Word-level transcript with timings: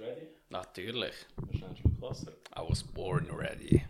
ready? 0.00 0.28
Natürlich. 0.50 1.14
Schnell 1.52 1.64
einen 1.68 1.76
Schluck 1.76 2.00
Wasser. 2.00 2.32
I 2.56 2.62
was 2.68 2.82
born 2.82 3.28
ready. 3.30 3.82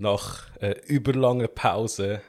Nach 0.00 0.56
einer 0.56 0.82
überlangen 0.88 1.48
Pause, 1.54 2.22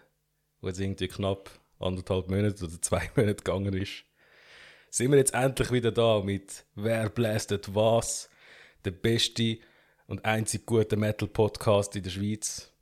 wo 0.60 0.68
jetzt 0.68 0.80
irgendwie 0.80 1.08
knapp 1.08 1.50
anderthalb 1.80 2.30
Monate 2.30 2.66
oder 2.66 2.82
zwei 2.82 3.10
Monate 3.16 3.36
gegangen 3.36 3.74
ist, 3.74 4.04
sind 4.90 5.12
wir 5.12 5.18
jetzt 5.18 5.34
endlich 5.34 5.72
wieder 5.72 5.92
da 5.92 6.22
mit 6.22 6.66
Wer 6.76 7.10
blästet 7.10 7.74
was, 7.74 8.30
der 8.84 8.92
beste 8.92 9.58
und 10.06 10.26
einzig 10.26 10.66
gute 10.66 10.98
Metal-Podcast 10.98 11.96
in 11.96 12.04
der 12.04 12.10
Schweiz. 12.10 12.74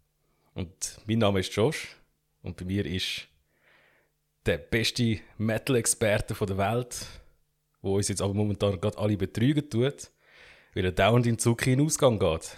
Und 0.56 1.00
mein 1.06 1.20
Name 1.20 1.42
ist 1.42 1.54
Josh 1.56 1.96
und 2.42 2.58
bei 2.58 2.66
mir 2.66 2.86
ist 2.86 3.28
der 4.48 4.58
beste 4.58 5.20
Metal-Experte 5.38 6.34
der 6.34 6.58
Welt, 6.58 7.06
wo 7.84 7.98
uns 7.98 8.08
jetzt 8.08 8.24
aber 8.24 8.34
momentan 8.34 8.82
gerade 8.82 8.98
alle 8.98 9.18
betrügen 9.18 9.70
tut, 9.70 10.10
weil 10.74 10.86
er 10.86 10.92
dauernd 10.92 11.28
in 11.28 11.38
Zucchi 11.38 11.74
in 11.74 11.80
den 11.80 11.86
Ausgang 11.86 12.18
geht. 12.18 12.58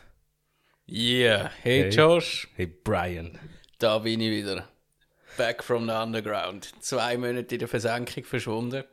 Yeah, 0.93 1.49
hey, 1.63 1.83
Hey. 1.83 1.89
Josh, 1.89 2.47
Hey 2.57 2.65
Brian. 2.65 3.39
da 3.79 3.99
bin 3.99 4.19
ich 4.19 4.29
wieder. 4.29 4.67
Back 5.37 5.63
from 5.63 5.85
the 5.87 5.93
underground. 5.93 6.69
Zwei 6.81 7.15
Monate 7.17 7.55
in 7.55 7.59
der 7.59 7.67
Versenkung 7.69 8.25
verschwunden. 8.25 8.83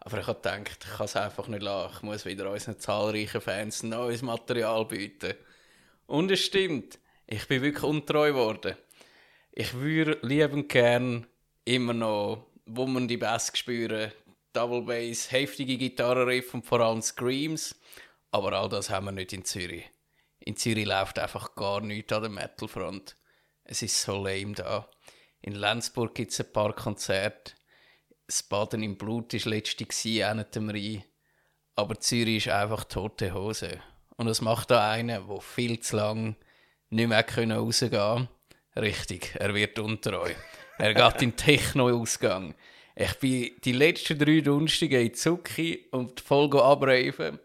Aber 0.00 0.20
ich 0.20 0.26
habe 0.26 0.38
gedacht, 0.38 0.84
ich 0.84 0.96
kann 0.98 1.06
es 1.06 1.16
einfach 1.16 1.48
nicht 1.48 1.62
lassen. 1.62 1.94
Ich 1.96 2.02
muss 2.02 2.26
wieder 2.26 2.50
unseren 2.50 2.78
zahlreichen 2.78 3.40
Fans 3.40 3.82
neues 3.82 4.20
Material 4.20 4.84
bieten. 4.84 5.32
Und 6.06 6.30
es 6.30 6.40
stimmt, 6.44 6.98
ich 7.26 7.48
bin 7.48 7.62
wirklich 7.62 7.82
untreu 7.84 8.28
geworden. 8.32 8.76
Ich 9.52 9.72
würde 9.72 10.18
liebend 10.20 10.68
gern 10.68 11.26
immer 11.64 11.94
noch, 11.94 12.46
wo 12.66 12.86
man 12.86 13.08
die 13.08 13.16
Bass 13.16 13.50
spüren, 13.54 14.12
Double 14.52 14.82
Bass, 14.82 15.32
heftige 15.32 15.78
Gitarrenriff 15.78 16.52
und 16.52 16.66
vor 16.66 16.80
allem 16.80 17.00
Screams. 17.00 17.74
Aber 18.30 18.52
all 18.52 18.68
das 18.68 18.90
haben 18.90 19.06
wir 19.06 19.12
nicht 19.12 19.32
in 19.32 19.44
Zürich. 19.46 19.84
In 20.46 20.56
Zürich 20.56 20.86
läuft 20.86 21.18
einfach 21.18 21.56
gar 21.56 21.80
nichts 21.80 22.12
an 22.12 22.22
der 22.22 22.30
Metalfront. 22.30 23.16
Es 23.64 23.82
ist 23.82 24.00
so 24.00 24.12
lame 24.12 24.52
da. 24.52 24.88
In 25.40 25.56
Lenzburg 25.56 26.14
gibt 26.14 26.30
es 26.30 26.40
ein 26.40 26.52
paar 26.52 26.72
Konzerte. 26.72 27.54
Das 28.28 28.44
Baden 28.44 28.84
im 28.84 28.96
Blut 28.96 29.34
war 29.34 29.50
letztes 29.50 30.04
Jahr 30.04 30.38
auch 30.38 30.56
am 30.56 30.70
Rhein. 30.70 31.02
Aber 31.74 31.98
Zürich 31.98 32.46
ist 32.46 32.52
einfach 32.52 32.84
tote 32.84 33.34
Hose. 33.34 33.80
Und 34.16 34.28
was 34.28 34.40
macht 34.40 34.70
da 34.70 34.92
einer, 34.92 35.18
der 35.18 35.40
viel 35.40 35.80
zu 35.80 35.96
lang 35.96 36.36
nicht 36.90 37.08
mehr 37.08 37.26
rausgehen 37.26 37.90
konnte? 37.90 38.28
Richtig, 38.76 39.34
er 39.40 39.52
wird 39.52 39.80
untreu. 39.80 40.32
Er 40.78 40.94
geht 40.94 41.22
in 41.22 41.30
den 41.30 41.36
Techno-Ausgang. 41.36 42.54
Ich 42.94 43.14
bin 43.14 43.50
die 43.64 43.72
letzten 43.72 44.16
drei 44.16 44.40
Dunstige 44.42 45.02
in 45.02 45.12
Zucchi 45.12 45.88
und 45.90 46.20
voll 46.20 46.56
abreifen. 46.56 47.40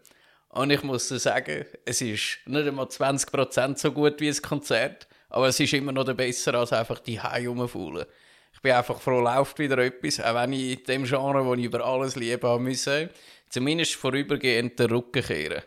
Und 0.52 0.70
ich 0.70 0.82
muss 0.82 1.08
sagen, 1.08 1.64
es 1.86 2.02
ist 2.02 2.40
nicht 2.44 2.68
einmal 2.68 2.84
20% 2.84 3.78
so 3.78 3.90
gut 3.90 4.20
wie 4.20 4.28
ein 4.28 4.42
Konzert, 4.42 5.08
aber 5.30 5.48
es 5.48 5.58
ist 5.58 5.72
immer 5.72 5.92
noch 5.92 6.12
besser 6.14 6.54
als 6.54 6.74
einfach 6.74 6.98
die 6.98 7.18
Hause 7.20 7.48
rumfaulen. 7.48 8.04
Ich 8.52 8.60
bin 8.60 8.72
einfach 8.72 9.00
froh, 9.00 9.20
läuft 9.20 9.58
wieder 9.58 9.78
etwas, 9.78 10.20
auch 10.20 10.34
wenn 10.34 10.52
ich 10.52 10.78
in 10.78 10.84
dem 10.84 11.04
Genre, 11.04 11.42
das 11.42 11.58
ich 11.58 11.64
über 11.64 11.82
alles 11.84 12.16
liebe, 12.16 12.46
habe 12.46 12.62
müssen, 12.62 13.08
zumindest 13.48 13.94
vorübergehend 13.94 14.78
den 14.78 14.90
Rücken 14.90 15.22
kehren. 15.22 15.62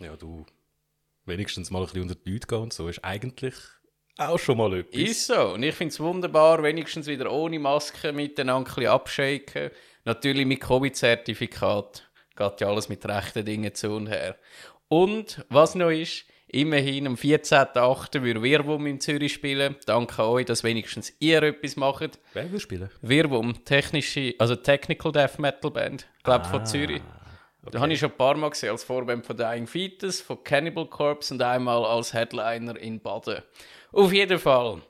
Ja, 0.00 0.16
du 0.16 0.44
wenigstens 1.24 1.70
mal 1.70 1.78
ein 1.78 1.84
bisschen 1.84 2.02
unter 2.02 2.16
die 2.16 2.32
Leute 2.32 2.48
gehen 2.48 2.58
und 2.58 2.72
so 2.72 2.88
ist 2.88 3.04
eigentlich 3.04 3.54
auch 4.16 4.38
schon 4.38 4.58
mal 4.58 4.80
etwas. 4.80 5.00
Ist 5.00 5.26
so. 5.26 5.52
Und 5.54 5.62
ich 5.62 5.76
finde 5.76 5.92
es 5.92 6.00
wunderbar, 6.00 6.60
wenigstens 6.64 7.06
wieder 7.06 7.30
ohne 7.30 7.60
Maske 7.60 8.12
miteinander 8.12 8.68
ein 8.68 8.74
bisschen 8.74 8.90
abschaken. 8.90 9.70
Natürlich 10.04 10.44
mit 10.44 10.60
Covid-Zertifikat. 10.60 12.07
Geht 12.38 12.60
ja 12.60 12.68
alles 12.68 12.88
mit 12.88 13.04
rechten 13.04 13.44
Dingen 13.44 13.74
zu 13.74 13.90
und 13.90 14.06
her. 14.06 14.36
Und 14.88 15.44
was 15.48 15.74
noch 15.74 15.90
ist, 15.90 16.24
immerhin 16.46 17.06
am 17.06 17.14
14.08. 17.14 18.22
würde 18.22 18.42
Wirwum 18.42 18.86
in 18.86 19.00
Zürich 19.00 19.34
spielen. 19.34 19.76
Danke 19.86 20.24
euch, 20.24 20.46
dass 20.46 20.62
wenigstens 20.64 21.12
ihr 21.18 21.42
etwas 21.42 21.76
macht. 21.76 22.18
Wer 22.32 22.50
will 22.50 22.60
spielen? 22.60 22.90
Wirwum, 23.02 23.64
technische, 23.64 24.34
also 24.38 24.54
Technical 24.54 25.12
Death 25.12 25.38
Metal 25.38 25.70
Band, 25.70 26.06
glaube 26.22 26.44
von 26.44 26.64
Zürich. 26.64 27.02
Da 27.70 27.80
habe 27.80 27.92
ich 27.92 27.98
schon 27.98 28.10
ein 28.10 28.16
paar 28.16 28.36
Mal 28.36 28.50
gesehen, 28.50 28.70
als 28.70 28.84
Vorband 28.84 29.26
von 29.26 29.36
Dying 29.36 29.66
Fetus, 29.66 30.20
von 30.20 30.42
Cannibal 30.42 30.86
Corpse 30.86 31.34
und 31.34 31.42
einmal 31.42 31.84
als 31.84 32.14
Headliner 32.14 32.78
in 32.78 33.00
Baden. 33.00 33.42
Auf 33.92 34.12
jeden 34.12 34.38
Fall, 34.38 34.80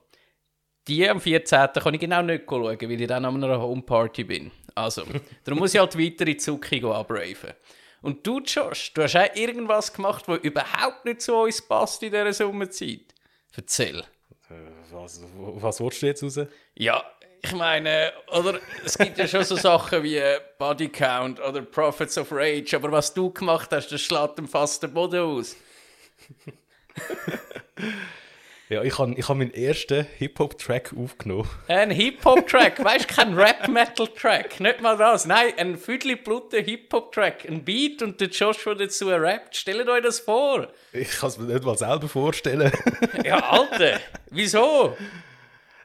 die 0.86 1.08
am 1.08 1.20
14. 1.20 1.70
kann 1.74 1.94
ich 1.94 2.00
genau 2.00 2.22
nicht 2.22 2.44
schauen, 2.48 2.78
weil 2.80 3.00
ich 3.00 3.06
dann 3.08 3.24
an 3.24 3.42
einer 3.42 3.60
Homeparty 3.60 4.24
bin. 4.24 4.52
Also, 4.78 5.04
darum 5.44 5.58
muss 5.58 5.74
ich 5.74 5.80
halt 5.80 5.98
weiter 5.98 6.26
in 6.26 6.60
gehen 6.60 6.84
abraven. 6.86 7.54
Und 8.00 8.24
du, 8.26 8.40
Josh, 8.40 8.92
du 8.94 9.02
hast 9.02 9.16
auch 9.16 9.34
irgendwas 9.34 9.92
gemacht, 9.92 10.28
was 10.28 10.38
überhaupt 10.40 11.04
nicht 11.04 11.20
zu 11.20 11.34
uns 11.34 11.60
passt 11.60 12.02
in 12.02 12.12
dieser 12.12 12.32
Sommerzeit. 12.32 13.14
Erzähl. 13.56 14.00
Äh, 14.48 14.54
was, 14.92 15.20
was 15.34 15.80
willst 15.80 16.02
du 16.02 16.06
jetzt 16.06 16.22
raus? 16.22 16.38
Ja, 16.74 17.04
ich 17.42 17.52
meine, 17.52 18.12
oder 18.28 18.60
es 18.84 18.96
gibt 18.96 19.18
ja 19.18 19.26
schon 19.26 19.44
so 19.44 19.56
Sachen 19.56 20.02
wie 20.02 20.20
Body 20.58 20.88
Count 20.88 21.40
oder 21.40 21.62
Prophets 21.62 22.18
of 22.18 22.28
Rage, 22.30 22.76
aber 22.76 22.90
was 22.92 23.12
du 23.12 23.32
gemacht 23.32 23.70
hast, 23.72 23.90
das 23.90 24.00
schlägt 24.00 24.38
dem 24.38 24.48
fast 24.48 24.82
den 24.82 24.92
Boden 24.92 25.20
aus. 25.20 25.56
Ja, 28.70 28.82
ich 28.82 28.98
habe 28.98 29.14
ich 29.16 29.26
hab 29.26 29.38
meinen 29.38 29.54
ersten 29.54 30.06
Hip-Hop-Track 30.18 30.94
aufgenommen. 30.94 31.48
Ein 31.68 31.90
Hip-Hop-Track, 31.90 32.84
weißt 32.84 33.08
du, 33.08 33.14
kein 33.14 33.32
Rap-Metal-Track, 33.32 34.60
nicht 34.60 34.82
mal 34.82 34.94
das. 34.98 35.24
Nein, 35.24 35.54
ein 35.56 35.78
Viertelbluten 35.78 36.62
Hip-Hop-Track, 36.62 37.46
ein 37.48 37.64
Beat 37.64 38.02
und 38.02 38.20
der 38.20 38.28
Joshua 38.28 38.74
dazu 38.74 39.08
rappt. 39.08 39.56
Stellt 39.56 39.88
euch 39.88 40.02
das 40.02 40.20
vor. 40.20 40.68
Ich 40.92 41.08
kann 41.12 41.30
es 41.30 41.38
mir 41.38 41.46
nicht 41.46 41.64
mal 41.64 41.78
selber 41.78 42.08
vorstellen. 42.08 42.70
Ja, 43.24 43.38
Alter, 43.38 44.00
wieso? 44.30 44.94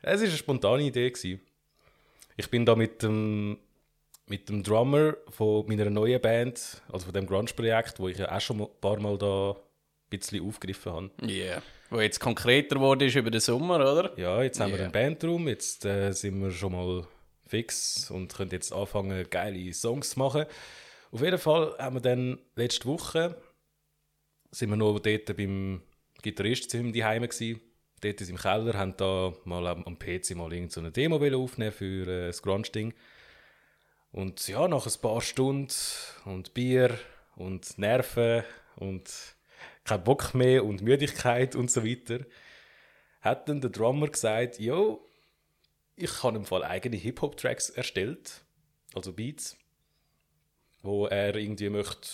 es 0.01 0.19
war 0.19 0.27
eine 0.27 0.38
spontane 0.38 0.83
Idee. 0.83 1.09
Gewesen. 1.09 1.39
Ich 2.35 2.50
bin 2.50 2.65
da 2.65 2.75
mit 2.75 3.01
dem, 3.01 3.59
mit 4.27 4.50
dem 4.50 4.61
Drummer 4.61 5.15
von 5.29 5.65
meiner 5.67 5.89
neuen 5.89 6.19
Band, 6.19 6.81
also 6.91 7.05
von 7.05 7.13
dem 7.13 7.27
Grunge-Projekt, 7.27 8.00
wo 8.00 8.09
ich 8.09 8.17
ja 8.17 8.29
auch 8.29 8.41
schon 8.41 8.61
ein 8.61 8.67
paar 8.81 9.00
Mal 9.00 9.17
da 9.17 9.51
ein 9.51 10.19
bisschen 10.19 10.45
aufgegriffen 10.45 10.91
habe. 10.91 11.11
Yeah. 11.25 11.61
Wo 11.93 12.01
jetzt 12.01 12.19
konkreter 12.19 12.79
wurde 12.79 13.05
ist 13.05 13.15
über 13.15 13.31
den 13.31 13.41
Sommer, 13.41 13.75
oder? 13.75 14.17
Ja, 14.17 14.41
jetzt 14.41 14.59
haben 14.59 14.71
wir 14.71 14.79
Ja. 14.79 14.83
einen 14.85 14.91
Bandraum, 14.91 15.47
jetzt 15.47 15.85
äh, 15.85 16.11
sind 16.11 16.41
wir 16.41 16.51
schon 16.51 16.71
mal 16.73 17.07
fix 17.47 18.09
und 18.09 18.33
können 18.33 18.51
jetzt 18.51 18.73
anfangen, 18.73 19.25
geile 19.29 19.71
Songs 19.73 20.11
zu 20.11 20.19
machen. 20.19 20.45
Auf 21.11 21.21
jeden 21.21 21.37
Fall 21.37 21.75
haben 21.77 21.95
wir 21.97 22.01
dann 22.01 22.39
letzte 22.55 22.85
Woche 22.85 23.35
sind 24.51 24.69
wir 24.69 24.75
noch 24.75 24.99
dort 24.99 25.35
beim 25.35 25.81
Gitarrist 26.21 26.69
zu 26.69 26.77
ihm 26.77 26.93
daheim 26.93 27.27
gsi. 27.27 27.59
Dort 28.01 28.19
in 28.21 28.27
seinem 28.27 28.37
Keller, 28.37 28.73
haben 28.77 28.95
da 28.97 29.33
mal 29.45 29.65
am, 29.67 29.97
PC 29.97 30.35
mal 30.35 30.51
irgend 30.53 30.71
so 30.71 30.79
eine 30.79 30.91
Demo 30.91 31.15
aufnehmen 31.15 31.71
für 31.71 32.07
äh, 32.07 32.27
das 32.27 32.41
Grunge-Ding. 32.41 32.93
Und 34.11 34.47
ja, 34.47 34.67
nach 34.67 34.85
ein 34.85 35.01
paar 35.01 35.21
Stunden 35.21 35.73
und 36.25 36.53
Bier 36.53 36.99
und 37.35 37.77
Nerven 37.79 38.43
und 38.75 39.32
kein 39.85 40.03
Bock 40.03 40.33
mehr 40.33 40.63
und 40.65 40.81
Müdigkeit 40.81 41.56
und 41.56 41.69
so 41.71 41.85
weiter, 41.85 42.19
hat 43.21 43.47
dann 43.50 43.62
der 43.62 43.69
Drummer 43.69 44.07
gesagt, 44.07 44.59
yo, 44.59 45.06
ich 45.95 46.24
habe 46.24 46.38
im 46.38 46.45
Fall 46.45 46.63
eigene 46.63 46.95
Hip-Hop-Tracks 46.97 47.69
erstellt, 47.69 48.44
also 48.95 49.13
Beats, 49.13 49.56
wo 50.81 51.07
er 51.07 51.35
irgendwie 51.35 51.69
möchte 51.69 52.09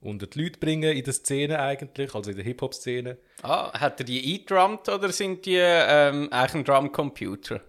unter 0.00 0.26
die 0.26 0.42
Leute 0.44 0.58
bringen 0.58 0.96
in 0.96 1.04
der 1.04 1.12
Szene 1.12 1.58
eigentlich, 1.58 2.14
also 2.14 2.30
in 2.30 2.36
der 2.36 2.44
Hip-Hop-Szene. 2.44 3.18
Ah, 3.42 3.72
hat 3.78 4.00
er 4.00 4.04
die 4.04 4.34
eingedrummt 4.34 4.88
oder 4.88 5.10
sind 5.12 5.44
die 5.46 5.56
ähm, 5.58 6.28
eigentlich 6.32 6.54
ein 6.54 6.64
Drumcomputer? 6.64 7.60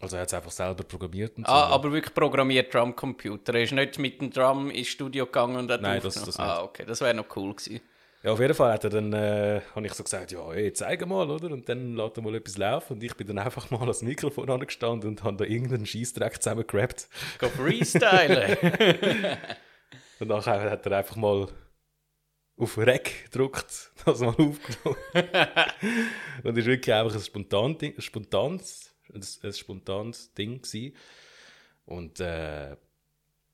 Also 0.00 0.16
er 0.16 0.22
hat 0.22 0.28
es 0.28 0.34
einfach 0.34 0.50
selber 0.52 0.84
programmiert 0.84 1.36
und 1.36 1.46
so. 1.46 1.52
Ah, 1.52 1.68
aber 1.68 1.92
wirklich 1.92 2.14
programmiert 2.14 2.72
Drumcomputer. 2.72 3.54
Er 3.54 3.62
ist 3.64 3.72
nicht 3.72 3.98
mit 3.98 4.20
dem 4.20 4.30
Drum 4.30 4.70
ins 4.70 4.88
Studio 4.88 5.26
gegangen 5.26 5.56
und 5.56 5.70
hat 5.70 5.82
Nein, 5.82 6.00
das- 6.02 6.14
das 6.14 6.26
nicht. 6.26 6.38
Ah, 6.40 6.62
okay, 6.62 6.84
das 6.86 7.00
wäre 7.00 7.12
noch 7.14 7.26
cool 7.36 7.54
gewesen. 7.54 7.80
Ja, 8.22 8.32
auf 8.32 8.40
jeden 8.40 8.52
Fall 8.52 8.72
hat 8.72 8.84
er 8.84 8.90
dann, 8.90 9.12
äh, 9.14 9.62
habe 9.74 9.86
ich 9.86 9.94
so 9.94 10.04
gesagt, 10.04 10.30
ja, 10.30 10.52
ey, 10.52 10.72
zeig 10.74 11.06
mal, 11.06 11.30
oder? 11.30 11.50
Und 11.50 11.68
dann 11.68 11.96
lässt 11.96 12.18
er 12.18 12.22
mal 12.22 12.34
etwas 12.34 12.58
laufen 12.58 12.94
und 12.94 13.02
ich 13.02 13.14
bin 13.16 13.26
dann 13.26 13.38
einfach 13.38 13.70
mal 13.70 13.80
ans 13.80 14.02
Mikrofon 14.02 14.50
angestanden 14.50 15.08
und 15.08 15.24
habe 15.24 15.38
da 15.38 15.44
irgendeinen 15.44 15.86
Scheissdreck 15.86 16.42
zusammengerappt. 16.42 17.08
Go 17.38 17.48
freestylen. 17.48 18.58
Und 20.20 20.28
nachher 20.28 20.70
hat 20.70 20.84
er 20.84 20.98
einfach 20.98 21.16
mal 21.16 21.48
auf 22.58 22.76
Rec 22.76 23.24
gedruckt, 23.24 23.90
das 24.04 24.20
mal 24.20 24.28
aufgenommen. 24.28 24.98
und 26.44 26.58
es 26.58 26.66
war 26.66 26.72
wirklich 26.72 26.94
einfach 26.94 27.14
ein, 27.14 27.22
spontan 27.22 27.78
Ding, 27.78 27.94
ein 27.96 28.02
spontanes, 28.02 28.94
ein, 29.14 29.24
ein 29.42 29.52
spontanes 29.54 30.34
Ding 30.34 30.60
gewesen. 30.60 30.94
Und 31.86 32.20
äh, 32.20 32.76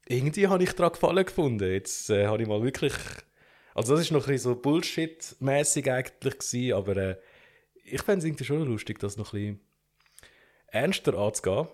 irgendwie 0.09 0.49
habe 0.49 0.65
ich 0.65 0.73
daran 0.73 0.93
gefallen 0.93 1.25
gefunden. 1.25 1.71
Jetzt 1.71 2.11
äh, 2.11 2.27
habe 2.27 2.43
ich 2.43 2.49
mal 2.49 2.63
wirklich, 2.63 2.95
also 3.77 3.95
das 3.95 4.03
ist 4.07 4.11
noch 4.11 4.27
ein 4.27 4.33
bisschen 4.33 4.53
so 4.53 4.61
Bullshit-mäßig 4.61 5.91
eigentlich 5.93 6.39
gewesen, 6.39 6.73
aber 6.73 6.97
äh, 6.97 7.17
ich 7.85 8.01
fände 8.01 8.21
es 8.21 8.25
irgendwie 8.25 8.45
schon 8.45 8.65
lustig, 8.65 8.99
das 8.99 9.19
noch 9.19 9.35
ein 9.35 9.39
bisschen 9.39 9.61
ernster 10.69 11.15
anzugehen. 11.15 11.69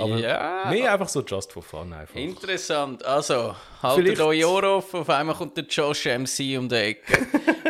Aber 0.00 0.18
ja. 0.18 0.68
mehr 0.70 0.92
einfach 0.92 1.08
so 1.08 1.22
just 1.22 1.52
for 1.52 1.62
fun 1.62 1.92
einfach. 1.92 2.14
Interessant. 2.14 3.04
Also, 3.04 3.56
haltet 3.82 4.20
euch 4.20 4.44
Ohr 4.44 4.64
auf, 4.64 4.94
auf 4.94 5.10
einmal 5.10 5.34
kommt 5.34 5.56
der 5.56 5.64
Josh 5.64 6.06
MC 6.06 6.58
um 6.58 6.68
die 6.68 6.74
Ecke. 6.76 7.26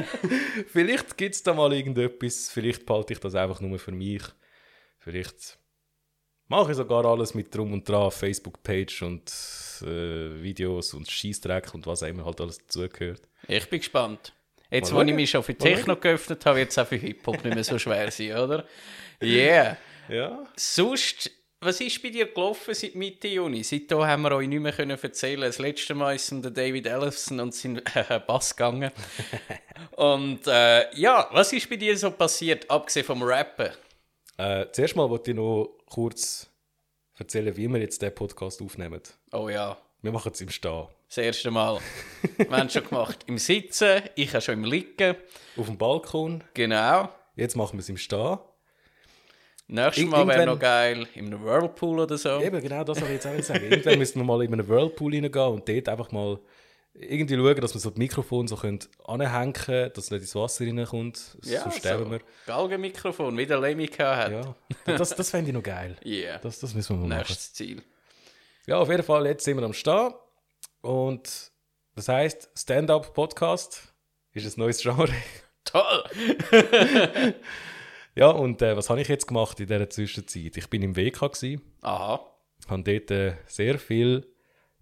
Vielleicht 0.69 1.17
gibt 1.17 1.35
es 1.35 1.43
da 1.43 1.55
mal 1.55 1.73
irgendetwas, 1.73 2.51
vielleicht 2.51 2.87
behalte 2.87 3.15
ich 3.15 3.21
das 3.21 3.35
einfach 3.35 3.61
nur 3.61 3.79
für 3.79 3.93
mich. 3.93 4.23
Vielleicht 4.99 5.59
mache 6.55 6.71
ich 6.71 6.77
sogar 6.77 7.05
alles 7.05 7.35
mit 7.35 7.55
drum 7.55 7.73
und 7.73 7.89
dran, 7.89 8.11
Facebook-Page 8.11 9.03
und 9.03 9.33
äh, 9.83 10.43
Videos 10.43 10.95
und 10.95 11.11
Scheißdreck 11.11 11.75
und 11.75 11.87
was 11.87 12.03
auch 12.03 12.09
immer 12.09 12.25
halt 12.25 12.41
alles 12.41 12.59
dazugehört. 12.59 13.23
Ich 13.49 13.69
bin 13.69 13.81
gespannt. 13.81 14.33
Jetzt, 14.71 14.93
Mal 14.93 15.05
wo 15.05 15.09
ich 15.09 15.15
mich 15.15 15.31
schon 15.31 15.43
für 15.43 15.55
Techno 15.55 15.97
geöffnet 15.97 16.45
habe, 16.47 16.59
wird 16.59 16.71
es 16.71 16.79
auch 16.79 16.87
für 16.87 16.97
Hip-Hop 16.97 17.45
nicht 17.45 17.55
mehr 17.55 17.65
so 17.65 17.79
schwer 17.79 18.11
sein, 18.11 18.37
oder? 18.37 18.65
Yeah. 19.23 19.77
Ja. 20.09 20.45
Sonst, 20.57 21.31
was 21.61 21.81
ist 21.81 22.03
bei 22.03 22.11
dir 22.11 22.27
gelaufen 22.27 22.75
seit 22.75 22.95
Mitte 22.95 23.29
Juni? 23.29 23.63
Seitdem 23.63 24.05
haben 24.05 24.23
wir 24.23 24.33
euch 24.33 24.49
nicht 24.49 24.61
mehr 24.61 24.73
können 24.73 24.99
erzählen. 25.01 25.43
Das 25.43 25.59
letzte 25.59 25.95
Mal 25.95 26.17
ist 26.17 26.31
um 26.33 26.43
den 26.43 26.55
David 26.55 26.87
Ellison 26.87 27.41
und 27.41 27.55
seinen 27.55 27.83
äh, 27.95 28.21
Bass 28.27 28.57
gegangen. 28.57 28.91
und 29.97 30.47
äh, 30.47 30.95
ja, 30.97 31.29
was 31.33 31.53
ist 31.53 31.69
bei 31.69 31.77
dir 31.77 31.97
so 31.97 32.11
passiert, 32.11 32.69
abgesehen 32.71 33.07
vom 33.07 33.23
Rappen? 33.23 33.71
Äh, 34.37 34.67
zuerst 34.73 34.97
mal 34.97 35.09
wollte 35.09 35.31
ich 35.31 35.37
noch 35.37 35.79
kurz 35.95 36.51
erzählen, 37.17 37.57
wie 37.57 37.69
wir 37.69 37.79
jetzt 37.81 38.03
den 38.03 38.13
Podcast 38.13 38.61
aufnehmen. 38.61 39.01
Oh 39.33 39.49
ja, 39.49 39.77
Wir 40.03 40.11
machen 40.11 40.33
es 40.35 40.41
im 40.41 40.49
Stehen. 40.51 40.89
das 41.09 41.19
erste 41.19 41.53
Mal. 41.53 41.79
wir 42.37 42.51
haben 42.51 42.67
es 42.67 42.73
schon 42.73 42.89
gemacht 42.89 43.19
im 43.29 43.39
Sitzen, 43.39 44.03
ich 44.17 44.31
habe 44.33 44.41
schon 44.41 44.55
im 44.55 44.65
Liegen. 44.65 45.15
Auf 45.57 45.67
dem 45.67 45.79
Balkon. 45.79 46.43
Genau. 46.55 47.09
Jetzt 47.37 47.55
machen 47.55 47.75
wir 47.75 47.81
es 47.81 47.89
im 47.89 47.97
Stehen. 47.97 48.39
Nächstes 49.69 50.05
Mal 50.07 50.27
wäre 50.27 50.47
noch 50.47 50.59
geil, 50.59 51.07
in 51.15 51.27
einem 51.27 51.45
Whirlpool 51.45 52.01
oder 52.01 52.19
so. 52.19 52.41
Eben, 52.41 52.61
genau 52.61 52.83
das 52.83 53.01
wollte 53.01 53.15
ich 53.15 53.25
jetzt 53.25 53.27
auch 53.27 53.55
sagen. 53.55 53.65
Irgendwann 53.71 53.99
müssen 53.99 54.19
wir 54.19 54.25
mal 54.25 54.43
in 54.43 54.53
einen 54.53 54.69
Whirlpool 54.69 55.15
reingehen 55.15 55.47
und 55.47 55.69
dort 55.69 55.89
einfach 55.89 56.11
mal 56.11 56.41
irgendwie 56.95 57.37
schauen, 57.37 57.61
dass 57.61 57.75
wir 57.75 57.81
so 57.81 57.91
das 57.91 57.99
Mikrofon 57.99 58.47
so 58.47 58.57
anhängen 58.57 59.53
können, 59.53 59.93
dass 59.93 60.05
es 60.05 60.11
nicht 60.11 60.21
ins 60.23 60.35
Wasser 60.35 60.65
reinkommt. 60.65 61.17
sonst 61.43 61.79
sterben 61.79 62.11
wir. 62.11 62.21
Galgenmikrofon, 62.47 63.37
wie 63.37 63.47
der 63.47 63.61
Lemmy 63.61 63.89
hat. 63.89 64.33
Ja, 64.33 64.55
das, 64.85 65.15
das 65.15 65.31
fände 65.31 65.51
ich 65.51 65.55
noch 65.55 65.63
geil. 65.63 65.97
Yeah. 66.05 66.39
Das, 66.39 66.61
das 66.61 66.75
müssen 66.75 66.97
wir 66.97 67.01
mal 67.01 67.09
machen. 67.09 67.19
Nächstes 67.19 67.53
Ziel. 67.55 67.83
Ja, 68.67 68.79
auf 68.79 68.89
jeden 68.89 69.03
Fall, 69.03 69.27
jetzt 69.27 69.45
sind 69.45 69.57
wir 69.57 69.65
am 69.65 69.73
Stehen. 69.73 70.15
Und 70.81 71.51
das 71.97 72.09
heisst, 72.09 72.51
Stand-Up-Podcast 72.57 73.95
ist 74.33 74.57
ein 74.57 74.61
neues 74.61 74.81
Genre. 74.81 75.13
Toll! 75.65 76.05
Ja, 78.17 78.29
und 78.31 78.63
äh, 78.63 78.77
was 78.77 78.91
habe 78.91 79.01
ich 79.01 79.09
jetzt 79.09 79.27
gemacht 79.27 79.59
in 79.59 79.67
dieser 79.67 79.91
Zwischenzeit? 79.91 80.57
Ich 80.57 80.71
bin 80.71 80.83
im 80.83 80.97
WK, 80.97 81.33
gewesen, 81.33 81.63
Aha. 81.83 82.25
habe 82.69 82.83
dort 82.85 83.11
äh, 83.11 83.35
sehr 83.47 83.79
viel 83.79 84.33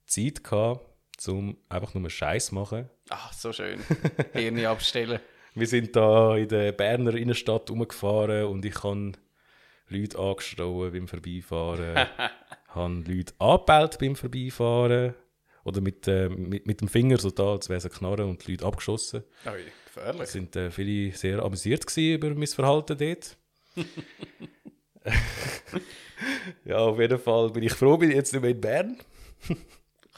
Zeit 0.04 0.44
gehabt, 0.44 0.86
um 1.28 1.56
einfach 1.68 1.94
nur 1.94 2.08
Scheiß 2.08 2.52
machen. 2.52 2.88
Ach, 3.08 3.32
so 3.32 3.52
schön. 3.52 3.80
Hirn 4.32 4.64
abstellen. 4.64 5.20
Wir 5.54 5.66
sind 5.66 5.94
da 5.94 6.36
in 6.36 6.48
der 6.48 6.72
Berner 6.72 7.14
Innenstadt 7.14 7.70
rumgefahren 7.70 8.46
und 8.46 8.64
ich 8.64 8.82
habe 8.82 9.12
Leute 9.88 10.18
angeschrien 10.18 10.92
beim 10.92 11.08
Vorbeifahren. 11.08 12.08
habe 12.68 13.04
Leute 13.06 13.34
angepellt 13.38 13.98
beim 13.98 14.16
Vorbeifahren. 14.16 15.14
Oder 15.64 15.80
mit, 15.80 16.08
äh, 16.08 16.28
mit, 16.28 16.66
mit 16.66 16.80
dem 16.80 16.88
Finger 16.88 17.18
so 17.18 17.30
da, 17.30 17.52
als 17.52 17.68
wäre 17.68 17.78
es 17.78 17.84
eine 17.84 17.94
Knarre 17.94 18.26
und 18.26 18.46
die 18.46 18.52
Leute 18.52 18.66
abgeschossen. 18.66 19.22
Ui, 19.46 19.64
gefährlich. 19.84 20.22
Es 20.22 20.32
sind 20.32 20.56
äh, 20.56 20.70
viele 20.70 21.14
sehr 21.14 21.42
amüsiert 21.42 21.96
über 21.96 22.34
mein 22.34 22.46
Verhalten 22.48 22.98
dort. 22.98 23.36
ja, 26.64 26.78
auf 26.78 26.98
jeden 26.98 27.18
Fall 27.18 27.50
bin 27.50 27.62
ich 27.62 27.72
froh, 27.72 27.96
bin 27.96 28.10
ich 28.10 28.16
jetzt 28.16 28.32
nicht 28.32 28.42
mehr 28.42 28.50
in 28.50 28.60
Bern. 28.60 28.98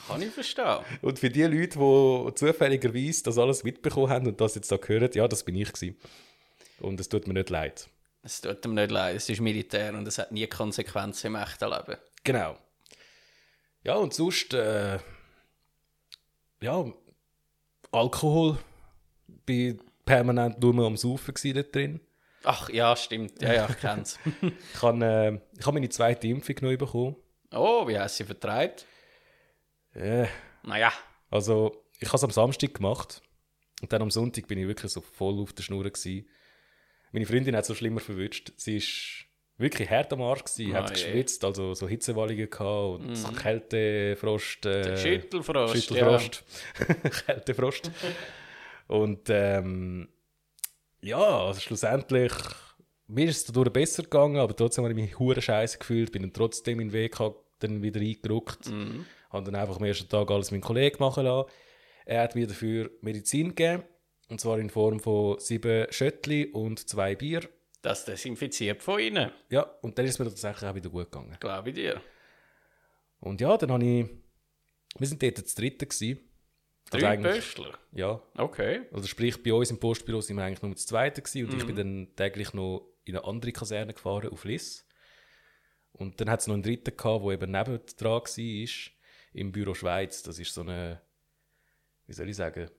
Kann 0.07 0.23
ich 0.23 0.31
verstehen. 0.31 0.79
Und 1.03 1.19
für 1.19 1.31
die 1.31 1.43
Leute, 1.43 1.79
die 1.79 2.35
zufälligerweise 2.35 3.23
das 3.23 3.39
alles 3.39 3.65
mitbekommen 3.65 4.11
haben 4.11 4.27
und 4.27 4.41
das 4.41 4.55
jetzt 4.55 4.71
da 4.71 4.79
hören, 4.85 5.11
ja, 5.15 5.27
das 5.29 5.45
bin 5.45 5.57
ich 5.57 5.73
gewesen. 5.73 5.97
Und 6.81 7.01
es 7.01 7.09
tut 7.09 7.27
mir 7.27 7.35
nicht 7.35 7.51
leid. 7.51 7.89
Es 8.23 8.41
tut 8.41 8.65
ihm 8.65 8.75
nicht 8.75 8.91
leid. 8.91 9.17
Es 9.17 9.29
ist 9.29 9.41
Militär 9.41 9.95
und 9.95 10.07
es 10.07 10.19
hat 10.19 10.33
nie 10.33 10.47
Konsequenzen 10.47 11.29
im 11.29 11.37
echten 11.37 11.69
Leben. 11.69 11.97
Genau. 12.23 12.57
Ja, 13.83 13.95
und 13.97 14.15
sonst, 14.15 14.55
äh, 14.55 14.99
ja, 16.61 16.85
Alkohol. 17.93 18.59
Bin 19.47 19.81
permanent 20.05 20.59
nur 20.61 20.87
am 20.87 20.97
Saufen 20.97 21.35
dort 21.55 21.75
drin. 21.75 22.01
Ach, 22.45 22.69
ja, 22.71 22.95
stimmt. 22.97 23.41
Ja, 23.43 23.53
ja, 23.53 23.69
ich 23.69 23.79
kenn's. 23.79 24.19
Ich 24.75 24.83
habe 24.83 25.05
äh, 25.05 25.63
hab 25.65 25.75
meine 25.75 25.89
zweite 25.89 26.27
Impfung 26.29 26.57
neu 26.61 26.77
bekommen. 26.77 27.17
oh, 27.53 27.87
wie 27.87 27.95
du 27.95 28.09
sie 28.09 28.25
vertreibt? 28.25 28.87
Äh, 29.95 30.27
Naja. 30.63 30.93
also, 31.31 31.85
ich 32.01 32.09
habe 32.09 32.17
es 32.17 32.25
am 32.25 32.31
Samstag 32.31 32.75
gemacht. 32.75 33.23
Und 33.83 33.93
dann 33.93 34.03
am 34.03 34.11
Sonntag 34.11 34.47
bin 34.49 34.59
ich 34.59 34.67
wirklich 34.67 34.93
so 34.93 35.01
voll 35.01 35.41
auf 35.41 35.53
der 35.53 35.63
Schnur. 35.63 35.85
Gewesen. 35.85 36.27
Meine 37.13 37.27
Freundin 37.27 37.55
hat 37.55 37.63
es 37.63 37.69
so 37.69 37.75
schlimmer 37.75 38.01
verwünscht. 38.01 38.53
Sie 38.57 38.77
ist 38.79 39.25
wirklich 39.59 39.89
hart 39.91 40.13
am 40.13 40.23
Arsch 40.23 40.45
gewesen, 40.45 40.75
Ah, 40.75 40.79
hat 40.83 40.97
je. 40.97 41.05
geschwitzt, 41.05 41.45
also 41.45 41.75
so 41.75 41.87
Hitzewallungen 41.89 42.49
gehabt 42.51 43.01
und 43.05 43.37
Kältefrost. 43.37 44.67
Äh, 44.67 44.97
Schüttelfrost. 44.97 45.75
Schüttelfrost. 45.77 46.45
Kältefrost. 47.27 47.91
und 48.89 49.29
ähm, 49.29 50.09
ja, 51.01 51.19
also 51.47 51.61
schlussendlich, 51.61 52.33
mir 53.07 53.27
ist 53.29 53.37
es 53.37 53.45
dadurch 53.45 53.73
besser 53.73 54.03
gegangen, 54.03 54.39
aber 54.39 54.57
trotzdem 54.57 54.85
habe 54.85 54.93
ich 54.95 55.01
mich 55.01 55.19
hure 55.19 55.41
scheiße 55.43 55.79
gefühlt, 55.79 56.11
bin 56.11 56.23
dann 56.23 56.33
trotzdem 56.33 56.81
in 56.81 56.89
den 56.89 56.93
Weg 56.95 57.17
dann 57.61 57.83
wieder 57.83 58.01
eingerückt, 58.01 58.69
Mhm. 58.71 59.05
Habe 59.35 59.45
dann 59.51 59.61
einfach 59.61 59.77
am 59.77 59.85
ersten 59.85 60.09
Tag 60.09 60.31
alles 60.31 60.51
meinen 60.51 60.61
Kollegen 60.63 60.97
machen 61.01 61.25
lassen. 61.25 61.51
Er 62.07 62.23
hat 62.23 62.35
mir 62.35 62.47
dafür 62.47 62.91
Medizin 63.01 63.49
gegeben, 63.55 63.83
und 64.29 64.41
zwar 64.41 64.59
in 64.59 64.71
Form 64.71 65.01
von 65.01 65.39
sieben 65.41 65.87
Schöttli 65.91 66.47
und 66.47 66.89
zwei 66.89 67.15
Bier. 67.15 67.49
Das 67.83 68.05
desinfiziert 68.05 68.83
von 68.83 68.99
innen. 68.99 69.31
Ja, 69.51 69.63
und 69.83 69.99
dann 69.99 70.07
ist 70.07 70.19
mir 70.19 70.25
tatsächlich 70.25 70.69
auch 70.71 70.75
wieder 70.75 70.89
gut 70.89 71.11
gegangen. 71.13 71.37
Glaube 71.41 71.69
ich 71.71 71.75
dir. 71.75 72.01
Und 73.21 73.41
ja, 73.41 73.57
dann 73.59 73.73
habe 73.73 73.85
ich, 73.85 74.07
wir 74.99 75.07
sind 75.07 75.23
dort 75.23 75.39
das 75.39 75.55
dritte 75.55 75.87
gewesen. 75.87 76.21
Also 76.91 77.05
Drei 77.05 77.13
eigentlich- 77.13 77.35
Pöstler. 77.35 77.79
Ja, 77.93 78.23
Okay. 78.37 78.83
Also 78.93 79.07
sprich, 79.09 79.43
bei 79.43 79.53
uns 79.53 79.71
im 79.71 79.81
Postbüro 79.81 80.21
sind 80.21 80.37
wir 80.37 80.45
eigentlich 80.45 80.63
nur 80.63 80.73
das 80.73 80.87
Zweite 80.87 81.23
gewesen 81.23 81.47
und 81.51 81.57
ich 81.59 81.67
bin 81.67 81.77
dann 81.77 82.09
täglich 82.17 82.53
noch 82.53 82.87
in 83.05 83.17
eine 83.17 83.27
andere 83.27 83.53
Kaserne 83.53 83.93
gefahren, 83.95 84.29
auf 84.31 84.45
Liss. 84.45 84.87
Und 85.93 86.21
dann 86.21 86.29
hat 86.31 86.41
es 86.41 86.47
noch 86.47 86.55
einen 86.55 86.63
dritten 86.63 86.97
gehabt, 86.97 87.25
der 87.25 87.33
eben 87.33 87.53
neben 87.53 87.81
dran 87.99 88.13
war, 88.23 88.69
im 89.35 89.53
Büro 89.53 89.75
Schweiz. 89.75 90.23
Das 90.23 90.39
ist 90.39 90.55
so 90.55 90.63
eine, 90.63 91.01
wie 92.07 92.15
soll 92.15 92.29
ich 92.29 92.37
sagen, 92.37 92.71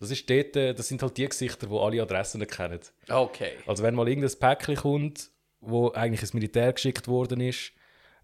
das 0.00 0.10
ist 0.10 0.28
dort, 0.28 0.56
äh, 0.56 0.74
das 0.74 0.88
sind 0.88 1.02
halt 1.02 1.16
die 1.16 1.28
Gesichter, 1.28 1.66
die 1.66 1.76
alle 1.76 2.02
Adressen 2.02 2.46
kennen. 2.46 2.80
Okay. 3.08 3.52
Also 3.66 3.82
wenn 3.82 3.94
mal 3.94 4.08
irgendein 4.08 4.38
Päckchen 4.38 4.76
kommt, 4.76 5.30
wo 5.60 5.90
eigentlich 5.92 6.22
ins 6.22 6.34
Militär 6.34 6.72
geschickt 6.72 7.08
worden 7.08 7.40
ist, 7.40 7.72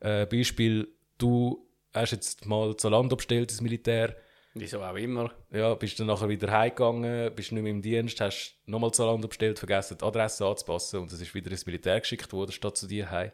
äh, 0.01 0.27
Beispiel, 0.27 0.89
du 1.19 1.67
hast 1.95 2.13
jetzt 2.13 2.47
mal 2.47 2.77
Zalando 2.77 3.17
bestellt 3.17 3.51
ins 3.51 3.61
Militär, 3.61 4.17
Wieso 4.53 4.83
auch 4.83 4.97
immer. 4.97 5.33
ja, 5.53 5.75
bist 5.75 6.01
dann 6.01 6.09
nachher 6.09 6.29
wieder 6.29 6.51
heimgegangen, 6.51 7.33
bist 7.35 7.53
nicht 7.53 7.63
mehr 7.63 7.71
im 7.71 7.83
Dienst, 7.83 8.21
hast 8.21 8.57
nochmal 8.67 8.91
Zalando 8.93 9.29
bestellt, 9.29 9.59
vergessen 9.61 9.97
die 9.99 10.05
Adresse 10.05 10.45
anzupassen 10.45 11.01
und 11.01 11.13
es 11.13 11.21
ist 11.21 11.35
wieder 11.35 11.53
ins 11.53 11.67
Militär 11.67 12.01
geschickt 12.01 12.33
worden, 12.33 12.51
statt 12.51 12.77
zu 12.77 12.89
dir 12.89 13.11
heim. 13.11 13.31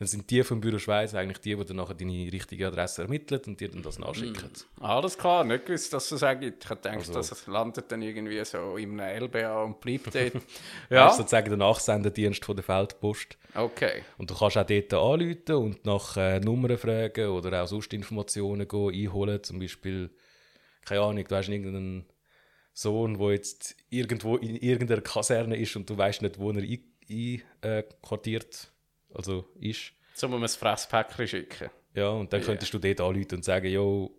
Dann 0.00 0.08
sind 0.08 0.30
die 0.30 0.42
vom 0.42 0.62
Büro 0.62 0.78
Schweiz 0.78 1.14
eigentlich 1.14 1.38
die, 1.42 1.54
die 1.54 1.64
dann 1.66 1.76
nachher 1.76 1.92
deine 1.94 2.32
richtige 2.32 2.66
Adresse 2.68 3.02
ermitteln 3.02 3.42
und 3.46 3.60
dir 3.60 3.68
dann 3.68 3.82
das 3.82 3.98
nachschicken. 3.98 4.50
Alles 4.80 5.18
klar, 5.18 5.44
nicht 5.44 5.66
gewusst, 5.66 5.92
dass 5.92 6.10
es 6.10 6.22
auch 6.22 6.40
gibt. 6.40 6.64
Ich 6.64 6.70
habe 6.70 6.80
gedacht, 6.80 6.96
Also- 6.96 7.12
das 7.12 7.46
landet 7.46 7.92
dann 7.92 8.00
irgendwie 8.00 8.42
so 8.46 8.78
in 8.78 8.98
einem 8.98 9.24
LBA 9.24 9.62
und 9.62 9.78
bleibt 9.78 10.06
dort. 10.14 10.32
Ja. 10.88 11.04
Das 11.04 11.12
ist 11.12 11.18
sozusagen 11.18 11.50
der 11.50 11.58
Nachsendendienst 11.58 12.42
von 12.42 12.56
der 12.56 12.64
Feldpost. 12.64 13.36
okay. 13.54 14.02
Und 14.16 14.30
du 14.30 14.34
kannst 14.34 14.56
auch 14.56 14.64
dort 14.66 14.94
anrufen 14.94 15.54
und 15.54 15.84
nach 15.84 16.16
äh, 16.16 16.40
Nummern 16.40 16.78
fragen 16.78 17.28
oder 17.28 17.62
auch 17.62 17.68
sonst 17.68 17.92
Informationen 17.92 18.66
gehen, 18.66 18.94
einholen. 18.94 19.42
Zum 19.44 19.58
Beispiel, 19.58 20.08
keine 20.86 21.02
Ahnung, 21.02 21.24
du 21.28 21.36
hast 21.36 21.48
irgendeinen 21.50 22.06
Sohn, 22.72 23.18
der 23.18 23.32
jetzt 23.32 23.76
irgendwo 23.90 24.36
in 24.38 24.56
irgendeiner 24.56 25.02
Kaserne 25.02 25.56
ist 25.58 25.76
und 25.76 25.90
du 25.90 25.98
weißt 25.98 26.22
nicht, 26.22 26.38
wo 26.38 26.52
er 26.52 26.62
einquartiert 27.70 28.72
also 29.14 29.48
ist. 29.58 29.92
So 30.14 30.28
muss 30.28 30.40
man 30.40 30.48
ein 30.48 30.76
Fresspäckchen 30.76 31.28
schicken. 31.28 31.70
Ja, 31.94 32.10
und 32.10 32.32
dann 32.32 32.40
Ja. 32.40 32.46
könntest 32.46 32.72
du 32.74 32.78
dort 32.78 33.00
anrufen 33.00 33.36
und 33.36 33.44
sagen, 33.44 33.68
jo, 33.70 34.10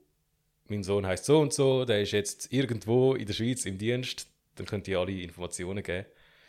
mein 0.68 0.84
Sohn 0.84 1.06
heißt 1.06 1.26
so 1.26 1.40
und 1.40 1.54
so, 1.54 1.86
der 1.86 2.02
ist 2.02 2.12
jetzt 2.12 2.52
irgendwo 2.52 3.14
in 3.16 3.26
der 3.26 3.34
Schweiz 3.34 3.66
im 3.66 3.78
Dienst, 3.78 4.28
dann 4.56 4.66
könnt 4.66 4.88
ihr 4.88 5.00
alle 5.00 5.12
Informationen 5.12 5.84
geben. 5.84 6.06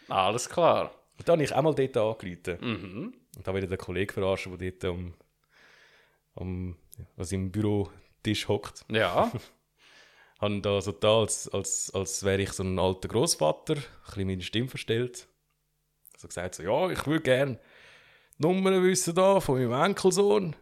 Alles 0.08 0.48
klar. 0.48 0.94
Und 1.18 1.28
dann 1.28 1.34
habe 1.34 1.44
ich 1.44 1.54
einmal 1.54 1.74
dort 1.74 1.96
angerufen. 1.96 2.58
Mhm. 2.60 3.14
Und 3.36 3.46
da 3.46 3.54
wieder 3.54 3.66
den 3.66 3.78
Kollegen 3.78 4.12
verarschen, 4.12 4.56
der 4.58 4.72
dort 4.72 4.84
am, 4.84 5.14
am 6.34 6.76
also 7.16 7.34
im 7.34 7.50
Bürotisch 7.50 8.48
hockt. 8.48 8.84
Ja. 8.90 9.30
Habe 10.40 10.60
da 10.60 10.80
so 10.80 10.90
da, 10.90 11.20
als, 11.20 11.48
als, 11.50 11.90
als 11.94 12.24
wäre 12.24 12.42
ich 12.42 12.50
so 12.52 12.64
ein 12.64 12.76
alter 12.78 13.06
Großvater, 13.06 13.74
ein 13.76 13.82
bisschen 14.06 14.26
meine 14.26 14.42
Stimme 14.42 14.68
verstellt. 14.68 15.28
Also 16.14 16.26
gesagt 16.26 16.56
so, 16.56 16.64
ja, 16.64 16.90
ich 16.90 17.06
würde 17.06 17.22
gerne 17.22 17.60
Nummern 18.42 18.82
wissen 18.82 19.14
da 19.14 19.40
von 19.40 19.56
meinem 19.56 19.90
Enkelsohn. 19.90 20.54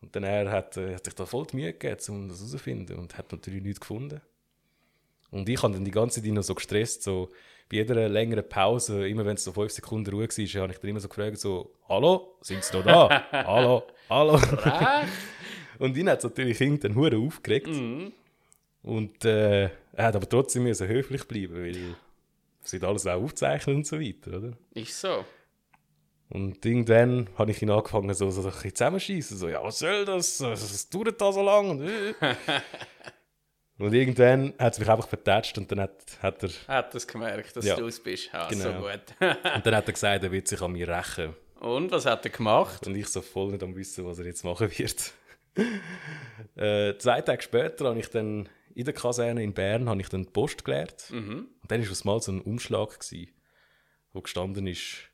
Und 0.00 0.16
dann 0.16 0.24
er 0.24 0.50
hat, 0.50 0.76
äh, 0.76 0.94
hat 0.94 1.04
sich 1.04 1.14
da 1.14 1.26
voll 1.26 1.46
die 1.46 1.56
Mühe 1.56 1.72
gegeben, 1.72 2.00
um 2.08 2.28
das 2.28 2.38
herauszufinden 2.38 2.96
und 2.96 3.18
hat 3.18 3.30
natürlich 3.32 3.62
nichts 3.62 3.80
gefunden. 3.80 4.20
Und 5.30 5.48
ich 5.48 5.62
habe 5.62 5.74
dann 5.74 5.84
die 5.84 5.90
ganze 5.90 6.22
Zeit 6.22 6.32
noch 6.32 6.42
so 6.42 6.54
gestresst, 6.54 7.02
so 7.02 7.28
bei 7.68 7.76
jeder 7.76 8.08
längeren 8.08 8.48
Pause, 8.48 9.06
immer 9.06 9.24
wenn 9.24 9.34
es 9.34 9.44
so 9.44 9.52
fünf 9.52 9.70
Sekunden 9.70 10.10
Ruhe 10.10 10.26
war, 10.26 10.62
habe 10.62 10.72
ich 10.72 10.78
dann 10.78 10.90
immer 10.90 11.00
so 11.00 11.08
gefragt, 11.08 11.38
so, 11.38 11.72
hallo, 11.88 12.36
sind 12.40 12.64
Sie 12.64 12.76
noch 12.76 12.84
da? 12.84 13.24
hallo, 13.32 13.84
hallo. 14.08 14.40
Und 15.78 15.96
ihn 15.96 16.08
hat 16.08 16.18
es 16.18 16.24
natürlich 16.24 16.60
irgendwann 16.60 16.96
hure 16.96 17.16
aufgeregt. 17.18 17.68
Mhm. 17.68 18.12
Und 18.82 19.24
äh, 19.24 19.64
er 19.92 20.04
hat 20.04 20.16
aber 20.16 20.28
trotzdem 20.28 20.64
müssen 20.64 20.88
höflich 20.88 21.28
bleiben, 21.28 21.54
weil 21.54 21.94
wird 22.72 22.84
alles 22.84 23.06
auch 23.06 23.22
aufzeichnen 23.22 23.76
und 23.76 23.86
so 23.86 24.00
weiter, 24.00 24.38
oder? 24.38 24.52
Ist 24.74 25.00
so. 25.00 25.24
Und 26.30 26.64
irgendwann 26.64 27.28
habe 27.36 27.50
ich 27.50 27.60
ihn 27.60 27.70
angefangen, 27.70 28.14
so, 28.14 28.30
so 28.30 28.42
ein 28.42 28.46
bisschen 28.52 28.74
zusammenschießen. 28.74 29.36
So, 29.36 29.48
ja, 29.48 29.62
was 29.64 29.80
soll 29.80 30.04
das? 30.04 30.38
Das 30.38 30.88
dauert 30.88 31.20
da 31.20 31.32
so 31.32 31.42
lang. 31.42 31.70
Und, 31.70 31.82
äh. 31.82 32.14
und 33.78 33.92
irgendwann 33.92 34.54
hat 34.56 34.74
es 34.74 34.78
mich 34.78 34.88
einfach 34.88 35.08
vertätscht 35.08 35.58
und 35.58 35.70
dann 35.72 35.80
hat, 35.80 36.00
hat 36.22 36.42
er, 36.44 36.50
Hat 36.68 36.94
es 36.94 37.06
gemerkt, 37.06 37.56
dass 37.56 37.64
Ja. 37.64 37.74
du 37.74 37.86
es 37.88 37.98
bist. 38.00 38.30
Ja, 38.32 38.48
so 38.48 38.56
Genau. 38.56 38.80
gut. 38.80 39.00
und 39.20 39.66
dann 39.66 39.74
hat 39.74 39.86
er 39.88 39.92
gesagt, 39.92 40.22
er 40.22 40.30
wird 40.30 40.46
sich 40.46 40.60
an 40.62 40.70
mir 40.72 40.88
rächen. 40.88 41.34
Und 41.58 41.90
was 41.90 42.06
hat 42.06 42.24
er 42.24 42.30
gemacht? 42.30 42.86
Und 42.86 42.94
ich 42.94 43.08
so 43.08 43.22
voll 43.22 43.50
nicht 43.50 43.62
am 43.64 43.74
wissen, 43.74 44.06
was 44.06 44.20
er 44.20 44.26
jetzt 44.26 44.44
machen 44.44 44.70
wird. 44.78 45.12
äh, 46.56 46.96
zwei 46.98 47.20
Tage 47.22 47.42
später 47.42 47.86
habe 47.86 47.98
ich 47.98 48.08
dann 48.08 48.48
in 48.74 48.84
der 48.84 48.94
Kaserne 48.94 49.42
in 49.42 49.52
Bern 49.52 49.88
habe 49.88 50.00
ich 50.00 50.08
dann 50.08 50.22
die 50.22 50.30
Post 50.30 50.64
geleert. 50.64 51.10
Mhm. 51.10 51.48
Und 51.60 51.70
dann 51.70 51.82
war 51.84 51.90
es 51.90 52.04
mal 52.04 52.20
so 52.22 52.30
ein 52.30 52.40
Umschlag, 52.40 53.00
gewesen, 53.00 53.32
wo 54.12 54.20
gestanden 54.22 54.68
ist 54.68 55.09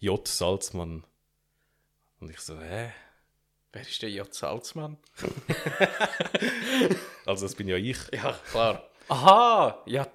J. 0.00 0.26
Salzmann. 0.26 1.04
Und 2.20 2.30
ich 2.30 2.40
so, 2.40 2.58
hä? 2.58 2.92
Wer 3.72 3.82
ist 3.82 4.02
der 4.02 4.10
J. 4.10 4.32
Salzmann? 4.32 4.96
Also 7.26 7.44
das 7.46 7.54
bin 7.54 7.68
ja 7.68 7.76
ich. 7.76 7.98
Ja, 8.12 8.36
klar. 8.50 8.88
Aha, 9.08 9.82
ja. 9.86 10.08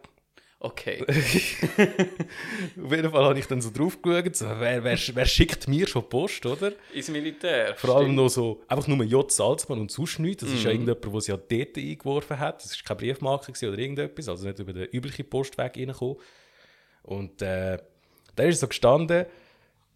Okay. 0.60 1.01
Auf 1.08 2.92
jeden 2.92 3.12
Fall 3.12 3.24
habe 3.24 3.39
ich 3.39 3.46
dann 3.46 3.62
so 3.62 3.70
drauf 3.70 4.01
geschaut, 4.01 4.36
so, 4.36 4.46
wer, 4.48 4.84
wer, 4.84 4.98
wer 5.13 5.25
schickt 5.25 5.68
mir 5.68 5.88
schon 5.88 6.10
Post, 6.10 6.46
oder? 6.46 6.74
Ins 6.94 7.08
Militär. 7.10 7.75
Vor 7.75 7.96
allem 7.96 8.08
stimmt. 8.08 8.15
noch 8.15 8.30
so, 8.30 8.63
einfach 8.68 8.88
nur 8.88 9.01
J. 9.06 9.32
Salzmann 9.32 9.80
und 9.80 9.92
sonst 9.92 10.20
nichts. 10.20 10.44
Das 10.44 10.51
ist 10.51 10.63
ja 10.63 10.72
irgendjemand, 10.72 11.06
der 11.06 11.22
sie 11.22 11.32
ja 11.32 11.38
dort 11.38 11.77
eingeworfen 11.77 12.39
hat. 12.39 12.63
Das 12.63 12.72
war 12.72 12.98
keine 12.98 13.13
Briefmarke 13.13 13.51
oder 13.70 13.77
irgendetwas, 13.77 14.27
also 14.27 14.48
nicht 14.48 14.60
über 14.60 14.74
den 14.74 14.89
üblichen 14.89 15.30
Postweg 15.30 15.77
reingekommen. 15.77 16.18
Und 17.04 17.42
äh, 17.44 17.77
da 18.36 18.44
ist 18.44 18.60
so 18.60 18.68
gestanden, 18.68 19.27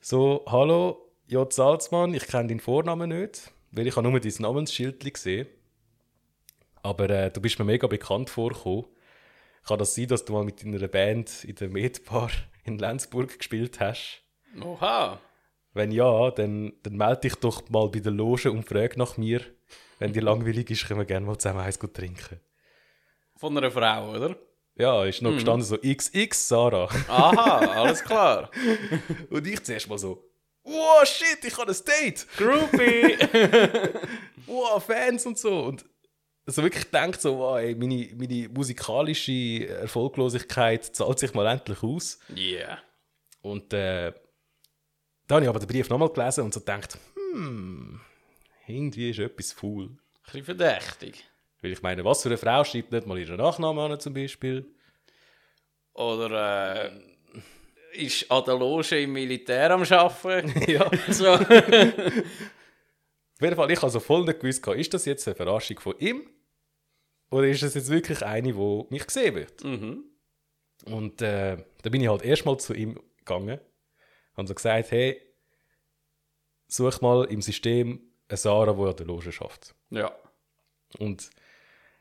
so, 0.02 0.46
hallo, 0.48 1.12
J. 1.28 1.52
Salzmann, 1.52 2.14
ich 2.14 2.26
kenne 2.28 2.48
deinen 2.48 2.60
Vornamen 2.60 3.10
nicht, 3.10 3.52
weil 3.72 3.88
ich 3.88 3.96
habe 3.96 4.10
nur 4.10 4.20
dein 4.20 4.34
Namensschild 4.40 5.14
gesehen. 5.14 5.48
Aber 6.82 7.10
äh, 7.10 7.30
du 7.32 7.42
bist 7.42 7.60
mir 7.60 7.66
mega 7.66 7.88
bekannt 7.88 8.30
vorgekommen. 8.30 8.86
Kann 9.66 9.80
das 9.80 9.96
sein, 9.96 10.08
dass 10.08 10.26
du 10.26 10.34
mal 10.34 10.46
mit 10.46 10.64
deiner 10.64 10.88
Band 10.88 11.44
in 11.44 11.56
der 11.56 11.70
Medbar 11.70 12.32
in 12.64 12.80
Lenzburg 12.80 13.38
gespielt 13.38 13.80
hast? 13.80 14.24
Oha. 14.62 15.20
Wenn 15.74 15.92
ja, 15.92 16.32
dann, 16.32 16.74
dann 16.82 16.96
melde 16.96 17.22
dich 17.22 17.36
doch 17.36 17.70
mal 17.70 17.90
bei 17.90 18.00
der 18.00 18.12
Loge 18.12 18.52
und 18.52 18.68
frag 18.68 18.98
nach 18.98 19.18
mir. 19.18 19.42
Wenn 20.00 20.14
dir 20.14 20.22
langweilig 20.24 20.72
ist, 20.72 20.88
können 20.88 21.02
wir 21.02 21.06
gerne 21.06 21.26
mal 21.26 21.38
zusammen 21.38 21.60
eins 21.60 21.78
gut 21.78 21.94
trinken. 21.94 22.40
Von 23.36 23.58
einer 23.58 23.70
Frau, 23.70 24.12
oder? 24.16 24.36
Ja, 24.80 25.04
ist 25.04 25.22
noch 25.22 25.34
gestanden 25.34 25.66
so 25.66 25.78
XX 25.78 26.48
Sarah. 26.48 26.88
Aha, 27.10 27.58
alles 27.82 28.02
klar. 28.02 28.50
Und 29.30 29.46
ich 29.46 29.62
zuerst 29.62 29.90
mal 29.90 29.98
so, 29.98 30.24
wow, 30.64 31.06
shit, 31.06 31.44
ich 31.44 31.58
habe 31.58 31.72
ein 31.72 31.78
Date. 31.86 32.26
Groupie. 32.38 33.18
Wow, 34.48 34.84
Fans 34.84 35.28
und 35.28 35.38
so. 35.38 35.66
Und 35.66 35.86
so 36.48 36.64
wirklich 36.64 36.86
gedacht, 36.86 37.22
so, 37.22 37.38
wow, 37.38 37.60
ey, 37.60 37.76
meine, 37.76 38.10
meine 38.16 38.50
musikalische 38.50 39.68
Erfolglosigkeit 39.68 40.84
zahlt 40.84 41.20
sich 41.20 41.36
mal 41.36 41.46
endlich 41.46 41.84
aus. 41.84 42.18
yeah. 42.36 42.80
Und 43.42 43.72
äh, 43.74 44.12
da 45.28 45.36
habe 45.36 45.46
ich 45.46 45.50
aber 45.50 45.60
den 45.60 45.68
Brief 45.68 45.88
nochmal 45.90 46.10
gelesen 46.10 46.46
und 46.46 46.54
so 46.54 46.62
gedacht, 46.62 46.98
hm, 47.34 48.02
irgendwie 48.66 49.12
ist 49.12 49.20
etwas 49.20 49.52
faul. 49.52 49.86
Ein 49.86 49.98
bisschen 50.24 50.46
verdächtig. 50.46 51.29
Weil 51.62 51.72
ich 51.72 51.82
meine, 51.82 52.06
was 52.06 52.22
für 52.24 52.30
eine 52.30 52.38
Frau 52.38 52.64
schreibt 52.64 52.92
nicht 52.92 53.08
mal 53.08 53.18
ihren 53.18 53.38
Nachnamen 53.38 53.92
an, 53.92 54.00
zum 54.00 54.14
Beispiel? 54.14 54.66
Oder 55.94 56.86
äh, 56.86 56.92
ist 57.94 58.32
an 58.32 58.44
der 58.46 58.58
Loge 58.58 59.02
im 59.02 59.14
Militär 59.14 59.72
am 59.72 59.84
Arbeiten. 59.84 60.54
ja. 60.72 60.90
so. 61.10 61.34
Auf 61.34 61.46
jeden 63.42 63.56
Fall, 63.56 63.72
ich 63.72 63.82
habe 63.82 63.92
so 63.92 64.00
voll 64.00 64.26
nicht 64.26 64.40
gewusst, 64.40 64.66
ist 64.68 64.94
das 64.94 65.06
jetzt 65.06 65.28
eine 65.28 65.36
Verarschung 65.36 65.80
von 65.80 65.98
ihm? 66.00 66.30
Oder 67.32 67.48
ist 67.48 67.64
das 67.64 67.76
jetzt 67.76 67.90
wirklich 67.90 68.24
eine, 68.24 68.54
die 68.54 68.86
mich 68.90 69.06
gesehen 69.06 69.36
wird? 69.36 69.64
mhm. 69.64 70.06
Und 70.86 71.22
äh, 71.22 71.58
da 71.82 71.90
bin 71.90 72.02
ich 72.02 72.08
halt 72.08 72.24
erstmal 72.24 72.58
zu 72.58 72.74
ihm 72.74 73.00
gegangen 73.18 73.60
und 74.36 74.48
so 74.48 74.56
gesagt, 74.56 74.92
hey, 74.92 75.22
such 76.68 77.02
mal 77.02 77.26
im 77.26 77.42
System 77.42 78.02
eine 78.30 78.38
Sarah, 78.38 78.74
die 78.74 78.82
an 78.82 78.96
der 78.96 79.06
Loge 79.06 79.32
schafft. 79.32 79.76
Ja. 79.90 80.16
Und 80.98 81.30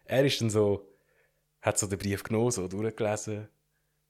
er 0.09 0.25
ist 0.25 0.41
dann 0.41 0.51
so, 0.51 0.89
hat 1.61 1.79
so 1.79 1.87
den 1.87 1.99
Brief 1.99 2.23
genommen, 2.23 2.51
so 2.51 2.67
durchgelesen. 2.69 3.49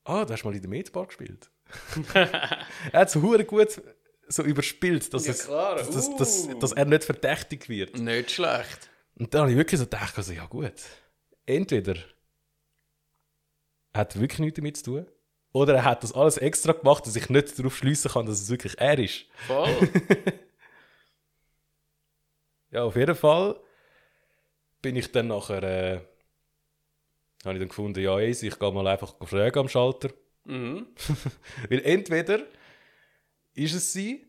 Ah, 0.05 0.25
du 0.25 0.33
hast 0.33 0.45
mal 0.45 0.55
in 0.55 0.63
der 0.63 0.71
Medbar 0.71 1.07
gespielt. 1.07 1.51
er 2.15 2.67
hat 3.01 3.11
so 3.11 3.21
hure 3.21 3.45
gut 3.45 3.81
so 4.29 4.43
überspielt, 4.43 5.13
dass, 5.13 5.27
Ja, 5.27 5.33
es, 5.33 5.45
klar. 5.47 5.77
dass, 5.77 5.91
dass, 5.91 6.17
dass, 6.17 6.47
Uh. 6.47 6.59
dass 6.59 6.73
er 6.73 6.85
nicht 6.85 7.05
verdächtigt 7.05 7.69
wird. 7.69 7.99
Nicht 7.99 8.31
schlecht. 8.31 8.91
Und 9.17 9.33
dann 9.35 9.43
habe 9.43 9.51
ich 9.51 9.57
wirklich 9.57 9.79
so 9.79 9.87
gedacht, 9.87 10.17
also, 10.17 10.33
ja 10.33 10.47
gut, 10.47 10.73
entweder 11.47 11.97
hat 13.95 14.15
er 14.15 14.21
wirklich 14.21 14.39
nichts 14.41 14.57
damit 14.57 14.77
zu 14.77 14.85
tun, 14.85 15.07
oder 15.53 15.75
er 15.77 15.85
hat 15.85 16.03
das 16.03 16.13
alles 16.13 16.37
extra 16.37 16.73
gemacht, 16.73 17.07
dass 17.07 17.17
ich 17.17 17.29
nicht 17.31 17.59
darauf 17.59 17.77
schließen 17.77 18.11
kann, 18.13 18.27
dass 18.27 18.41
es 18.41 18.51
wirklich 18.51 18.79
er 18.79 18.99
ist. 18.99 19.25
Voll. 19.47 19.69
Ja, 22.71 22.85
auf 22.85 22.97
jeden 22.97 23.15
Fall 23.15 23.59
bin 24.83 24.97
ich 24.97 25.13
dann 25.13 25.29
nachher, 25.29 25.63
äh, 25.63 26.01
habe 27.45 27.55
ich 27.55 27.61
dann 27.61 27.69
gefunden, 27.69 28.01
ja, 28.01 28.19
easy, 28.19 28.49
ich 28.49 28.59
gehe 28.59 28.73
mal 28.73 28.87
einfach 28.87 29.15
fragen 29.27 29.59
am 29.59 29.69
Schalter. 29.69 30.11
mhm. 30.45 30.87
Weil 31.69 31.81
entweder 31.85 32.41
ist 33.55 33.75
es 33.75 33.93
sie 33.93 34.27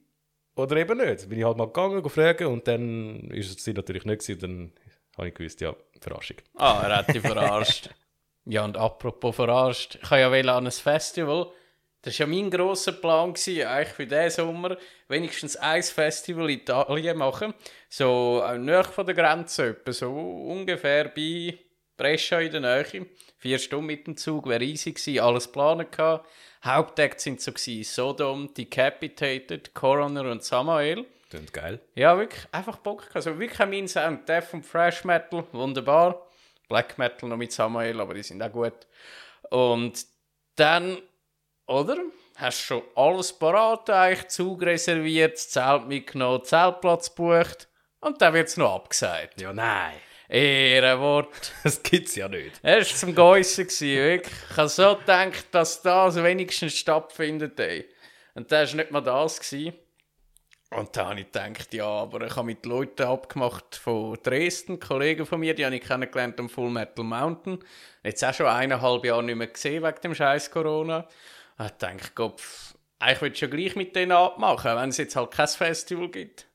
oder 0.55 0.77
eben 0.77 0.97
nicht. 0.97 1.29
Bin 1.29 1.39
ich 1.39 1.45
halt 1.45 1.57
mal 1.57 1.67
gegangen, 1.67 2.03
gefragt 2.03 2.41
und 2.41 2.67
dann 2.67 3.29
ist 3.31 3.57
es 3.57 3.63
sie 3.63 3.73
natürlich 3.73 4.05
nicht 4.05 4.21
gewesen, 4.21 4.39
dann 4.39 4.71
habe 5.17 5.29
ich 5.29 5.35
gewusst, 5.35 5.61
ja, 5.61 5.75
Verarschung. 6.01 6.37
Ah, 6.55 6.81
er 6.83 6.97
hat 6.97 7.13
dich 7.13 7.21
verarscht. 7.21 7.89
ja, 8.45 8.65
und 8.65 8.77
apropos 8.77 9.35
verarscht, 9.35 9.99
ich 10.01 10.09
habe 10.09 10.39
ja 10.39 10.57
an 10.57 10.65
ein 10.65 10.71
Festival. 10.71 11.51
Das 12.01 12.17
war 12.19 12.27
ja 12.27 12.33
mein 12.33 12.49
grosser 12.49 12.93
Plan, 12.93 13.33
gewesen, 13.33 13.67
eigentlich 13.67 13.93
für 13.93 14.07
diesen 14.07 14.29
Sommer, 14.29 14.77
wenigstens 15.07 15.57
ein 15.57 15.83
Festival 15.83 16.49
in 16.49 16.59
Italien 16.59 17.17
machen. 17.17 17.53
So 17.89 18.41
äh, 18.45 18.57
nahe 18.57 18.85
von 18.85 19.05
der 19.05 19.15
Grenze, 19.15 19.69
etwa 19.69 19.91
so 19.91 20.11
ungefähr 20.11 21.09
bei 21.09 21.59
Brescia 21.97 22.39
in 22.39 22.51
der 22.51 22.61
Nähe. 22.61 23.05
Vier 23.37 23.59
Stunden 23.59 23.87
mit 23.87 24.07
dem 24.07 24.15
Zug, 24.15 24.47
wäre 24.47 24.63
easy 24.63 24.93
gewesen, 24.93 25.19
alles 25.19 25.47
geplant 25.47 25.91
gehabt. 25.91 26.27
Hauptakte 26.63 27.21
sind 27.21 27.41
so 27.41 27.51
gewesen, 27.51 27.83
Sodom, 27.83 28.53
Decapitated, 28.53 29.73
Coroner 29.73 30.31
und 30.31 30.43
Samael. 30.43 31.05
Klingt 31.29 31.53
geil. 31.53 31.79
Ja, 31.95 32.17
wirklich, 32.17 32.45
einfach 32.51 32.77
Bock. 32.77 32.99
gehabt. 32.99 33.15
Also 33.15 33.37
wirklich 33.39 33.59
mein 33.59 33.87
Sound. 33.87 34.27
Death 34.27 34.53
und 34.53 34.65
Fresh 34.65 35.03
Metal, 35.03 35.45
wunderbar. 35.51 36.25
Black 36.69 36.97
Metal 36.97 37.27
noch 37.29 37.37
mit 37.37 37.51
Samuel, 37.51 37.99
aber 37.99 38.13
die 38.13 38.23
sind 38.23 38.41
auch 38.41 38.51
gut. 38.51 38.87
Und 39.49 40.05
dann, 40.55 40.97
oder? 41.69 41.97
Hast 42.35 42.61
schon 42.61 42.81
alles 42.95 43.33
parat, 43.33 43.89
eigentlich 43.89 44.27
Zug 44.29 44.61
reserviert, 44.63 45.33
das 45.33 45.49
Zelt 45.49 45.87
mitgenommen, 45.87 46.43
Zeltplatz 46.43 47.13
gebucht 47.13 47.67
und 47.99 48.21
dann 48.21 48.33
wird 48.33 48.47
es 48.47 48.57
noch 48.57 48.75
abgesagt. 48.75 49.39
Ja, 49.41 49.53
nein. 49.53 49.93
Ehrenwort. 50.29 51.51
Das 51.63 51.81
gibt's 51.81 52.15
ja 52.15 52.27
nicht. 52.27 52.59
Er 52.61 52.77
war 52.77 52.85
zum 52.85 53.15
Geissen, 53.15 53.67
wirklich. 53.67 54.33
Ich 54.51 54.57
habe 54.57 54.69
so 54.69 54.95
gedacht, 54.95 55.47
dass 55.51 55.81
das 55.81 56.15
wenigstens 56.21 56.77
stattfindet. 56.77 57.59
Ey. 57.59 57.89
Und 58.35 58.51
das 58.51 58.71
war 58.71 58.77
nicht 58.77 58.91
mal 58.91 59.01
das. 59.01 59.39
Gewesen. 59.39 59.73
Und 60.71 60.95
da 60.95 61.09
habe 61.09 61.19
ich 61.19 61.31
gedacht, 61.31 61.73
ja, 61.73 61.87
aber 61.87 62.27
ich 62.27 62.35
habe 62.35 62.45
mit 62.45 62.63
Leuten 62.63 63.01
abgemacht 63.01 63.75
von 63.75 64.19
Dresden, 64.21 64.79
Kollegen 64.79 65.25
von 65.25 65.39
mir, 65.39 65.55
die 65.55 65.65
habe 65.65 65.75
ich 65.75 65.81
kennengelernt 65.81 66.39
am 66.39 66.47
Full 66.47 66.69
Metal 66.69 67.03
Mountain. 67.03 67.57
Jetzt 68.03 68.23
auch 68.23 68.33
schon 68.35 68.45
eineinhalb 68.45 69.03
Jahre 69.03 69.23
nicht 69.23 69.35
mehr 69.35 69.47
gesehen 69.47 69.83
wegen 69.83 70.01
dem 70.01 70.13
scheiß 70.13 70.51
Corona. 70.51 71.07
Und 71.59 71.65
ich 71.65 71.71
dachte, 71.73 72.11
Gott, 72.15 72.41
eigentlich 72.99 73.21
will 73.21 73.31
ich 73.31 73.39
schon 73.39 73.49
gleich 73.51 73.75
mit 73.75 73.95
denen 73.95 74.13
abmachen, 74.13 74.75
wenn 74.75 74.89
es 74.89 74.97
jetzt 74.97 75.15
halt 75.15 75.31
kein 75.31 75.47
Festival 75.47 76.09
gibt. 76.09 76.47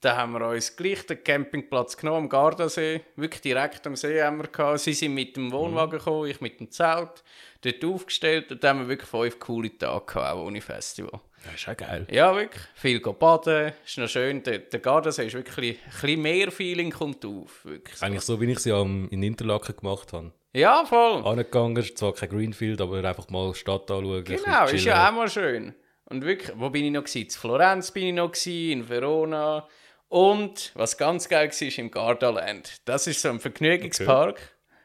Dann 0.00 0.16
haben 0.16 0.32
wir 0.32 0.46
uns 0.46 0.76
gleich 0.76 1.06
den 1.06 1.24
Campingplatz 1.24 1.96
genommen 1.96 2.24
am 2.24 2.28
Gardasee. 2.28 3.00
Wirklich 3.16 3.40
direkt 3.40 3.84
am 3.86 3.96
See 3.96 4.22
haben 4.22 4.38
wir 4.38 4.46
gehabt. 4.46 4.80
Sie 4.80 4.92
sind 4.92 5.14
mit 5.14 5.36
dem 5.36 5.50
Wohnwagen 5.50 5.98
gekommen, 5.98 6.30
ich 6.30 6.40
mit 6.40 6.60
dem 6.60 6.70
Zelt. 6.70 7.24
Dort 7.62 7.84
aufgestellt 7.84 8.52
und 8.52 8.62
dann 8.62 8.78
haben 8.78 8.80
wir 8.84 8.88
wirklich 8.88 9.10
fünf 9.10 9.40
coole 9.40 9.76
Tage 9.76 10.06
gehabt, 10.06 10.34
auch 10.34 10.44
ohne 10.44 10.60
Festival. 10.60 11.20
Das 11.44 11.54
ist 11.54 11.68
auch 11.68 11.76
geil. 11.76 12.06
Ja, 12.10 12.34
wirklich. 12.34 12.62
Viel 12.74 13.00
baden. 13.00 13.72
Ist 13.84 13.98
noch 13.98 14.08
schön. 14.08 14.42
Der, 14.44 14.58
der 14.58 14.80
Gardasee 14.80 15.26
ist 15.26 15.34
wirklich 15.34 15.78
ein 15.84 15.90
bisschen 15.90 16.22
mehr 16.22 16.52
Feeling 16.52 16.90
kommt 16.90 17.24
auf. 17.24 17.64
Wirklich. 17.64 18.00
Eigentlich 18.00 18.22
so, 18.22 18.40
wie 18.40 18.52
ich 18.52 18.58
sie 18.60 18.72
am, 18.72 19.08
in 19.10 19.22
Interlaken 19.22 19.76
gemacht 19.76 20.12
habe. 20.12 20.32
Ja, 20.52 20.84
voll. 20.84 21.24
Angegangen, 21.26 21.76
ist 21.76 21.98
zwar 21.98 22.14
kein 22.14 22.30
Greenfield, 22.30 22.80
aber 22.80 23.04
einfach 23.04 23.28
mal 23.28 23.54
Stadt 23.54 23.90
anschauen. 23.90 24.24
Genau, 24.24 24.66
ist 24.66 24.84
ja 24.84 25.08
auch 25.08 25.12
mal 25.12 25.28
schön. 25.28 25.74
Und 26.06 26.24
wirklich, 26.24 26.56
wo 26.58 26.70
bin 26.70 26.86
ich 26.86 26.90
noch 26.90 27.04
gewesen? 27.04 27.24
In 27.24 27.30
Florenz 27.30 27.90
bin 27.90 28.06
ich 28.06 28.14
noch 28.14 28.32
gewesen, 28.32 28.72
in 28.72 28.88
Verona. 28.88 29.68
Und 30.08 30.72
was 30.74 30.96
ganz 30.96 31.28
geil 31.28 31.48
war, 31.48 31.68
ist 31.68 31.78
im 31.78 31.90
Gardaland. 31.90 32.76
Das 32.86 33.06
ist 33.06 33.20
so 33.20 33.28
ein 33.28 33.40
Vergnügungspark. 33.40 34.40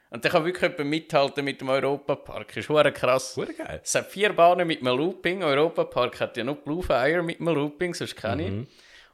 Und 0.09 0.23
der 0.23 0.31
kann 0.31 0.45
wirklich 0.45 0.69
jemand 0.69 0.89
mithalten 0.89 1.45
mit 1.45 1.61
dem 1.61 1.69
Europapark. 1.69 2.55
Ist 2.57 2.69
hure 2.69 2.91
krass. 2.91 3.35
Hure 3.35 3.53
geil. 3.53 3.79
Es 3.83 3.95
hat 3.95 4.11
vier 4.11 4.33
Bahnen 4.33 4.67
mit 4.67 4.81
einem 4.81 4.97
Looping. 4.97 5.43
Europapark 5.43 6.19
hat 6.19 6.37
ja 6.37 6.43
noch 6.43 6.57
Blue 6.57 6.83
Fire 6.83 7.23
mit 7.23 7.39
einem 7.39 7.55
Looping, 7.55 7.93
sonst 7.93 8.15
kenne 8.15 8.43
ich. 8.43 8.51
Mhm. 8.51 8.67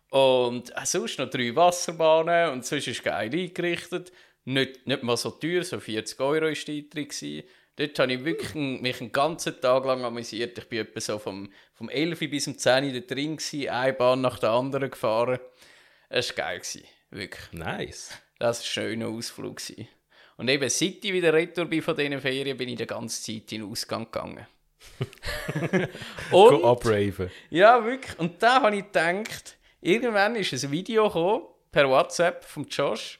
Und 0.09 0.71
äh, 0.71 0.85
sonst 0.85 1.19
noch 1.19 1.29
drei 1.29 1.55
Wasserbahnen 1.55 2.51
und 2.51 2.65
sonst 2.65 2.87
ist 2.87 3.03
geil 3.03 3.29
eingerichtet. 3.31 4.11
Nicht, 4.45 4.87
nicht 4.87 5.03
mal 5.03 5.17
so 5.17 5.31
teuer, 5.31 5.63
so 5.63 5.79
40 5.79 6.19
Euro 6.19 6.45
war 6.45 6.51
der 6.51 6.75
Eintritt. 6.75 6.91
gewesen. 6.91 7.43
Dort 7.75 7.99
habe 7.99 8.13
ich 8.13 8.25
wirklich 8.25 8.55
einen, 8.55 8.81
mich 8.81 8.99
einen 8.99 9.11
ganzen 9.11 9.59
Tag 9.61 9.85
lang 9.85 10.03
amüsiert. 10.03 10.57
Ich 10.57 10.67
bin 10.67 10.79
etwa 10.79 10.99
so 10.99 11.17
vom, 11.17 11.49
vom 11.73 11.87
11 11.87 12.19
bis 12.29 12.43
zum 12.43 12.57
10 12.57 12.93
da 12.93 12.99
drin, 12.99 13.37
gewesen, 13.37 13.69
eine 13.69 13.93
Bahn 13.93 14.21
nach 14.21 14.39
der 14.39 14.51
anderen 14.51 14.91
gefahren. 14.91 15.39
Es 16.09 16.29
war 16.29 16.45
geil, 16.45 16.59
gewesen, 16.59 16.83
wirklich. 17.09 17.51
Nice. 17.53 18.17
Das 18.37 18.59
war 18.59 18.83
ein 18.83 18.89
schöner 18.89 19.07
Ausflug. 19.07 19.57
Gewesen. 19.57 19.87
Und 20.35 20.49
eben 20.49 20.69
seit 20.69 21.03
ich 21.03 21.13
wieder 21.13 21.33
retour 21.33 21.65
bin 21.65 21.81
von 21.81 21.95
diesen 21.95 22.19
Ferien, 22.19 22.57
bin 22.57 22.69
ich 22.69 22.77
die 22.77 22.87
ganze 22.87 23.21
Zeit 23.21 23.51
in 23.51 23.61
den 23.61 23.71
Ausgang 23.71 24.05
gegangen. 24.05 24.47
Und, 26.31 26.63
abraven. 26.63 27.29
ja, 27.49 27.83
wirklich. 27.83 28.17
Und 28.17 28.41
da 28.41 28.61
habe 28.61 28.77
ich 28.77 28.85
gedacht, 28.85 29.57
irgendwann 29.81 30.35
ist 30.35 30.53
ein 30.53 30.71
Video 30.71 31.07
gekommen, 31.07 31.43
per 31.71 31.89
WhatsApp 31.89 32.45
von 32.45 32.65
Josh. 32.65 33.18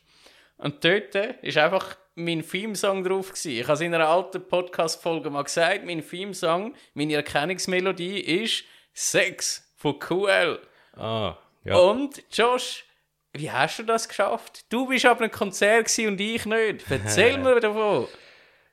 Und 0.59 0.83
dort 0.83 1.15
ist 1.15 1.57
einfach 1.57 1.97
mein 2.15 2.47
Theme-Song 2.47 3.03
drauf. 3.03 3.29
Gewesen. 3.29 3.51
Ich 3.51 3.63
habe 3.63 3.73
es 3.73 3.81
in 3.81 3.95
einer 3.95 4.09
alten 4.09 4.45
Podcast-Folge 4.45 5.29
mal 5.29 5.43
gesagt, 5.43 5.85
mein 5.85 6.07
Theme-Song, 6.07 6.75
meine 6.93 7.15
Erkennungsmelodie 7.15 8.19
ist 8.19 8.65
Sex 8.93 9.73
von 9.77 9.97
QL. 9.97 10.59
Ah, 10.93 11.37
ja. 11.63 11.77
Und 11.77 12.21
Josh, 12.31 12.85
wie 13.31 13.49
hast 13.49 13.79
du 13.79 13.83
das 13.83 14.09
geschafft? 14.09 14.65
Du 14.69 14.87
bist 14.87 15.05
aber 15.05 15.23
ein 15.23 15.31
Konzert 15.31 15.97
und 15.99 16.19
ich 16.19 16.45
nicht. 16.45 16.85
Erzähl 16.89 17.37
mir 17.39 17.61
davon. 17.61 18.07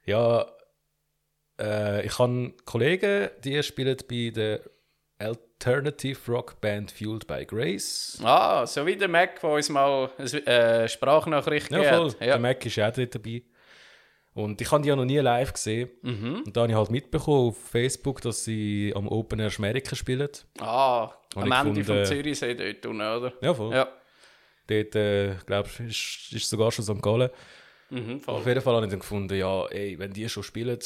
Ja, 0.05 0.47
äh, 1.61 2.05
ich 2.05 2.19
habe 2.19 2.53
Kollegen, 2.65 3.31
die 3.45 3.63
spielen 3.63 3.97
bei 4.09 4.33
der 4.35 4.61
Alternative 5.59 6.19
Rock 6.31 6.61
Band 6.61 6.91
Fueled 6.91 7.27
by 7.27 7.45
Grace. 7.47 8.19
Ah, 8.23 8.67
so 8.67 8.85
wie 8.87 8.97
der 8.97 9.09
Mac, 9.09 9.41
der 9.41 9.51
uns 9.51 9.69
mal 9.69 10.11
eine 10.19 10.47
äh, 10.47 10.89
Sprachnachricht 10.89 11.71
Ja, 11.71 11.83
voll. 11.83 12.11
hat. 12.11 12.21
Der 12.21 12.39
Mac 12.39 12.65
ist 12.65 12.79
auch 12.79 12.93
dort 12.93 13.15
dabei. 13.15 13.43
Und 14.35 14.61
ich 14.61 14.71
habe 14.71 14.83
die 14.83 14.91
ja 14.91 14.97
noch 14.97 15.07
nie 15.07 15.17
live 15.19 15.55
gesehen. 15.55 15.89
Mhm. 16.03 16.43
Und 16.45 16.55
da 16.57 16.63
habe 16.63 16.73
ich 16.73 16.77
halt 16.77 16.91
mitbekommen 16.91 17.49
auf 17.49 17.59
Facebook, 17.71 18.21
dass 18.21 18.45
sie 18.45 18.93
am 18.95 19.09
Open 19.09 19.41
Air 19.41 19.51
Schmeriken 19.51 19.97
spielen. 19.97 20.29
Ah, 20.61 21.11
am 21.35 21.51
Ende 21.51 21.83
vom 21.85 22.05
Zürichsee 22.05 22.55
dort 22.55 22.85
unten, 22.85 23.01
oder? 23.01 23.33
Ja, 23.41 23.55
voll. 23.55 23.75
Ja. 23.75 23.89
Dort, 24.67 24.95
äh, 24.95 25.37
glaube 25.47 25.69
ich, 25.73 25.81
ist, 25.81 26.33
ist 26.37 26.51
sogar 26.51 26.71
schon 26.71 26.85
St. 26.85 27.01
Gallen. 27.01 27.31
Mhm, 27.89 28.17
Auf 28.27 28.43
voll. 28.43 28.49
jeden 28.49 28.61
Fall 28.61 28.75
habe 28.75 28.85
ich 28.85 28.91
dann 28.91 28.99
gefunden, 28.99 29.35
ja, 29.39 29.67
ey, 29.69 29.99
wenn 29.99 30.13
die 30.13 30.29
schon 30.29 30.43
spielen 30.43 30.79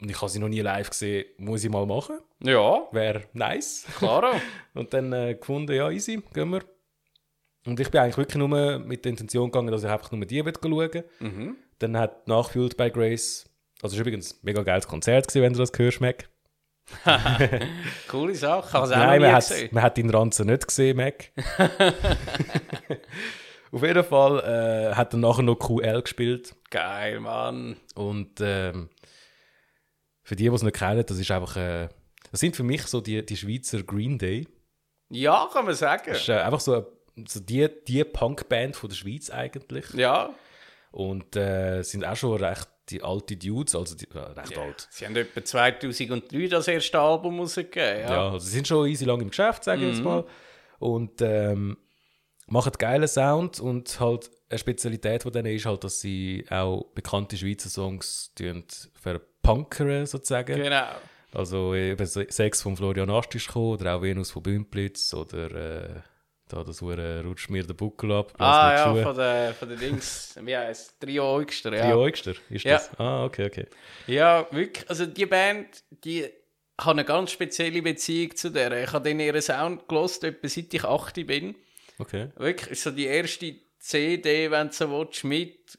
ich 0.00 0.20
habe 0.20 0.30
sie 0.30 0.38
noch 0.38 0.48
nie 0.48 0.60
live 0.60 0.90
gesehen, 0.90 1.26
muss 1.38 1.64
ich 1.64 1.70
mal 1.70 1.86
machen. 1.86 2.18
Ja, 2.42 2.86
Wäre 2.92 3.24
nice. 3.32 3.86
klar. 3.98 4.40
Und 4.74 4.92
dann 4.92 5.12
äh, 5.12 5.34
gefunden, 5.34 5.74
ja, 5.74 5.90
easy, 5.90 6.22
gehen 6.34 6.50
wir. 6.50 6.62
Und 7.66 7.80
ich 7.80 7.90
bin 7.90 8.00
eigentlich 8.00 8.16
wirklich 8.16 8.36
nur 8.36 8.78
mit 8.78 9.04
der 9.04 9.10
Intention 9.10 9.50
gegangen, 9.50 9.72
dass 9.72 9.82
ich 9.82 9.90
einfach 9.90 10.12
nur 10.12 10.24
die 10.24 10.42
schauen 10.42 11.02
mhm. 11.20 11.56
Dann 11.78 11.96
hat 11.96 12.28
nachgefühlt 12.28 12.76
bei 12.76 12.90
Grace, 12.90 13.44
also 13.82 13.94
es 13.94 13.98
war 13.98 14.06
übrigens 14.06 14.32
ein 14.32 14.38
mega 14.42 14.62
geiles 14.62 14.86
Konzert, 14.86 15.28
gewesen, 15.28 15.42
wenn 15.42 15.52
du 15.52 15.58
das 15.58 15.72
hörst, 15.76 16.00
Mac. 16.00 16.28
Coole 18.08 18.34
Sache. 18.34 18.68
Es 18.68 18.74
auch 18.74 18.88
Nein, 18.88 19.20
man 19.20 19.32
hat, 19.32 19.52
man 19.72 19.82
hat 19.82 19.96
den 19.96 20.10
Ranzen 20.10 20.46
nicht 20.46 20.68
gesehen, 20.68 20.96
Mac. 20.96 21.32
Auf 23.72 23.82
jeden 23.82 24.04
Fall 24.04 24.38
äh, 24.38 24.94
hat 24.94 25.12
er 25.12 25.18
nachher 25.18 25.42
noch 25.42 25.56
QL 25.56 26.00
gespielt. 26.02 26.54
Geil, 26.70 27.20
Mann. 27.20 27.76
Und 27.94 28.40
ähm, 28.40 28.88
für 30.26 30.34
die, 30.34 30.48
die 30.48 30.54
es 30.54 30.62
nicht 30.62 30.74
kennen, 30.76 31.04
das 31.06 31.18
ist 31.18 31.30
einfach, 31.30 31.56
äh, 31.56 31.88
das 32.32 32.40
sind 32.40 32.56
für 32.56 32.64
mich 32.64 32.82
so 32.82 33.00
die, 33.00 33.24
die 33.24 33.36
Schweizer 33.36 33.82
Green 33.84 34.18
Day. 34.18 34.48
Ja, 35.08 35.48
kann 35.52 35.64
man 35.66 35.74
sagen. 35.74 36.02
Das 36.08 36.18
ist 36.22 36.28
äh, 36.28 36.32
einfach 36.34 36.58
so, 36.58 36.74
eine- 36.74 36.86
so 37.28 37.38
die, 37.38 37.68
die 37.86 38.02
Punkband 38.02 38.74
von 38.74 38.88
der 38.90 38.96
Schweiz 38.96 39.30
eigentlich. 39.30 39.88
Ja. 39.94 40.34
Und 40.90 41.36
äh, 41.36 41.82
sind 41.82 42.04
auch 42.04 42.16
schon 42.16 42.42
recht 42.42 42.68
die 42.88 43.02
alte 43.02 43.36
Dudes, 43.36 43.74
also 43.76 43.94
die, 43.94 44.08
äh, 44.14 44.18
recht 44.18 44.56
Ja. 44.56 44.62
alt. 44.62 44.88
Sie 44.90 45.04
haben 45.06 45.14
etwa 45.16 45.44
2003 45.44 46.48
das 46.48 46.66
erste 46.68 46.98
Album 46.98 47.38
rausgegeben. 47.40 48.00
Ja, 48.00 48.10
Ja. 48.10 48.30
also 48.32 48.46
sie 48.46 48.52
sind 48.52 48.66
schon 48.66 48.88
easy 48.88 49.04
lang 49.04 49.20
im 49.20 49.28
Geschäft, 49.30 49.62
sage 49.64 49.82
ich 49.86 49.94
jetzt 49.94 50.04
mal. 50.04 50.24
Und 50.80 51.22
ähm, 51.22 51.76
machen 52.48 52.72
geilen 52.78 53.08
Sound 53.08 53.60
und 53.60 53.98
halt 54.00 54.30
eine 54.48 54.58
Spezialität 54.58 55.22
von 55.22 55.32
denen 55.32 55.54
ist 55.54 55.66
halt, 55.66 55.82
dass 55.84 56.00
sie 56.00 56.44
auch 56.50 56.84
bekannte 56.94 57.36
Schweizer 57.36 57.68
Songs 57.70 58.32
tun 58.36 58.64
verpunkern 59.46 60.06
sozusagen. 60.06 60.56
Genau. 60.56 60.88
Also 61.32 61.74
eben 61.74 62.06
Se- 62.06 62.26
Sex 62.30 62.62
von 62.62 62.76
Florian 62.76 63.10
Ast 63.10 63.34
ist 63.34 63.46
gekommen, 63.46 63.72
oder 63.74 63.96
auch 63.96 64.02
Venus 64.02 64.30
von 64.30 64.42
Bümplitz 64.42 65.12
oder 65.14 65.50
äh, 65.52 66.00
da 66.48 66.62
das 66.62 66.80
Hure 66.80 67.22
rutscht 67.24 67.50
mir 67.50 67.64
der 67.66 67.74
Buckel 67.74 68.12
ab. 68.12 68.32
Ah 68.38 68.72
ja, 68.72 68.84
Schuhe. 68.92 69.02
von 69.02 69.16
der, 69.16 69.54
von 69.54 69.68
der 69.68 69.76
Dings, 69.78 70.34
wie 70.40 70.56
heisst 70.56 70.98
Trio 71.00 71.24
Eugster, 71.34 71.74
ja. 71.74 71.94
Eugster, 71.94 72.34
ist 72.48 72.64
Ja. 72.64 72.74
das? 72.74 72.90
Ah, 72.98 73.24
okay, 73.24 73.46
okay. 73.46 73.66
Ja, 74.06 74.46
wirklich. 74.52 74.88
Also 74.88 75.06
die 75.06 75.26
Band, 75.26 75.66
die 76.04 76.24
hat 76.78 76.92
eine 76.92 77.04
ganz 77.04 77.32
spezielle 77.32 77.82
Beziehung 77.82 78.36
zu 78.36 78.50
der. 78.50 78.84
Ich 78.84 78.92
habe 78.92 79.08
den 79.08 79.18
ihren 79.20 79.42
Sound 79.42 79.88
gelost, 79.88 80.22
etwa 80.24 80.48
seit 80.48 80.72
ich 80.72 80.84
8 80.84 81.26
bin. 81.26 81.56
okay. 81.98 82.28
Wirklich, 82.36 82.80
so 82.80 82.90
die 82.92 83.06
erste 83.06 83.54
CD, 83.80 84.50
wenn 84.50 84.68
du 84.68 84.72
so 84.72 84.90
willst, 84.90 85.24
mit 85.24 85.78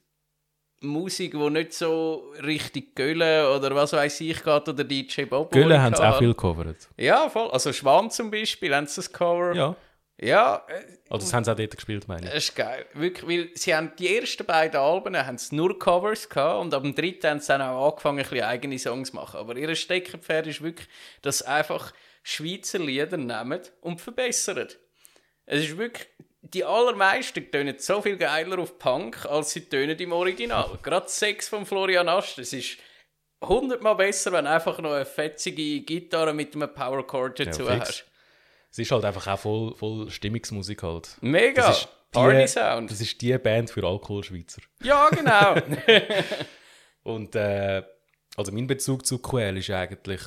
Musik, 0.81 1.31
die 1.31 1.49
nicht 1.49 1.73
so 1.73 2.31
richtig 2.43 2.95
Gölle 2.95 3.53
oder 3.55 3.73
was 3.73 3.93
weiß 3.93 4.21
ich 4.21 4.43
geht, 4.43 4.69
oder 4.69 4.83
DJ 4.83 5.23
Bobo. 5.23 5.49
Gölle 5.49 5.81
haben 5.81 5.95
sie 5.95 6.07
auch 6.07 6.17
viel 6.19 6.29
gecovert. 6.29 6.87
Ja, 6.97 7.29
voll. 7.29 7.49
Also 7.51 7.73
Schwan 7.73 8.11
zum 8.11 8.29
Beispiel, 8.29 8.75
haben 8.75 8.85
sie 8.87 8.97
das 8.97 9.11
Cover. 9.11 9.53
Ja. 9.55 9.75
Ja, 10.19 10.63
äh, 10.67 10.81
Also 11.09 11.25
das 11.27 11.33
haben 11.33 11.43
sie 11.43 11.51
auch 11.51 11.55
dort 11.55 11.75
gespielt, 11.75 12.07
meine 12.07 12.21
ich. 12.25 12.33
das 12.33 12.45
ist 12.45 12.55
geil. 12.55 12.85
Wirklich, 12.93 13.27
weil 13.27 13.49
sie 13.55 13.75
haben 13.75 13.91
die 13.99 14.17
ersten 14.17 14.45
beiden 14.47 14.79
Alben 14.79 15.15
haben 15.15 15.37
sie 15.37 15.55
nur 15.55 15.77
Covers 15.77 16.27
gehabt 16.27 16.59
und 16.61 16.73
ab 16.73 16.81
dem 16.81 16.95
dritten 16.95 17.27
haben 17.29 17.39
sie 17.39 17.47
dann 17.49 17.61
auch 17.61 17.91
angefangen, 17.91 18.17
ein 18.19 18.23
bisschen 18.23 18.43
eigene 18.43 18.79
Songs 18.79 19.09
zu 19.11 19.15
machen. 19.15 19.37
Aber 19.39 19.55
ihr 19.55 19.75
Steckenpferd 19.75 20.47
ist 20.47 20.63
wirklich, 20.63 20.87
dass 21.21 21.39
sie 21.39 21.47
einfach 21.47 21.93
Schweizer 22.23 22.79
Lieder 22.79 23.17
nehmen 23.17 23.61
und 23.81 24.01
verbessern. 24.01 24.67
Es 25.45 25.61
ist 25.65 25.77
wirklich, 25.77 26.07
die 26.53 26.63
allermeisten 26.63 27.51
tönen 27.51 27.75
so 27.79 28.01
viel 28.01 28.17
geiler 28.17 28.59
auf 28.59 28.79
Punk, 28.79 29.25
als 29.25 29.51
sie 29.51 29.61
tönen 29.61 29.97
im 29.97 30.11
Original. 30.11 30.77
Gerade 30.83 31.09
Sex 31.09 31.49
von 31.49 31.65
Florian 31.65 32.09
Ast, 32.09 32.39
es 32.39 32.53
ist 32.53 32.77
hundertmal 33.43 33.95
besser, 33.95 34.31
wenn 34.31 34.45
du 34.45 34.51
einfach 34.51 34.79
noch 34.79 34.93
eine 34.93 35.05
fetzige 35.05 35.81
Gitarre 35.81 36.33
mit 36.33 36.55
einem 36.55 36.73
Power 36.73 37.05
Chord 37.05 37.39
dazu 37.39 37.65
fix. 37.65 37.79
hast. 37.79 38.05
Es 38.71 38.79
ist 38.79 38.91
halt 38.91 39.05
einfach 39.05 39.27
auch 39.27 39.39
voll, 39.39 39.75
voll 39.75 40.09
Stimmungsmusik 40.09 40.83
halt. 40.83 41.17
Mega! 41.21 41.67
Das 41.67 41.79
ist 41.79 41.83
die- 41.85 41.97
Party 42.11 42.47
Sound. 42.47 42.89
Das 42.91 43.01
ist 43.01 43.21
die 43.21 43.37
Band 43.37 43.69
für 43.69 43.85
Alkoholschweizer. 43.85 44.61
Ja, 44.81 45.09
genau. 45.09 45.55
Und 47.03 47.35
äh, 47.35 47.83
also 48.35 48.51
mein 48.51 48.67
Bezug 48.67 49.05
zu 49.05 49.19
QL 49.19 49.57
ist 49.57 49.69
eigentlich, 49.69 50.21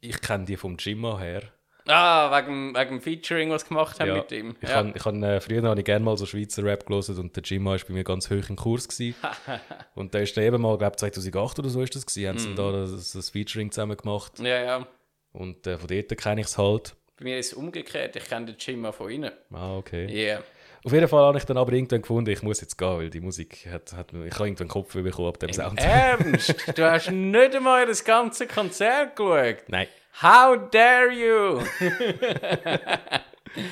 ich 0.00 0.20
kenne 0.20 0.44
die 0.44 0.56
vom 0.56 0.76
Jimma 0.78 1.18
her. 1.18 1.42
Ah, 1.88 2.36
wegen, 2.38 2.74
wegen 2.74 2.88
dem 2.90 3.00
Featuring, 3.00 3.50
was 3.50 3.66
gemacht 3.66 3.98
haben 4.00 4.08
Ja, 4.08 4.14
mit 4.16 4.32
ihm. 4.32 4.56
Ich 4.60 4.68
Ja. 4.68 4.76
han, 4.76 4.92
ich 4.94 5.04
han, 5.04 5.22
äh, 5.22 5.40
früher 5.40 5.62
habe 5.62 5.78
ich 5.80 5.84
gerne 5.84 6.04
mal 6.04 6.16
so 6.16 6.26
Schweizer 6.26 6.62
Rap 6.64 6.86
gelesen 6.86 7.18
und 7.18 7.34
der 7.36 7.42
Jimma 7.42 7.72
war 7.72 7.78
bei 7.86 7.94
mir 7.94 8.04
ganz 8.04 8.30
hoch 8.30 8.48
im 8.48 8.56
Kurs. 8.56 8.88
Gewesen. 8.88 9.14
und 9.94 10.14
da 10.14 10.18
ist 10.20 10.36
dann 10.36 10.44
eben 10.44 10.60
mal, 10.62 10.76
glaube 10.78 10.96
2008 10.96 11.58
oder 11.58 11.68
so 11.68 11.82
ist 11.82 11.94
das 11.94 12.06
gewesen, 12.06 12.28
haben 12.28 12.36
Mhm. 12.36 12.40
sie 12.40 12.54
da 12.54 12.72
das, 12.72 13.12
das 13.12 13.30
Featuring 13.30 13.70
zusammen 13.70 13.96
gemacht. 13.96 14.38
ja, 14.40 14.62
ja. 14.62 14.86
Und 15.32 15.66
äh, 15.66 15.76
von 15.78 15.86
dort 15.88 16.16
kenne 16.18 16.40
ich 16.40 16.46
es 16.46 16.56
halt. 16.58 16.94
Bei 17.18 17.24
mir 17.24 17.38
ist 17.38 17.48
es 17.48 17.52
umgekehrt. 17.54 18.16
Ich 18.16 18.24
kenne 18.24 18.46
den 18.46 18.56
Jim 18.58 18.90
von 18.92 19.10
innen. 19.10 19.32
Ah, 19.52 19.76
okay. 19.76 20.06
Yeah. 20.08 20.42
Auf 20.84 20.92
jeden 20.92 21.08
Fall 21.08 21.24
habe 21.24 21.36
ich 21.38 21.44
dann 21.44 21.56
aber 21.58 21.72
irgendwann 21.72 22.00
gefunden, 22.02 22.30
ich 22.30 22.42
muss 22.42 22.60
jetzt 22.60 22.78
gehen, 22.78 22.98
weil 22.98 23.10
die 23.10 23.20
Musik 23.20 23.66
hat, 23.70 23.92
hat 23.92 24.12
ich 24.12 24.32
habe 24.34 24.44
irgendwann 24.46 24.68
Kopf 24.68 24.94
bekommen 24.94 25.28
ab 25.28 25.38
dem 25.40 25.52
Sound. 25.52 25.80
Ernst? 25.80 26.54
du 26.78 26.90
hast 26.90 27.10
nicht 27.10 27.54
einmal 27.56 27.84
das 27.86 28.04
ganze 28.04 28.46
Konzert 28.46 29.16
geschaut? 29.16 29.56
Nein. 29.68 29.88
How 30.20 30.68
dare 30.70 31.12
you? 31.12 31.62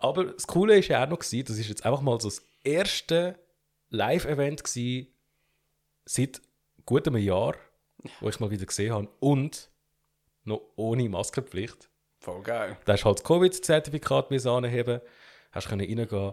Aber 0.00 0.24
das 0.24 0.46
Coole 0.46 0.74
war 0.74 0.82
ja 0.82 1.04
auch 1.04 1.08
noch, 1.08 1.20
gewesen, 1.20 1.44
das 1.46 1.56
ist 1.58 1.68
jetzt 1.68 1.86
einfach 1.86 2.00
mal 2.00 2.20
so 2.20 2.28
das 2.28 2.42
erste 2.64 3.38
Live-Event 3.90 4.62
seit 6.04 6.42
gut 6.84 7.06
einem 7.06 7.18
Jahr, 7.18 7.54
wo 8.20 8.28
ich 8.28 8.40
mal 8.40 8.50
wieder 8.50 8.66
gesehen 8.66 8.92
habe. 8.92 9.08
Und 9.20 9.70
noch 10.42 10.62
ohne 10.74 11.08
Maskenpflicht. 11.08 11.88
Voll 12.18 12.42
geil. 12.42 12.76
Da 12.86 12.94
hast 12.94 13.02
du 13.02 13.06
halt 13.06 13.18
das 13.18 13.24
Covid-Zertifikat 13.24 14.32
anheben, 14.46 15.00
hast 15.52 15.68
können 15.68 15.86
reingehen. 15.86 16.32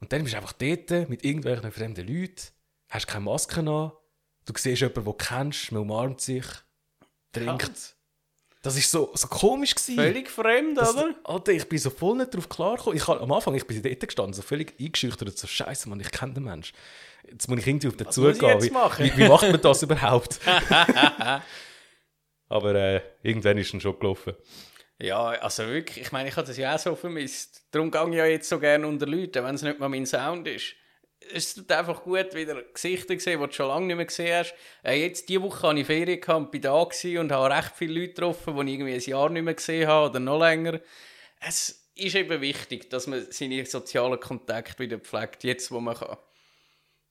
Und 0.00 0.12
dann 0.12 0.22
bist 0.22 0.34
du 0.34 0.38
einfach 0.38 0.52
dort 0.52 1.08
mit 1.08 1.24
irgendwelchen 1.24 1.72
fremden 1.72 2.06
Leuten, 2.06 2.52
hast 2.88 3.08
keine 3.08 3.24
Maske 3.24 3.60
an, 3.60 3.90
du 4.44 4.52
siehst 4.56 4.80
jemanden, 4.80 5.00
den 5.00 5.04
du 5.04 5.12
kennst, 5.14 5.72
man 5.72 5.82
umarmt 5.82 6.20
sich, 6.20 6.46
trinkt. 7.32 7.96
Das 8.62 8.76
war 8.76 8.82
so, 8.82 9.10
so 9.14 9.26
komisch. 9.26 9.74
Gewesen. 9.74 9.96
Völlig 9.96 10.30
fremd, 10.30 10.78
Das- 10.78 10.94
oder? 10.94 11.14
Alter, 11.24 11.52
ich 11.52 11.68
bin 11.68 11.78
so 11.78 11.90
voll 11.90 12.16
nicht 12.16 12.32
drauf 12.34 12.48
klargekommen. 12.48 12.96
Ich 12.96 13.08
am 13.08 13.32
Anfang 13.32 13.54
ich 13.54 13.66
bin 13.66 13.82
dort 13.82 14.00
gestanden, 14.00 14.32
so 14.34 14.42
völlig 14.42 14.74
eingeschüchtert, 14.80 15.36
so 15.36 15.46
Scheiße, 15.48 15.88
Mann, 15.88 15.98
ich 16.00 16.10
kenne 16.12 16.34
den 16.34 16.44
Menschen. 16.44 16.74
Jetzt 17.28 17.48
muss 17.48 17.58
ich 17.58 17.66
irgendwie 17.66 17.88
auf 17.88 17.96
den 17.96 18.06
ich 18.06 18.12
zugehen. 18.12 18.62
Wie, 18.62 18.70
wie, 18.70 19.16
wie 19.18 19.28
macht 19.28 19.50
man 19.50 19.60
das 19.60 19.82
überhaupt? 19.82 20.38
Aber 22.48 22.74
äh, 22.74 23.00
irgendwann 23.22 23.58
ist 23.58 23.72
es 23.74 23.82
schon 23.82 23.98
gelaufen. 23.98 24.34
Ja, 24.98 25.30
also 25.30 25.66
wirklich, 25.66 26.00
ich 26.04 26.12
meine, 26.12 26.28
ich 26.28 26.36
habe 26.36 26.46
das 26.46 26.56
ja 26.56 26.74
auch 26.74 26.78
so 26.78 26.94
vermisst. 26.94 27.64
Darum 27.72 27.90
gehe 27.90 28.08
ich 28.10 28.14
ja 28.14 28.26
jetzt 28.26 28.48
so 28.48 28.60
gerne 28.60 28.86
unter 28.86 29.06
Leuten, 29.06 29.42
wenn 29.44 29.54
es 29.54 29.62
nicht 29.62 29.78
mal 29.80 29.88
mein 29.88 30.06
Sound 30.06 30.46
ist. 30.46 30.74
Es 31.34 31.54
tut 31.54 31.70
einfach 31.72 32.02
gut, 32.02 32.34
wieder 32.34 32.62
Gesichter 32.62 33.18
sehen, 33.18 33.40
die 33.40 33.46
du 33.46 33.52
schon 33.52 33.68
lange 33.68 33.86
nicht 33.86 33.96
mehr 33.96 34.06
gesehen 34.06 34.38
hast. 34.38 34.54
Äh, 34.82 35.02
jetzt, 35.02 35.28
diese 35.28 35.42
Woche 35.42 35.68
hatte 35.68 35.80
ich 35.80 35.86
Ferien, 35.86 36.20
gehabt, 36.20 36.50
bin 36.50 36.62
da 36.62 36.74
und 36.74 37.32
habe 37.32 37.54
recht 37.54 37.72
viele 37.76 38.00
Leute 38.00 38.08
getroffen, 38.08 38.56
die 38.56 38.72
ich 38.72 38.78
irgendwie 38.78 38.94
ein 38.94 39.00
Jahr 39.00 39.30
nicht 39.30 39.42
mehr 39.42 39.54
gesehen 39.54 39.88
habe 39.88 40.10
oder 40.10 40.20
noch 40.20 40.38
länger. 40.38 40.80
Es 41.40 41.88
ist 41.94 42.14
eben 42.14 42.40
wichtig, 42.40 42.90
dass 42.90 43.06
man 43.06 43.26
seine 43.30 43.64
sozialen 43.66 44.18
Kontakte 44.20 44.78
wieder 44.78 44.98
pflegt, 44.98 45.44
jetzt 45.44 45.70
wo 45.70 45.80
man 45.80 45.94
kann. 45.94 46.16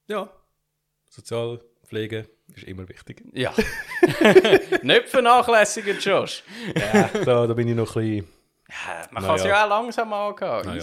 Ja. 0.08 0.30
Sozialpflege 1.10 2.30
ist 2.56 2.64
immer 2.64 2.88
wichtig. 2.88 3.24
Ja. 3.34 3.54
nicht 4.82 5.10
vernachlässigen, 5.10 6.00
Josh. 6.00 6.44
Ja, 6.76 7.10
da, 7.26 7.48
da 7.48 7.54
bin 7.54 7.68
ich 7.68 7.76
noch 7.76 7.96
ein 7.96 8.02
bisschen... 8.02 8.42
Ja, 8.70 9.08
man 9.12 9.24
kann 9.24 9.36
es 9.36 9.44
ja. 9.44 9.50
ja 9.50 9.66
auch 9.66 9.70
langsam 9.70 10.14
angehen. 10.14 10.62
Na 10.66 10.76
ja. 10.76 10.82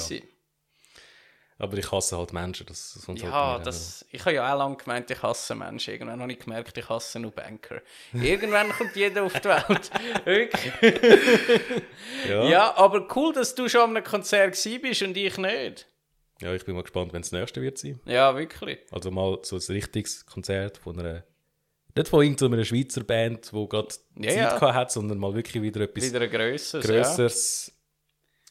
Aber 1.61 1.77
ich 1.77 1.91
hasse 1.91 2.17
halt 2.17 2.33
Menschen. 2.33 2.67
Das, 2.67 2.93
das 2.95 3.09
halt 3.09 3.19
Ja, 3.21 3.59
mir 3.59 3.65
das, 3.65 4.07
ich 4.13 4.21
habe 4.21 4.35
ja 4.35 4.53
auch 4.55 4.59
lange 4.59 4.77
gemeint, 4.77 5.11
ich 5.11 5.21
hasse 5.21 5.57
Menschen. 5.57 5.93
Irgendwann 5.93 6.21
habe 6.23 6.31
ich 6.31 6.39
gemerkt, 6.39 6.79
ich 6.79 6.89
hasse 6.89 7.19
nur 7.19 7.33
Banker. 7.33 7.83
Irgendwann 8.13 8.71
kommt 8.71 8.95
jeder 8.95 9.25
auf 9.25 9.33
die 9.33 9.49
Welt. 9.49 9.91
Wirklich. 10.25 10.73
Ja. 12.29 12.45
Ja, 12.49 12.77
aber 12.77 13.09
cool, 13.17 13.33
dass 13.33 13.57
du 13.57 13.69
schon 13.69 13.81
an 13.91 13.97
einem 13.97 14.05
Konzert 14.05 14.57
bist 14.81 15.03
und 15.03 15.17
ich 15.17 15.37
nicht. 15.37 15.87
ja, 16.41 16.55
ich 16.55 16.65
bin 16.65 16.77
mal 16.77 16.83
gespannt, 16.83 17.13
wenn 17.13 17.23
es 17.23 17.31
das 17.31 17.41
nächste 17.41 17.61
wird 17.61 17.77
sein. 17.77 17.99
Ja, 18.05 18.37
wirklich. 18.37 18.79
Also 18.93 19.11
mal 19.11 19.39
so 19.43 19.57
ein 19.57 19.63
richtiges 19.69 20.25
Konzert 20.27 20.79
von 20.79 20.99
einer... 21.01 21.25
Nicht 21.97 22.09
von 22.09 22.23
irgendeiner 22.23 22.65
Schweizer 22.65 23.03
Band, 23.03 23.51
die 23.51 23.69
gerade 23.69 23.89
Ja, 24.17 24.29
Zeit 24.51 24.63
ja. 24.63 24.75
hat, 24.75 24.93
sondern 24.93 25.19
mal 25.19 25.35
wirklich 25.35 25.61
wieder 25.61 25.81
etwas 25.81 26.05
Wieder 26.05 26.21
ein 26.21 26.31
grösseres. 26.31 26.87
Grösseres. 26.87 27.73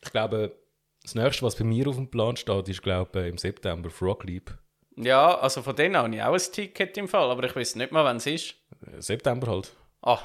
Ich 0.03 0.11
glaube, 0.11 0.53
das 1.07 1.15
nächste, 1.15 1.43
was 1.45 1.55
bei 1.55 1.63
mir 1.63 1.87
auf 1.87 1.95
dem 1.95 2.09
Plan 2.09 2.35
steht, 2.35 2.67
ist, 2.69 2.83
glaube 2.83 3.21
ich, 3.21 3.27
im 3.27 3.37
September 3.37 3.89
Frog 3.89 4.23
Leap. 4.25 4.57
Ja. 4.97 5.03
ja, 5.31 5.37
also 5.39 5.61
von 5.61 5.75
denen 5.75 5.95
habe 5.95 6.13
ich 6.13 6.21
auch 6.21 6.33
ein 6.33 6.51
Ticket 6.51 6.97
im 6.97 7.07
Fall, 7.07 7.29
aber 7.29 7.43
ich 7.43 7.55
weiß 7.55 7.75
nicht 7.75 7.91
mal, 7.91 8.03
wann 8.03 8.17
es 8.17 8.25
ist. 8.25 8.55
Äh, 8.85 9.01
September 9.01 9.47
halt. 9.51 9.71
Ah, 10.01 10.19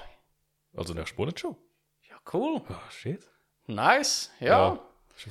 Also 0.76 0.94
nächsten 0.94 1.20
Monat 1.20 1.38
schon. 1.38 1.56
ja, 2.08 2.16
cool. 2.32 2.62
Ah, 2.68 2.90
shit. 2.90 3.20
Nice. 3.66 4.30
Ja. 4.40 4.78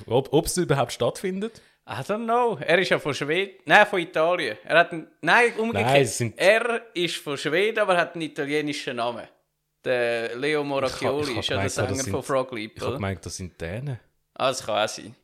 Ob 0.06 0.32
ob 0.32 0.46
es 0.46 0.56
überhaupt 0.58 0.94
stattfindet? 0.94 1.62
I 1.90 1.94
don't 2.04 2.24
know. 2.24 2.58
Er 2.62 2.78
ist 2.80 2.90
ja 2.90 3.00
von 3.00 3.14
Schweden. 3.14 3.56
Nein, 3.66 3.86
von 3.88 4.00
Italien. 4.00 4.58
Er 4.64 4.78
hat 4.80 4.92
einen, 4.94 5.08
nein, 5.22 5.54
umgekehrt. 5.58 6.20
Nein, 6.20 6.34
Er 6.38 6.82
ist 6.94 7.18
von 7.18 7.38
Schweden, 7.38 7.80
aber 7.80 7.98
hat 7.98 8.14
einen 8.14 8.22
italienischen 8.22 8.96
Namen. 8.98 9.28
Der 9.84 10.36
Leo 10.38 10.64
Moracchioli 10.64 11.24
Ich 11.24 11.28
hab- 11.30 11.34
ich 11.34 11.40
ist 11.40 11.50
ja 11.50 11.58
der 11.60 11.70
Sänger 11.70 12.04
von 12.06 12.24
Frog 12.24 12.52
Leap, 12.54 12.74
Ich 12.78 12.84
habe 12.84 12.94
gemeint, 12.94 13.26
das 13.26 13.36
sind 13.36 13.60
Dänen. 13.60 14.00
Ah, 14.36 14.50
das 14.50 14.64
kann 14.66 14.84
auch 14.84 14.88
sein. 14.88 15.16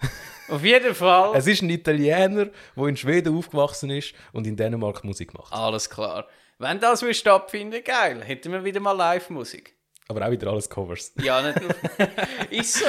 Auf 0.48 0.62
jeden 0.64 0.94
Fall. 0.94 1.36
Es 1.36 1.46
ist 1.46 1.62
ein 1.62 1.70
Italiener, 1.70 2.50
der 2.76 2.84
in 2.86 2.96
Schweden 2.96 3.36
aufgewachsen 3.36 3.90
ist 3.90 4.14
und 4.32 4.46
in 4.46 4.56
Dänemark 4.56 5.02
Musik 5.04 5.34
macht. 5.34 5.52
Alles 5.52 5.90
klar. 5.90 6.26
Wenn 6.58 6.78
das 6.80 7.02
will 7.02 7.14
stattfinden, 7.14 7.82
geil. 7.84 8.22
Hätten 8.22 8.52
wir 8.52 8.64
wieder 8.64 8.80
mal 8.80 8.92
Live-Musik. 8.92 9.74
Aber 10.08 10.24
auch 10.24 10.30
wieder 10.30 10.48
alles 10.50 10.70
Covers. 10.70 11.12
Ja, 11.20 11.42
nicht 11.42 11.60
nur. 11.60 11.74
ist 12.50 12.74
so. 12.74 12.86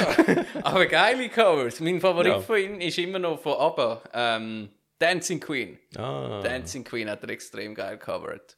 Aber 0.62 0.86
geile 0.86 1.28
Covers. 1.28 1.80
Mein 1.80 2.00
Favorit 2.00 2.32
Ja. 2.32 2.40
von 2.40 2.58
ihnen 2.58 2.80
ist 2.80 2.96
immer 2.98 3.18
noch 3.18 3.40
von 3.42 3.54
ABBA. 3.54 4.02
Ähm, 4.14 4.70
Dancing 5.00 5.40
Queen. 5.40 5.78
Ah, 5.96 6.40
Dancing 6.42 6.84
Queen 6.84 7.10
hat 7.10 7.22
er 7.22 7.30
extrem 7.30 7.74
geil 7.74 7.98
covered. 7.98 8.56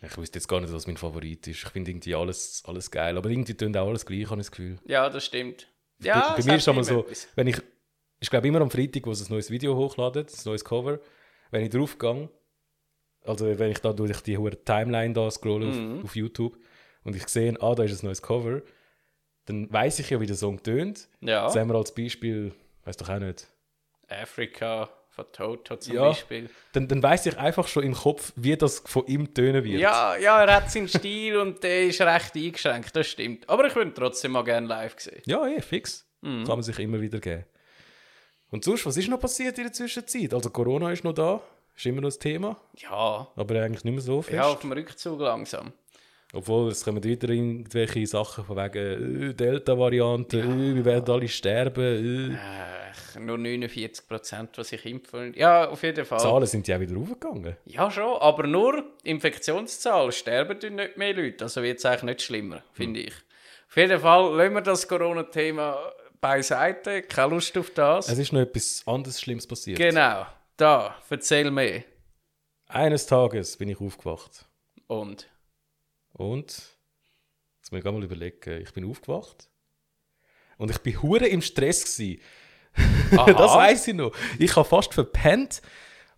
ich 0.00 0.16
wüsste 0.16 0.38
jetzt 0.38 0.46
gar 0.48 0.60
nicht, 0.60 0.72
was 0.72 0.86
mein 0.86 0.96
Favorit 0.96 1.46
ist. 1.48 1.64
Ich 1.64 1.68
finde 1.70 1.90
irgendwie 1.90 2.14
alles, 2.14 2.62
alles 2.66 2.90
geil. 2.90 3.16
Aber 3.18 3.28
irgendwie 3.30 3.54
tun 3.54 3.76
auch 3.76 3.88
alles 3.88 4.06
gleich, 4.06 4.26
habe 4.30 4.40
ich 4.40 4.46
das 4.46 4.50
Gefühl. 4.52 4.78
Ja, 4.86 5.08
das 5.10 5.24
stimmt. 5.24 5.68
Ja, 6.00 6.30
bei, 6.36 6.42
bei 6.42 6.44
mir 6.44 6.56
ist 6.56 6.62
es 6.62 6.66
immer 6.68 6.84
so, 6.84 7.00
etwas. 7.00 7.28
wenn 7.34 7.48
ich, 7.48 7.56
ich 8.20 8.30
glaube 8.30 8.48
immer 8.48 8.60
am 8.60 8.70
Freitag, 8.70 9.06
wo 9.06 9.14
sie 9.14 9.24
ein 9.24 9.32
neues 9.32 9.50
Video 9.50 9.76
hochladen, 9.76 10.26
ein 10.26 10.42
neues 10.44 10.64
Cover, 10.64 10.98
wenn 11.50 11.62
ich 11.64 11.70
draufgehe, 11.70 12.28
also 13.24 13.58
wenn 13.58 13.70
ich 13.70 13.78
da 13.80 13.92
durch 13.92 14.20
die 14.22 14.36
hure 14.38 14.62
Timeline 14.64 15.14
da 15.14 15.30
scrolle 15.30 15.66
Mhm. 15.66 15.98
auf, 15.98 16.04
auf 16.04 16.16
YouTube 16.16 16.56
und 17.04 17.14
ich 17.16 17.26
sehe, 17.28 17.54
ah, 17.60 17.74
da 17.74 17.82
ist 17.84 18.02
ein 18.02 18.06
neues 18.06 18.22
Cover, 18.22 18.62
dann 19.46 19.72
weiß 19.72 19.98
ich 20.00 20.10
ja, 20.10 20.20
wie 20.20 20.26
der 20.26 20.36
Song 20.36 20.62
tönt. 20.62 21.08
Ja, 21.20 21.48
Sagen 21.48 21.68
wir 21.70 21.76
als 21.76 21.94
Beispiel, 21.94 22.52
weiß 22.84 22.96
doch 22.98 23.08
auch 23.08 23.18
nicht. 23.18 23.48
Afrika 24.08 24.88
von 25.10 25.24
Toto 25.32 25.76
zum 25.76 25.94
Ja. 25.94 26.08
Beispiel. 26.08 26.48
Dann, 26.72 26.86
dann 26.88 27.02
weiß 27.02 27.26
ich 27.26 27.36
einfach 27.38 27.66
schon 27.66 27.82
im 27.82 27.94
Kopf, 27.94 28.32
wie 28.36 28.56
das 28.56 28.80
von 28.86 29.06
ihm 29.06 29.32
tönen 29.34 29.64
wird. 29.64 29.80
Ja, 29.80 30.16
ja, 30.16 30.42
er 30.44 30.54
hat 30.56 30.70
seinen 30.70 30.88
Stil 30.88 31.36
und 31.38 31.62
der 31.62 31.84
ist 31.84 32.00
recht 32.00 32.34
eingeschränkt, 32.36 32.94
das 32.94 33.06
stimmt. 33.08 33.48
Aber 33.48 33.66
ich 33.66 33.74
würde 33.74 33.92
trotzdem 33.94 34.32
mal 34.32 34.44
gerne 34.44 34.66
live 34.66 34.94
sehen. 34.98 35.22
Ja, 35.26 35.46
eh, 35.46 35.60
fix. 35.60 36.06
Mhm. 36.20 36.44
Kann 36.44 36.56
man 36.56 36.62
sich 36.62 36.78
immer 36.78 37.00
wieder 37.00 37.18
geben. 37.20 37.44
Und 38.50 38.64
sonst, 38.64 38.86
was 38.86 38.96
ist 38.96 39.08
noch 39.08 39.20
passiert 39.20 39.58
in 39.58 39.64
der 39.64 39.72
Zwischenzeit? 39.72 40.32
Also 40.32 40.50
Corona 40.50 40.90
ist 40.92 41.04
noch 41.04 41.12
da, 41.12 41.40
ist 41.76 41.86
immer 41.86 42.00
noch 42.00 42.08
das 42.08 42.18
Thema, 42.18 42.56
Ja, 42.76 43.28
aber 43.36 43.62
eigentlich 43.62 43.84
nicht 43.84 43.92
mehr 43.94 44.02
so 44.02 44.22
fest. 44.22 44.34
ja, 44.36 44.44
auf 44.48 44.60
dem 44.60 44.72
Rückzug 44.72 45.20
langsam. 45.20 45.72
Obwohl, 46.34 46.70
es 46.70 46.84
kommen 46.84 47.02
wieder 47.02 47.30
irgendwelche 47.30 48.06
Sachen 48.06 48.44
von 48.44 48.56
wegen 48.58 49.30
äh, 49.30 49.34
Delta-Variante, 49.34 50.40
äh, 50.40 50.74
wir 50.74 50.84
werden 50.84 51.10
alle 51.10 51.28
sterben. 51.28 52.34
Äh. 52.34 53.18
Nur 53.18 53.38
49 53.38 54.06
Prozent, 54.06 54.50
was 54.58 54.70
ich 54.72 54.84
impfen. 54.84 55.32
Ja, 55.34 55.68
auf 55.68 55.82
jeden 55.82 56.04
Fall. 56.04 56.20
Zahlen 56.20 56.46
sind 56.46 56.68
ja 56.68 56.76
auch 56.76 56.80
wieder 56.80 56.96
aufgegangen. 56.98 57.56
Ja, 57.64 57.90
schon, 57.90 58.16
aber 58.20 58.46
nur 58.46 58.84
Infektionszahlen 59.04 60.12
sterben 60.12 60.58
dort 60.60 60.72
nicht 60.72 60.96
mehr 60.98 61.14
Leute. 61.14 61.44
Also 61.44 61.62
wird 61.62 61.78
es 61.78 61.86
eigentlich 61.86 62.02
nicht 62.04 62.22
schlimmer, 62.22 62.62
finde 62.74 63.00
ich. 63.00 63.14
Auf 63.70 63.76
jeden 63.76 63.98
Fall 64.00 64.34
lassen 64.36 64.54
wir 64.54 64.60
das 64.60 64.86
Corona-Thema 64.86 65.78
beiseite. 66.20 67.02
Keine 67.02 67.30
Lust 67.34 67.56
auf 67.58 67.70
das. 67.70 68.08
Es 68.08 68.18
ist 68.18 68.32
noch 68.32 68.40
etwas 68.40 68.82
anderes 68.86 69.20
Schlimmes 69.20 69.46
passiert. 69.46 69.78
genau, 69.78 70.26
da, 70.56 70.96
erzähl 71.08 71.50
mehr. 71.50 71.84
Eines 72.66 73.06
Tages 73.06 73.56
bin 73.56 73.68
ich 73.70 73.80
aufgewacht 73.80 74.46
Und? 74.88 75.26
und 76.12 76.46
jetzt 77.60 77.72
muss 77.72 77.78
ich 77.78 77.84
mal 77.84 78.02
überlegen, 78.02 78.60
ich 78.62 78.72
bin 78.72 78.88
aufgewacht 78.90 79.48
und 80.58 80.70
ich 80.70 80.78
bin 80.78 81.00
hure 81.02 81.26
im 81.26 81.40
Stress. 81.40 81.98
Aha. 83.16 83.32
das 83.32 83.54
weiß 83.54 83.88
ich 83.88 83.94
noch. 83.94 84.12
Ich 84.38 84.54
habe 84.54 84.68
fast 84.68 84.92
verpennt, 84.92 85.62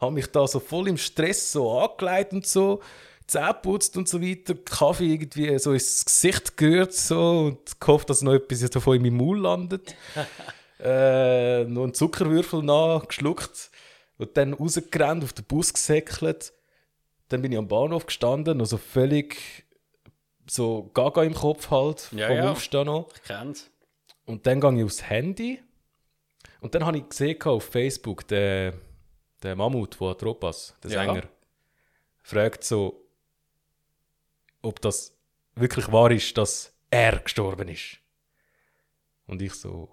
habe 0.00 0.12
mich 0.12 0.26
da 0.26 0.46
so 0.46 0.58
voll 0.60 0.88
im 0.88 0.96
Stress 0.98 1.52
so 1.52 1.78
angelegt 1.78 2.32
und 2.32 2.46
so, 2.46 2.82
Zähne 3.30 3.54
putzt 3.54 3.96
und 3.96 4.08
so 4.08 4.20
weiter, 4.20 4.54
Kaffee 4.54 5.12
irgendwie 5.12 5.56
so 5.58 5.72
ins 5.72 6.04
Gesicht 6.04 6.56
gerührt 6.56 6.92
so 6.92 7.46
und 7.46 7.80
gehofft, 7.80 8.10
dass 8.10 8.22
noch 8.22 8.32
etwas 8.34 8.60
jetzt 8.60 8.74
davon 8.74 8.96
in 8.96 9.02
meinem 9.02 9.16
Maul 9.18 9.38
landet. 9.38 9.94
äh, 10.80 11.64
noch 11.64 11.84
einen 11.84 11.94
Zuckerwürfel 11.94 12.62
nachgeschluckt 12.62 13.70
und 14.18 14.36
dann 14.36 14.52
rausgerannt, 14.52 15.22
auf 15.22 15.32
den 15.32 15.44
Bus 15.44 15.72
gesäckelt. 15.72 16.52
Dann 17.28 17.42
bin 17.42 17.52
ich 17.52 17.58
am 17.58 17.68
Bahnhof 17.68 18.06
gestanden, 18.06 18.58
noch 18.58 18.66
so 18.66 18.78
völlig 18.78 19.64
so 20.48 20.90
gaga 20.92 21.22
im 21.22 21.34
Kopf 21.34 21.70
halt, 21.70 22.08
Ja, 22.10 22.26
vom 22.26 22.36
ja. 22.36 22.50
Aufstehen 22.50 22.86
noch. 22.86 23.08
Ich 23.14 23.22
kenn's. 23.22 23.70
Und 24.24 24.44
dann 24.46 24.60
gehe 24.60 24.78
ich 24.78 24.84
aufs 24.84 25.08
Handy 25.08 25.60
und 26.60 26.74
dann 26.74 26.84
habe 26.84 26.98
ich 26.98 27.08
gesehen 27.08 27.40
auf 27.42 27.64
Facebook, 27.64 28.26
der, 28.26 28.74
der 29.42 29.54
Mammut 29.54 29.94
von 29.94 30.10
Atropas, 30.10 30.74
der 30.82 30.90
Ja. 30.90 31.04
Sänger, 31.04 31.22
fragt 32.22 32.64
so, 32.64 33.06
ob 34.62 34.80
das 34.80 35.16
wirklich 35.54 35.90
wahr 35.92 36.10
ist, 36.10 36.36
dass 36.36 36.74
er 36.90 37.18
gestorben 37.18 37.68
ist. 37.68 37.98
Und 39.26 39.42
ich 39.42 39.54
so, 39.54 39.90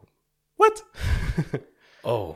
what? 0.57 0.83
Oh. 2.03 2.35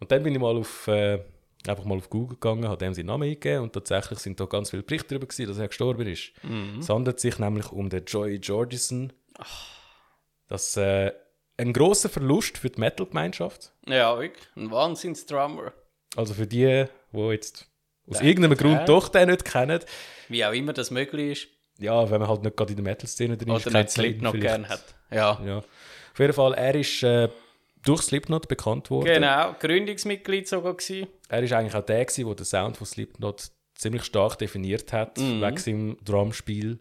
Und 0.00 0.10
dann 0.10 0.22
bin 0.22 0.34
ich 0.34 0.40
mal 0.40 0.56
auf, 0.56 0.88
äh, 0.88 1.22
einfach 1.66 1.84
mal 1.84 1.98
auf 1.98 2.08
Google 2.08 2.36
gegangen, 2.36 2.66
habe 2.66 2.78
dem 2.78 2.94
seinen 2.94 3.06
Namen 3.06 3.24
eingegeben 3.24 3.64
und 3.64 3.72
tatsächlich 3.74 4.18
sind 4.18 4.40
da 4.40 4.46
ganz 4.46 4.70
viele 4.70 4.82
Berichte 4.82 5.08
darüber 5.08 5.26
gewesen, 5.26 5.48
dass 5.48 5.58
er 5.58 5.68
gestorben 5.68 6.06
ist. 6.06 6.32
Es 6.78 6.88
handelt 6.88 7.20
sich 7.20 7.38
nämlich 7.38 7.70
um 7.70 7.90
den 7.90 8.04
Joey 8.06 8.36
Jordison. 8.36 9.12
Das 10.48 10.76
äh, 10.78 11.12
ein 11.56 11.72
großer 11.72 12.08
Verlust 12.08 12.58
für 12.58 12.70
die 12.70 12.80
Metal-Gemeinschaft. 12.80 13.72
Ja, 13.86 14.18
wirklich. 14.18 14.46
Ein 14.56 14.70
Wahnsinns-Drummer. 14.70 15.72
Also 16.16 16.34
für 16.34 16.46
die, 16.46 16.86
die 17.12 17.18
jetzt 17.28 17.66
aus 18.08 18.18
Den 18.18 18.26
irgendeinem 18.26 18.56
Grund 18.56 18.88
doch 18.88 19.08
den 19.08 19.30
nicht 19.30 19.44
kennen. 19.44 19.80
Wie 20.28 20.44
auch 20.44 20.52
immer 20.52 20.72
das 20.72 20.90
möglich 20.90 21.44
ist. 21.44 21.53
Ja, 21.78 22.08
wenn 22.10 22.20
man 22.20 22.28
halt 22.28 22.42
nicht 22.42 22.56
gerade 22.56 22.72
in 22.72 22.76
der 22.76 22.84
Metal-Szene 22.84 23.36
drin 23.36 23.54
ist, 23.56 23.66
Oder 23.66 23.78
nicht 23.78 23.90
Slipknot 23.90 24.32
vielleicht. 24.34 24.48
gern 24.48 24.68
hat. 24.68 24.94
Ja. 25.10 25.40
Ja. 25.44 25.58
Auf 25.58 26.18
jeden 26.18 26.32
Fall, 26.32 26.54
er 26.54 26.74
ist 26.76 27.02
äh, 27.02 27.28
durch 27.82 28.02
Slipknot 28.02 28.46
bekannt 28.48 28.90
worden. 28.90 29.06
Genau. 29.06 29.54
Gründungsmitglied 29.58 30.46
sogar 30.48 30.74
gewesen. 30.74 31.08
Er 31.28 31.42
ist 31.42 31.52
eigentlich 31.52 31.74
auch 31.74 31.84
der, 31.84 32.04
gewesen, 32.04 32.26
der 32.26 32.34
den 32.36 32.44
Sound 32.46 32.76
von 32.76 32.86
Slipknot 32.86 33.50
ziemlich 33.74 34.04
stark 34.04 34.38
definiert 34.38 34.92
hat, 34.92 35.18
Mhm. 35.18 35.40
wegen 35.42 35.56
seinem 35.56 35.96
Drumspiel. 36.04 36.78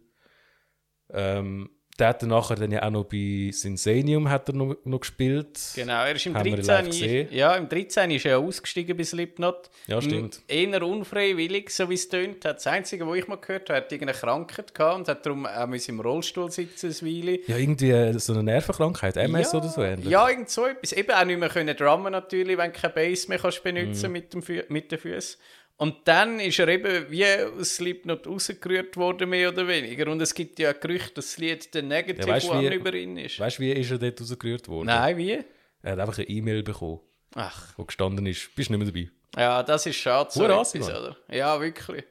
Ähm, 1.11 1.69
der 1.99 2.07
hat 2.07 2.21
dann 2.23 2.29
nachher 2.29 2.55
dann 2.55 2.71
ja 2.71 2.81
auch 2.83 2.89
noch 2.89 3.03
bei 3.03 3.51
Sinsanium 3.51 4.27
hat 4.29 4.49
er 4.49 4.55
noch, 4.55 4.75
noch 4.83 4.99
gespielt. 4.99 5.59
Genau, 5.75 6.03
er 6.05 6.15
ist 6.15 6.25
im 6.25 6.33
Haben 6.35 6.45
wir 6.45 6.55
13. 6.55 6.67
live 6.75 6.85
gesehen. 6.87 7.27
ja, 7.31 7.55
im 7.55 7.69
13. 7.69 8.09
ist 8.11 8.25
er 8.25 8.39
ausgestiegen 8.39 8.97
bei 8.97 9.03
Slipknot. 9.03 9.69
Ja, 9.87 10.01
stimmt. 10.01 10.41
Eher 10.47 10.81
unfreiwillig, 10.81 11.69
so 11.69 11.89
wie 11.89 11.93
es 11.93 12.09
tönt. 12.09 12.43
Das 12.45 12.65
Einzige, 12.65 13.07
was 13.07 13.17
ich 13.17 13.27
mal 13.27 13.35
gehört 13.37 13.69
habe, 13.69 13.77
hat 13.77 13.91
irgendeine 13.91 14.17
Krankheit 14.17 14.73
gehabt 14.73 14.97
und 14.97 15.07
hat 15.07 15.25
darum 15.25 15.45
auch 15.45 15.67
im 15.87 15.99
Rollstuhl 15.99 16.49
sitzen, 16.51 16.87
eine 16.87 17.11
Weile. 17.11 17.39
Ja, 17.47 17.57
irgendwie 17.57 17.91
äh, 17.91 18.17
so 18.17 18.33
eine 18.33 18.43
Nervenkrankheit, 18.43 19.15
MS 19.17 19.53
oder 19.53 19.69
so 19.69 19.83
ähnlich. 19.83 20.09
Ja, 20.09 20.27
irgend 20.29 20.49
so 20.49 20.65
etwas. 20.65 20.93
Eben 20.93 21.11
auch 21.11 21.25
nicht 21.25 21.39
mehr 21.39 21.49
können 21.49 21.75
drummen 21.77 22.11
natürlich, 22.11 22.57
wenn 22.57 22.71
du 22.73 22.79
keine 22.79 22.93
Bass 22.93 23.27
mehr 23.27 23.37
kannst 23.39 23.63
benutzen 23.63 24.07
Mhm. 24.07 24.11
mit, 24.13 24.33
dem 24.33 24.41
Fü 24.41 24.63
mit 24.69 24.91
den 24.91 24.97
Füßen. 24.99 25.39
Und 25.77 26.07
dann 26.07 26.39
ist 26.39 26.59
er 26.59 26.67
eben 26.67 27.09
wie 27.09 27.25
aus 27.25 27.75
Slipknot 27.75 28.27
rausgerührt 28.27 28.95
worden, 28.95 29.29
mehr 29.29 29.49
oder 29.49 29.67
weniger. 29.67 30.09
Und 30.11 30.21
es 30.21 30.33
gibt 30.33 30.59
ja 30.59 30.69
ein 30.69 30.75
Gerücht, 30.79 31.17
dass 31.17 31.25
das 31.31 31.37
Lied 31.37 31.73
der 31.73 31.81
Negative 31.83 32.27
Ja, 32.27 32.33
weißt 32.35 32.47
du, 32.47 32.51
One 32.51 32.69
wie- 32.71 32.75
über 32.75 32.93
ihn 32.93 33.17
ist. 33.17 33.39
Weißt 33.39 33.57
du, 33.57 33.63
wie 33.63 33.71
ist 33.73 33.91
er 33.91 33.97
dort 33.97 34.21
rausgerührt 34.21 34.67
worden? 34.69 34.87
Nein, 34.87 35.17
wie? 35.17 35.43
Er 35.81 35.91
hat 35.93 35.99
einfach 35.99 36.17
eine 36.19 36.27
E-Mail 36.29 36.63
bekommen, 36.63 36.99
Ach, 37.35 37.73
wo 37.77 37.83
gestanden 37.85 38.25
ist, 38.27 38.55
bist 38.55 38.69
nicht 38.69 38.79
mehr 38.79 38.87
dabei. 38.87 39.09
ja, 39.35 39.63
das 39.63 39.85
ist 39.87 39.95
schade. 39.97 40.29
So 40.31 40.45
etwas, 40.45 40.73
oder? 40.75 41.17
Ja, 41.29 41.59
wirklich. 41.59 42.03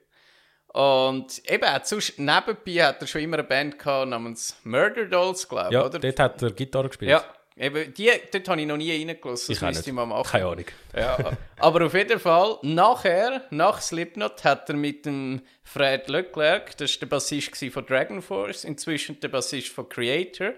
Und 0.74 1.42
eben, 1.50 1.66
sonst, 1.84 2.18
nebenbei 2.18 2.82
hat 2.84 3.00
er 3.00 3.06
schon 3.06 3.20
immer 3.20 3.38
eine 3.38 3.44
Band 3.46 3.78
gehabt 3.78 4.08
namens 4.08 4.56
Murder 4.64 5.04
Dolls, 5.06 5.46
glaube 5.48 5.66
ich, 5.68 5.72
Ja, 5.74 5.84
oder? 5.86 5.98
dort 5.98 6.18
hat 6.18 6.42
er 6.42 6.50
Gitarre 6.52 6.88
gespielt. 6.88 7.10
Ja, 7.10 7.24
eben, 7.56 7.92
die, 7.94 8.10
dort 8.32 8.48
habe 8.48 8.60
ich 8.60 8.66
noch 8.66 8.76
nie 8.76 8.92
reingelassen. 8.92 9.54
Das 9.54 9.62
müsste 9.62 9.90
ich 9.90 9.94
mal 9.94 10.06
machen. 10.06 10.30
Keine 10.30 10.46
Ahnung. 10.46 10.64
Ja, 10.94 11.36
aber 11.58 11.86
auf 11.86 11.94
jeden 11.94 12.20
Fall, 12.20 12.58
nachher, 12.62 13.44
nach 13.50 13.80
Slipknot, 13.80 14.44
hat 14.44 14.68
er 14.68 14.76
mit 14.76 15.06
dem 15.06 15.42
Fred 15.64 16.08
Leclerc, 16.08 16.76
das 16.76 16.94
war 16.94 17.00
der 17.00 17.06
Bassist 17.06 17.64
von 17.72 17.86
Dragon 17.86 18.20
Force, 18.20 18.64
inzwischen 18.64 19.18
der 19.20 19.28
Bassist 19.28 19.68
von 19.68 19.88
Creator, 19.88 20.52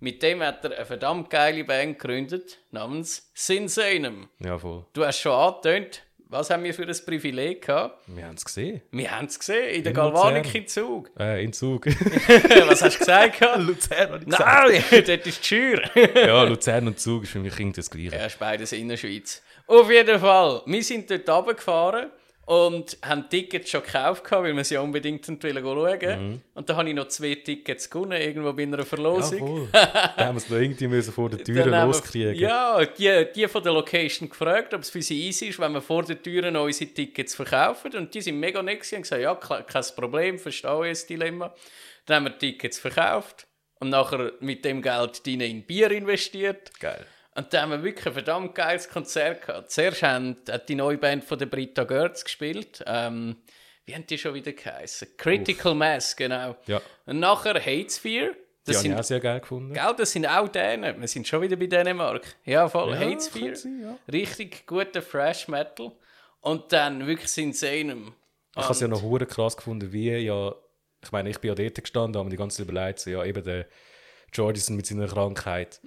mit 0.00 0.22
dem 0.22 0.42
hat 0.42 0.64
er 0.64 0.76
eine 0.76 0.86
verdammt 0.86 1.30
geile 1.30 1.64
Band 1.64 1.98
gegründet, 1.98 2.58
namens 2.70 3.30
Sinsanum. 3.34 4.28
Ja, 4.38 4.58
voll. 4.58 4.84
Du 4.92 5.04
hast 5.04 5.18
schon 5.20 5.32
angetönt, 5.32 6.03
was 6.28 6.50
haben 6.50 6.64
wir 6.64 6.74
für 6.74 6.86
ein 6.86 6.96
Privileg 7.06 7.66
gehabt? 7.66 8.02
Wir 8.06 8.26
haben 8.26 8.34
es 8.34 8.44
gesehen. 8.44 8.80
Wir 8.90 9.10
haben 9.10 9.26
es 9.26 9.38
gesehen, 9.38 9.74
in 9.74 9.82
der 9.84 9.90
In 9.90 9.96
Galvanik 9.96 10.44
Luzern. 10.46 10.62
in 10.62 10.68
Zug. 10.68 11.10
Äh, 11.18 11.44
in 11.44 11.52
Zug. 11.52 11.86
was 12.66 12.82
hast 12.82 12.94
du 12.94 12.98
gesagt? 12.98 13.38
gehabt? 13.40 13.58
Luzern, 13.62 14.08
habe 14.12 14.18
ich 14.18 14.24
gesagt. 14.26 14.90
Nein, 14.90 15.04
dort 15.06 15.26
ist 15.26 15.40
die 15.42 15.46
Schür. 15.46 15.82
Ja, 16.14 16.42
Luzern 16.44 16.86
und 16.88 16.98
Zug 16.98 17.24
ist 17.24 17.30
für 17.30 17.38
mich 17.38 17.58
irgendwie 17.58 17.76
das 17.80 17.90
Gleiche. 17.90 18.16
Ja, 18.16 18.26
ist 18.26 18.38
beides 18.38 18.72
in 18.72 18.88
der 18.88 18.96
Schweiz. 18.96 19.42
Auf 19.66 19.90
jeden 19.90 20.18
Fall, 20.18 20.62
wir 20.66 20.82
sind 20.82 21.10
dort 21.10 21.28
runtergefahren 21.28 22.10
und 22.46 22.98
haben 23.02 23.28
Tickets 23.30 23.70
schon 23.70 23.82
gekauft, 23.82 24.24
weil 24.30 24.54
wir 24.54 24.64
sie 24.64 24.76
unbedingt 24.76 25.24
schauen 25.24 25.40
wollten. 25.64 26.42
Und 26.54 26.68
da 26.68 26.76
habe 26.76 26.88
ich 26.88 26.94
noch 26.94 27.08
zwei 27.08 27.34
Tickets 27.36 27.88
gewonnen, 27.88 28.20
irgendwo 28.20 28.52
bei 28.52 28.64
einer 28.64 28.78
Ja, 28.78 28.84
Verlosung. 28.84 29.38
voll. 29.38 29.68
da 29.72 30.16
haben 30.16 30.34
wir 30.34 30.38
es 30.38 30.50
noch 30.50 30.58
irgendwie 30.58 30.88
müssen 30.88 31.12
vor 31.12 31.30
der 31.30 31.42
Tür 31.42 31.66
loskriegen. 31.66 32.34
Ja, 32.34 32.84
die, 32.84 33.26
die 33.34 33.48
von 33.48 33.62
der 33.62 33.72
Location 33.72 34.28
gefragt, 34.28 34.74
ob 34.74 34.82
es 34.82 34.90
für 34.90 35.02
sie 35.02 35.26
easy 35.28 35.46
ist, 35.46 35.58
wenn 35.58 35.72
wir 35.72 35.80
vor 35.80 36.02
der 36.04 36.22
Tür 36.22 36.50
noch 36.50 36.64
unsere 36.64 36.90
Tickets 36.90 37.34
verkaufen. 37.34 37.94
Und 37.96 38.14
die 38.14 38.20
sind 38.20 38.38
mega 38.38 38.62
nett 38.62 38.80
und 38.92 39.02
gesagt, 39.02 39.22
ja, 39.22 39.34
kein 39.34 39.84
Problem, 39.96 40.38
verstehe 40.38 40.84
ich 40.86 40.90
das 40.90 41.06
Dilemma. 41.06 41.54
Dann 42.06 42.16
haben 42.16 42.24
wir 42.24 42.38
Tickets 42.38 42.78
verkauft 42.78 43.46
und 43.80 43.88
nachher 43.90 44.32
mit 44.40 44.64
dem 44.64 44.82
Geld 44.82 45.26
in 45.26 45.62
Bier 45.62 45.90
investiert. 45.90 46.78
Geil. 46.78 47.06
Und 47.36 47.52
da 47.52 47.62
haben 47.62 47.70
wir 47.70 47.82
wirklich 47.82 48.06
ein 48.06 48.12
verdammt 48.12 48.54
geiles 48.54 48.88
Konzert 48.88 49.46
gehabt. 49.46 49.70
Zuerst 49.70 50.02
haben, 50.02 50.36
hat 50.48 50.68
die 50.68 50.74
neue 50.76 50.98
Band 50.98 51.24
von 51.24 51.38
der 51.38 51.46
Britta 51.46 51.84
Gertz 51.84 52.24
gespielt. 52.24 52.82
Ähm, 52.86 53.36
wie 53.86 53.94
haben 53.94 54.06
die 54.06 54.16
schon 54.18 54.34
wieder 54.34 54.52
geheißen? 54.52 55.08
Critical 55.16 55.74
Mass, 55.74 56.14
genau. 56.16 56.56
Ja. 56.66 56.80
Und 57.06 57.18
nachher 57.20 57.54
Hatesphere. 57.54 58.34
Die 58.66 58.72
Das 58.72 58.76
habe 58.78 58.86
ich 58.86 58.92
sind, 58.92 58.98
auch 59.00 59.04
sehr 59.04 59.20
geil 59.20 59.40
gefunden. 59.40 59.74
gell, 59.74 59.94
das 59.96 60.12
sind 60.12 60.26
auch 60.26 60.48
Dänen. 60.48 60.98
Wir 61.00 61.08
sind 61.08 61.26
schon 61.28 61.42
wieder 61.42 61.56
bei 61.56 61.66
Dänemark. 61.66 62.36
Ja, 62.44 62.68
voll. 62.68 62.92
Ja, 62.92 63.00
Hatesphere. 63.00 63.56
sein, 63.56 63.80
ja. 63.82 63.98
Richtig 64.10 64.66
guter 64.66 65.06
Thrash 65.06 65.48
Metal. 65.48 65.92
Und 66.40 66.72
dann 66.72 67.06
wirklich 67.06 67.28
Sinsanum. 67.28 68.14
Ich 68.56 68.62
habe 68.62 68.72
es 68.72 68.80
ja 68.80 68.88
noch 68.88 69.02
hure 69.02 69.26
krass 69.26 69.56
gefunden, 69.56 69.92
wie 69.92 70.10
ja, 70.16 70.54
ich 71.02 71.10
meine, 71.12 71.28
ich 71.28 71.38
bin 71.40 71.48
ja 71.48 71.54
dort 71.54 71.74
gestanden, 71.82 72.16
habe 72.16 72.24
mir 72.26 72.30
die 72.30 72.36
ganze 72.36 72.58
Zeit 72.58 72.68
überlegt, 72.70 73.00
so, 73.00 73.10
ja, 73.10 73.24
eben 73.24 73.42
der 73.42 73.66
Jordison 74.32 74.76
mit 74.76 74.86
seiner 74.86 75.08
Krankheit. 75.08 75.80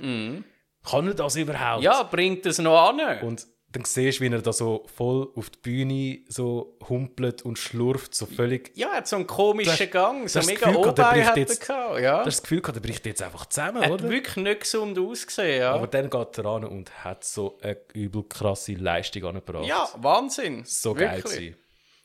Kann 0.90 1.08
er 1.08 1.14
das 1.14 1.36
überhaupt? 1.36 1.84
Ja, 1.84 2.04
bringt 2.04 2.46
es 2.46 2.58
noch 2.60 2.90
an. 2.90 3.00
Und 3.22 3.46
dann 3.74 3.84
siehst 3.84 4.20
du, 4.20 4.24
wie 4.24 4.30
er 4.34 4.42
da 4.42 4.54
so 4.54 4.86
voll 4.96 5.28
auf 5.36 5.50
die 5.50 5.60
Bühne 5.60 6.20
so 6.30 6.78
humpelt 6.88 7.42
und 7.44 7.60
schlurft, 7.60 8.16
so 8.16 8.26
völlig. 8.26 8.72
ja, 8.76 8.88
er 8.92 8.98
hat 8.98 9.08
so 9.08 9.18
einen 9.18 9.28
komischen 9.28 9.78
Das- 9.78 9.92
Gang. 9.92 10.30
So 10.30 10.40
mega 10.42 10.72
bricht 10.72 11.00
hat 11.00 11.16
er 11.16 11.38
jetzt- 11.38 11.68
gehabt. 11.68 12.00
Ja. 12.00 12.12
Du 12.20 12.26
hast 12.28 12.38
das 12.38 12.42
Gefühl 12.44 12.62
gehabt, 12.62 12.76
der 12.78 12.82
bricht 12.82 13.06
jetzt 13.06 13.22
einfach 13.22 13.46
zusammen, 13.48 13.82
Er 13.84 13.90
hat 13.90 13.92
oder? 14.02 14.10
wirklich 14.10 14.38
nicht 14.38 14.62
gesund 14.62 14.98
ausgesehen, 14.98 15.60
ja. 15.62 15.74
Aber 15.74 15.88
dann 15.88 16.10
geht 16.10 16.38
er 16.38 16.46
ran 16.46 16.64
und 16.64 17.04
hat 17.04 17.26
so 17.26 17.58
eine 17.62 17.78
übel 17.94 18.24
krasse 18.24 18.74
Leistung 18.74 19.26
angebracht. 19.26 19.66
ja, 19.68 19.88
Wahnsinn. 19.98 20.64
So 20.66 20.94
geil 20.94 21.18
Wirklich. 21.18 21.34
gewesen. 21.36 21.58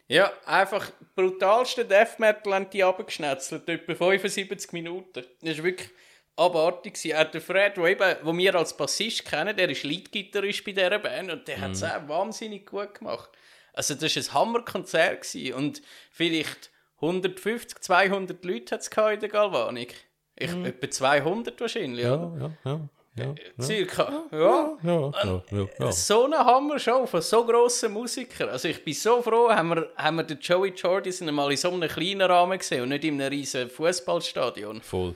Ja, 0.08 0.30
einfach 0.44 0.90
brutalste 1.14 1.84
Death 1.84 2.18
Metal 2.18 2.52
haben 2.54 2.68
die 2.70 2.82
abgeschnetzelt, 2.82 3.66
etwa 3.68 3.94
75 3.94 4.72
Minuten. 4.72 5.24
Das 5.42 5.56
war 5.58 5.64
wirklich 5.64 5.88
abartig. 6.36 6.94
gewesen. 6.94 7.16
Auch 7.16 7.30
der 7.30 7.40
Fred, 7.40 7.78
wo, 7.78 7.86
eben, 7.86 8.16
wo 8.22 8.36
wir 8.36 8.54
als 8.54 8.76
Bassist 8.76 9.24
kennen, 9.24 9.56
der 9.56 9.68
ist 9.70 9.82
Leadgitarrist 9.82 10.64
bei 10.64 10.72
dieser 10.72 10.98
Band 10.98 11.30
und 11.32 11.46
der 11.48 11.60
hat 11.60 11.72
es 11.72 11.82
auch 11.82 12.08
wahnsinnig 12.08 12.66
gut 12.66 12.94
gemacht. 12.94 13.30
Also 13.72 13.94
das 13.94 14.16
war 14.16 14.22
ein 14.22 14.34
Hammerkonzert 14.34 15.22
gewesen. 15.22 15.54
und 15.54 15.82
vielleicht 16.10 16.70
150, 16.96 17.80
200 17.80 18.44
Leute 18.44 18.74
hat 18.74 18.82
es 18.82 18.88
in 18.88 19.20
der 19.20 19.28
Galvanik. 19.28 19.94
Ich, 20.36 20.50
Etwa 20.50 20.90
200 20.90 21.60
wahrscheinlich, 21.60 22.04
Ja, 22.04 22.14
oder? 22.14 22.56
ja, 22.64 22.70
ja. 22.70 22.88
ja, 23.16 23.34
ja. 23.34 23.62
Circa, 23.64 24.24
ja. 24.30 24.38
Ja, 24.38 24.76
ja, 24.82 25.42
ja, 25.50 25.66
ja. 25.78 25.92
So 25.92 26.24
eine 26.24 26.38
Hammershow 26.38 27.06
von 27.06 27.20
so 27.20 27.44
grossen 27.44 27.92
Musikern. 27.92 28.48
Also 28.48 28.68
ich 28.68 28.82
bin 28.82 28.94
so 28.94 29.20
froh, 29.20 29.50
haben 29.50 29.70
wir, 29.70 29.90
haben 29.96 30.16
wir 30.16 30.22
den 30.24 30.38
Joey 30.40 30.70
Jordison 30.70 31.32
mal 31.34 31.50
in 31.50 31.56
so 31.56 31.70
einem 31.70 31.88
kleinen 31.88 32.22
Rahmen 32.22 32.58
gesehen 32.58 32.82
und 32.82 32.88
nicht 32.90 33.04
in 33.04 33.20
einem 33.20 33.30
riesen 33.30 33.68
Fußballstadion. 33.68 34.80
Voll. 34.80 35.14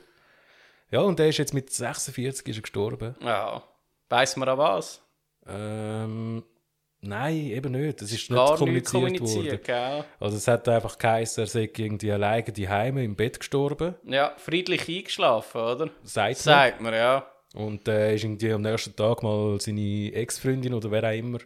Ja, 0.90 1.00
und 1.00 1.18
der 1.18 1.28
ist 1.28 1.38
jetzt 1.38 1.54
mit 1.54 1.70
46 1.70 2.46
ist 2.48 2.56
er 2.58 2.62
gestorben. 2.62 3.16
Ja, 3.20 3.62
weiss 4.08 4.36
man 4.36 4.48
an 4.48 4.58
was? 4.58 5.02
Ähm, 5.46 6.44
nein, 7.00 7.36
eben 7.36 7.72
nicht. 7.72 8.00
Das 8.00 8.10
ist 8.12 8.30
nicht 8.30 8.34
Gar 8.38 8.50
nicht 8.50 8.58
kommuniziert, 8.58 8.94
worden. 9.02 9.16
kommuniziert, 9.18 9.64
gell? 9.64 10.04
Also 10.20 10.36
es 10.36 10.48
hat 10.48 10.68
einfach 10.68 10.98
geheißen, 10.98 11.44
er 11.44 11.46
sei 11.46 11.70
irgendwie 11.76 12.12
alleine 12.12 12.44
die 12.52 12.68
Heime 12.68 13.04
im 13.04 13.16
Bett 13.16 13.38
gestorben, 13.40 13.94
Ja, 14.04 14.34
friedlich 14.36 14.88
eingeschlafen, 14.88 15.60
oder? 15.60 15.90
sagt 16.02 16.28
man. 16.46 16.54
Sagt 16.54 16.80
man, 16.80 16.94
ja. 16.94 17.26
Und 17.54 17.88
äh, 17.88 18.14
ist 18.14 18.24
irgendwie 18.24 18.52
am 18.52 18.62
nächsten 18.62 18.94
Tag 18.94 19.22
mal 19.22 19.58
seine 19.60 20.12
Ex-Freundin 20.12 20.74
oder 20.74 20.90
wer 20.90 21.04
auch 21.04 21.16
immer 21.16 21.38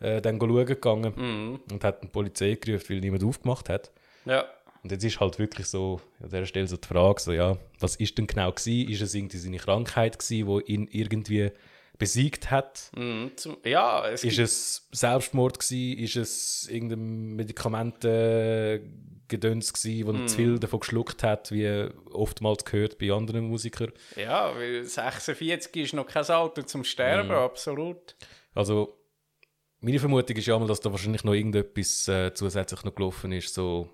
äh, 0.00 0.20
dann 0.20 0.38
schauen 0.38 0.66
gegangen 0.66 1.12
Mhm. 1.16 1.60
und 1.72 1.82
hat 1.84 2.02
die 2.02 2.08
Polizei 2.08 2.54
gerufen, 2.54 2.90
weil 2.90 3.00
niemand 3.00 3.24
aufgemacht 3.24 3.68
hat. 3.68 3.90
Ja, 4.26 4.44
Und 4.86 4.92
jetzt 4.92 5.02
ist 5.02 5.18
halt 5.18 5.40
wirklich 5.40 5.66
so, 5.66 6.00
an 6.20 6.28
dieser 6.28 6.46
Stelle 6.46 6.68
so 6.68 6.76
die 6.76 6.86
Frage, 6.86 7.20
so, 7.20 7.32
ja, 7.32 7.58
was 7.80 7.96
ist 7.96 8.16
denn 8.18 8.28
genau 8.28 8.52
gewesen? 8.52 8.88
Ist 8.88 9.00
es 9.02 9.14
irgendwie 9.16 9.38
seine 9.38 9.56
Krankheit 9.56 10.16
gewesen, 10.16 10.46
die 10.64 10.72
ihn 10.72 10.86
irgendwie 10.92 11.50
besiegt 11.98 12.52
hat? 12.52 12.92
mhm. 12.96 13.32
Zum, 13.36 13.56
ja 13.64 14.06
es 14.08 14.22
Ist 14.22 14.38
es 14.38 14.86
Selbstmord 14.92 15.58
gewesen? 15.58 15.98
Ist 15.98 16.14
es 16.14 16.68
irgendein 16.70 17.34
Medikamentengedöns 17.34 19.72
gewesen, 19.72 20.06
wo 20.06 20.12
er 20.12 20.18
Mhm. 20.20 20.28
zu 20.28 20.36
viel 20.36 20.58
davon 20.60 20.78
geschluckt 20.80 21.24
hat, 21.24 21.50
wie 21.50 21.88
oftmals 22.12 22.64
gehört 22.64 22.96
bei 22.98 23.10
anderen 23.12 23.48
Musikern? 23.48 23.90
ja, 24.14 24.54
weil 24.54 24.84
46 24.84 25.74
ist 25.76 25.94
noch 25.94 26.06
kein 26.06 26.24
Alter 26.26 26.64
zum 26.64 26.84
Sterben, 26.84 27.32
absolut. 27.32 28.14
Also, 28.54 28.96
meine 29.80 29.98
Vermutung 29.98 30.36
ist 30.36 30.46
ja 30.46 30.56
mal, 30.58 30.68
dass 30.68 30.78
da 30.80 30.90
wahrscheinlich 30.92 31.24
noch 31.24 31.34
irgendetwas 31.34 32.06
äh, 32.08 32.32
zusätzlich 32.34 32.84
noch 32.84 32.94
gelaufen 32.94 33.32
ist, 33.32 33.52
so 33.52 33.88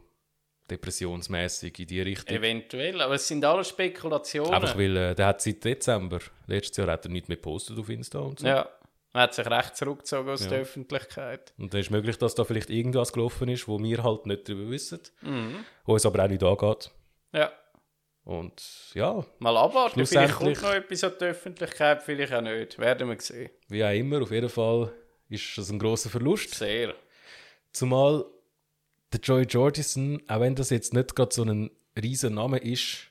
depressionsmäßig 0.76 1.78
in 1.80 1.86
die 1.86 2.00
Richtung. 2.00 2.36
Eventuell, 2.36 3.00
aber 3.00 3.14
es 3.14 3.28
sind 3.28 3.44
alles 3.44 3.68
Spekulationen. 3.68 4.52
Einfach 4.54 4.76
weil 4.76 4.96
äh, 4.96 5.14
der 5.14 5.26
hat 5.26 5.40
seit 5.42 5.64
Dezember 5.64 6.18
letztes 6.46 6.76
Jahr 6.78 6.88
hat 6.88 7.04
er 7.04 7.10
nicht 7.10 7.28
mehr 7.28 7.36
gepostet 7.36 7.78
auf 7.78 7.88
Insta 7.88 8.18
und 8.20 8.40
so. 8.40 8.46
Ja, 8.46 8.68
er 9.14 9.20
hat 9.20 9.34
sich 9.34 9.46
recht 9.46 9.76
zurückgezogen 9.76 10.28
aus 10.30 10.42
Ja. 10.44 10.50
der 10.50 10.60
Öffentlichkeit. 10.60 11.52
Und 11.58 11.72
dann 11.72 11.80
ist 11.80 11.90
möglich, 11.90 12.16
dass 12.18 12.34
da 12.34 12.44
vielleicht 12.44 12.70
irgendwas 12.70 13.12
gelaufen 13.12 13.48
ist, 13.48 13.68
wo 13.68 13.78
wir 13.82 14.02
halt 14.02 14.26
nicht 14.26 14.48
darüber 14.48 14.70
wissen, 14.70 15.00
Mhm. 15.20 15.64
wo 15.84 15.96
es 15.96 16.06
aber 16.06 16.24
auch 16.24 16.28
nicht 16.28 16.42
angeht. 16.42 16.90
Ja, 17.32 17.52
Und 18.24 18.62
ja, 18.94 19.24
mal 19.40 19.56
abwarten, 19.56 20.06
vielleicht 20.06 20.34
kommt 20.36 20.62
noch 20.62 20.72
etwas 20.72 21.02
an 21.04 21.12
die 21.20 21.24
Öffentlichkeit, 21.24 22.02
vielleicht 22.02 22.32
auch 22.32 22.40
nicht. 22.40 22.78
Werden 22.78 23.08
wir 23.08 23.20
sehen. 23.20 23.50
wie 23.68 23.84
auch 23.84 23.90
immer, 23.92 24.22
auf 24.22 24.30
jeden 24.30 24.48
Fall 24.48 24.92
ist 25.28 25.56
das 25.58 25.70
ein 25.70 25.78
großer 25.78 26.08
Verlust. 26.10 26.54
Sehr. 26.54 26.94
Zumal 27.72 28.24
der 29.12 29.20
Joy 29.20 29.42
Jordison, 29.42 30.22
auch 30.28 30.40
wenn 30.40 30.54
das 30.54 30.70
jetzt 30.70 30.94
nicht 30.94 31.14
gerade 31.14 31.34
so 31.34 31.44
ein 31.44 31.70
riesen 32.00 32.34
Name 32.34 32.58
ist, 32.58 33.10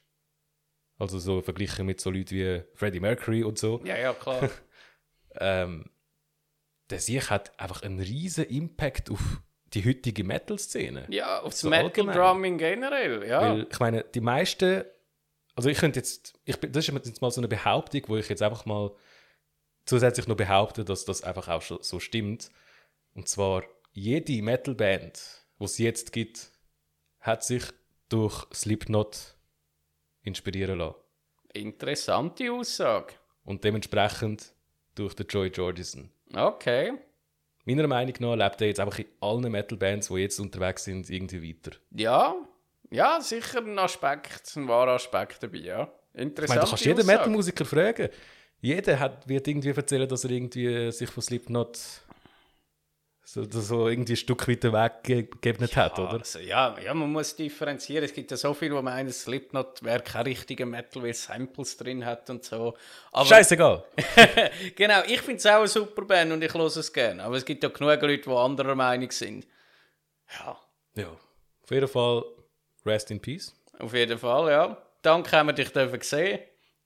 also 0.98 1.20
so 1.20 1.42
verglichen 1.42 1.86
mit 1.86 2.00
so 2.00 2.10
Leuten 2.10 2.32
wie 2.32 2.64
Freddie 2.76 3.00
Mercury 3.00 3.44
und 3.44 3.58
so, 3.58 3.82
Ja, 3.84 3.98
ja, 3.98 4.14
klar. 4.14 4.50
ähm, 5.40 5.90
der 6.90 7.00
Sieg 7.00 7.30
hat 7.30 7.58
einfach 7.60 7.84
einen 7.84 8.00
riesen 8.00 8.46
Impact 8.46 9.10
auf 9.10 9.42
die 9.74 9.86
heutige 9.86 10.24
Metal-Szene. 10.24 11.06
ja, 11.10 11.40
aufs 11.42 11.62
So 11.62 11.70
Metal 11.70 11.86
allgemein. 11.86 12.18
Drumming 12.18 12.58
generell, 12.58 13.28
ja. 13.28 13.42
Weil 13.42 13.68
ich 13.72 13.80
meine, 13.80 14.04
die 14.04 14.20
meisten, 14.20 14.84
also 15.56 15.70
ich 15.70 15.78
könnte 15.78 16.00
jetzt, 16.00 16.38
ich, 16.44 16.58
das 16.58 16.88
ist 16.88 16.94
jetzt 16.94 17.22
mal 17.22 17.32
so 17.32 17.40
eine 17.40 17.48
Behauptung, 17.48 18.02
wo 18.08 18.18
ich 18.18 18.28
jetzt 18.28 18.42
einfach 18.42 18.66
mal 18.66 18.92
zusätzlich 19.86 20.28
noch 20.28 20.36
behaupte, 20.36 20.84
dass 20.84 21.06
das 21.06 21.24
einfach 21.24 21.48
auch 21.48 21.62
so 21.62 22.00
stimmt. 22.00 22.52
Und 23.14 23.28
zwar, 23.30 23.64
jede 23.94 24.42
Metal-Band, 24.42 25.41
die 25.62 25.66
es 25.66 25.78
jetzt 25.78 26.12
gibt, 26.12 26.52
hat 27.20 27.44
sich 27.44 27.64
durch 28.10 28.46
Slipknot 28.54 29.36
inspirieren 30.24 30.80
lassen. 30.80 30.96
Interessante 31.54 32.52
Aussage. 32.52 33.14
Und 33.44 33.64
dementsprechend 33.64 34.54
durch 34.96 35.14
den 35.14 35.28
Joy 35.28 35.48
Jordison. 35.48 36.12
Okay. 36.34 36.94
Meiner 37.66 37.88
Meinung 37.88 38.16
nach 38.20 38.36
lebt 38.36 38.62
er 38.62 38.68
jetzt 38.68 38.80
einfach 38.80 39.00
in 39.00 39.06
allen 39.20 39.52
Metal-Bands, 39.52 40.08
die 40.08 40.16
jetzt 40.16 40.40
unterwegs 40.40 40.84
sind, 40.86 41.10
irgendwie 41.10 41.50
weiter. 41.50 41.78
Ja, 41.92 42.36
ja, 42.90 43.22
sicher 43.22 43.60
ein 43.60 43.78
Aspekt, 43.78 44.56
ein 44.56 44.68
wahrer 44.68 44.94
Aspekt 44.94 45.44
dabei, 45.44 45.60
ja. 45.60 45.92
Ich 46.14 46.22
Interessant. 46.22 46.50
meine, 46.50 46.62
du 46.62 46.70
kannst 46.70 46.86
jeden 46.86 47.06
Metal-Musiker 47.06 47.66
fragen. 47.66 48.10
Jeder 48.60 49.00
hat, 49.00 49.28
wird 49.28 49.48
irgendwie 49.48 49.70
erzählen, 49.70 50.08
dass 50.08 50.24
er 50.24 50.32
irgendwie 50.32 50.92
sich 50.92 51.10
von 51.10 51.24
Slipknot 51.24 51.80
so, 53.34 53.46
so 53.50 53.88
irgendwie 53.88 54.14
ein 54.14 54.18
Stück 54.18 54.46
weiter 54.50 54.74
weggegeben 54.74 55.66
hat, 55.74 55.98
oder? 55.98 56.20
Also, 56.20 56.40
ja, 56.40 56.78
ja, 56.84 56.94
man 56.94 57.10
muss 57.14 57.34
differenzieren. 57.34 58.04
Es 58.04 58.14
gibt 58.14 58.30
ja 58.30 58.36
so 58.36 58.54
viele, 58.54 58.76
die 58.76 58.82
meinen, 58.82 59.10
Slipknot 59.10 59.82
wäre 59.84 60.02
kein 60.02 60.24
richtiger 60.24 60.66
Metal, 60.66 61.02
weil 61.02 61.12
es 61.12 61.24
Samples 61.24 61.78
drin 61.78 62.06
hat 62.06 62.30
und 62.30 62.44
so. 62.44 62.76
Aber 63.14 63.26
Scheißegal. 63.26 63.86
genau, 64.76 65.04
ich 65.08 65.22
finde 65.22 65.38
es 65.38 65.46
auch 65.46 65.60
eine 65.60 65.70
super 65.70 66.02
Band 66.02 66.34
und 66.34 66.44
ich 66.44 66.54
höre 66.54 66.66
es 66.66 66.92
gerne. 66.92 67.24
Aber 67.24 67.38
es 67.38 67.46
gibt 67.46 67.64
ja 67.64 67.70
genug 67.70 68.02
Leute, 68.02 68.18
die 68.18 68.30
anderer 68.30 68.76
Meinung 68.76 69.12
sind. 69.12 69.48
Ja, 70.38 70.60
Ja. 70.96 71.08
Auf 71.64 71.72
jeden 71.72 71.88
Fall, 71.88 72.26
rest 72.86 73.12
in 73.12 73.22
peace. 73.22 73.54
auf 73.80 73.94
jeden 73.94 74.20
Fall, 74.20 74.52
ja. 74.52 74.78
Danke, 75.04 75.38
haben 75.38 75.48
wir 75.48 75.54
dich 75.54 75.72
dürfen 75.72 76.02
sehen. 76.02 76.40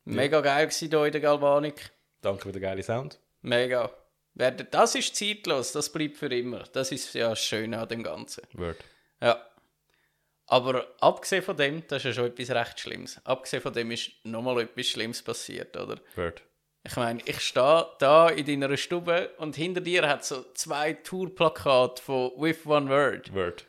Mega 0.03 0.41
geil 0.41 0.67
gewesen 0.67 0.89
hier 0.89 1.05
in 1.05 1.11
der 1.11 1.21
Galvanik. 1.21 1.89
Danke 2.21 2.43
für 2.43 2.51
den 2.51 2.61
geilen 2.61 2.83
Sound. 2.83 3.19
Mega. 3.41 3.89
Wer- 4.35 4.51
Das 4.51 4.95
ist 4.95 5.15
zeitlos, 5.15 5.71
das 5.71 5.91
bleibt 5.91 6.17
für 6.17 6.27
immer. 6.27 6.59
Das 6.73 6.91
ist 6.91 7.13
ja 7.15 7.29
das 7.29 7.41
Schöne 7.43 7.79
an 7.79 7.87
dem 7.87 8.03
Ganzen. 8.03 8.43
Word. 8.53 8.77
Ja. 9.21 9.43
Aber 10.47 10.85
abgesehen 10.99 11.41
von 11.41 11.57
dem, 11.57 11.87
das 11.87 11.97
ist 11.99 12.05
ja 12.05 12.13
schon 12.13 12.25
etwas 12.27 12.51
recht 12.51 12.79
Schlimmes. 12.79 13.19
Abgesehen 13.25 13.63
von 13.63 13.73
dem 13.73 13.89
ist 13.91 14.11
nochmal 14.23 14.61
etwas 14.61 14.85
Schlimmes 14.87 15.23
passiert, 15.23 15.75
oder? 15.75 15.99
Word. 16.15 16.43
Ich 16.87 16.95
meine, 16.97 17.19
ich 17.25 17.39
stehe 17.41 17.87
da 17.97 18.29
in 18.29 18.45
deiner 18.45 18.77
Stube 18.77 19.31
und 19.39 19.55
hinter 19.55 19.81
dir 19.81 20.07
hat 20.07 20.23
so 20.23 20.45
zwei 20.53 20.93
Tourplakate 20.93 21.99
von 22.01 22.31
With 22.37 22.63
One 22.67 22.89
Word. 22.89 23.33
Word. 23.33 23.65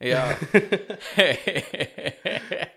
Ja. 0.00 0.38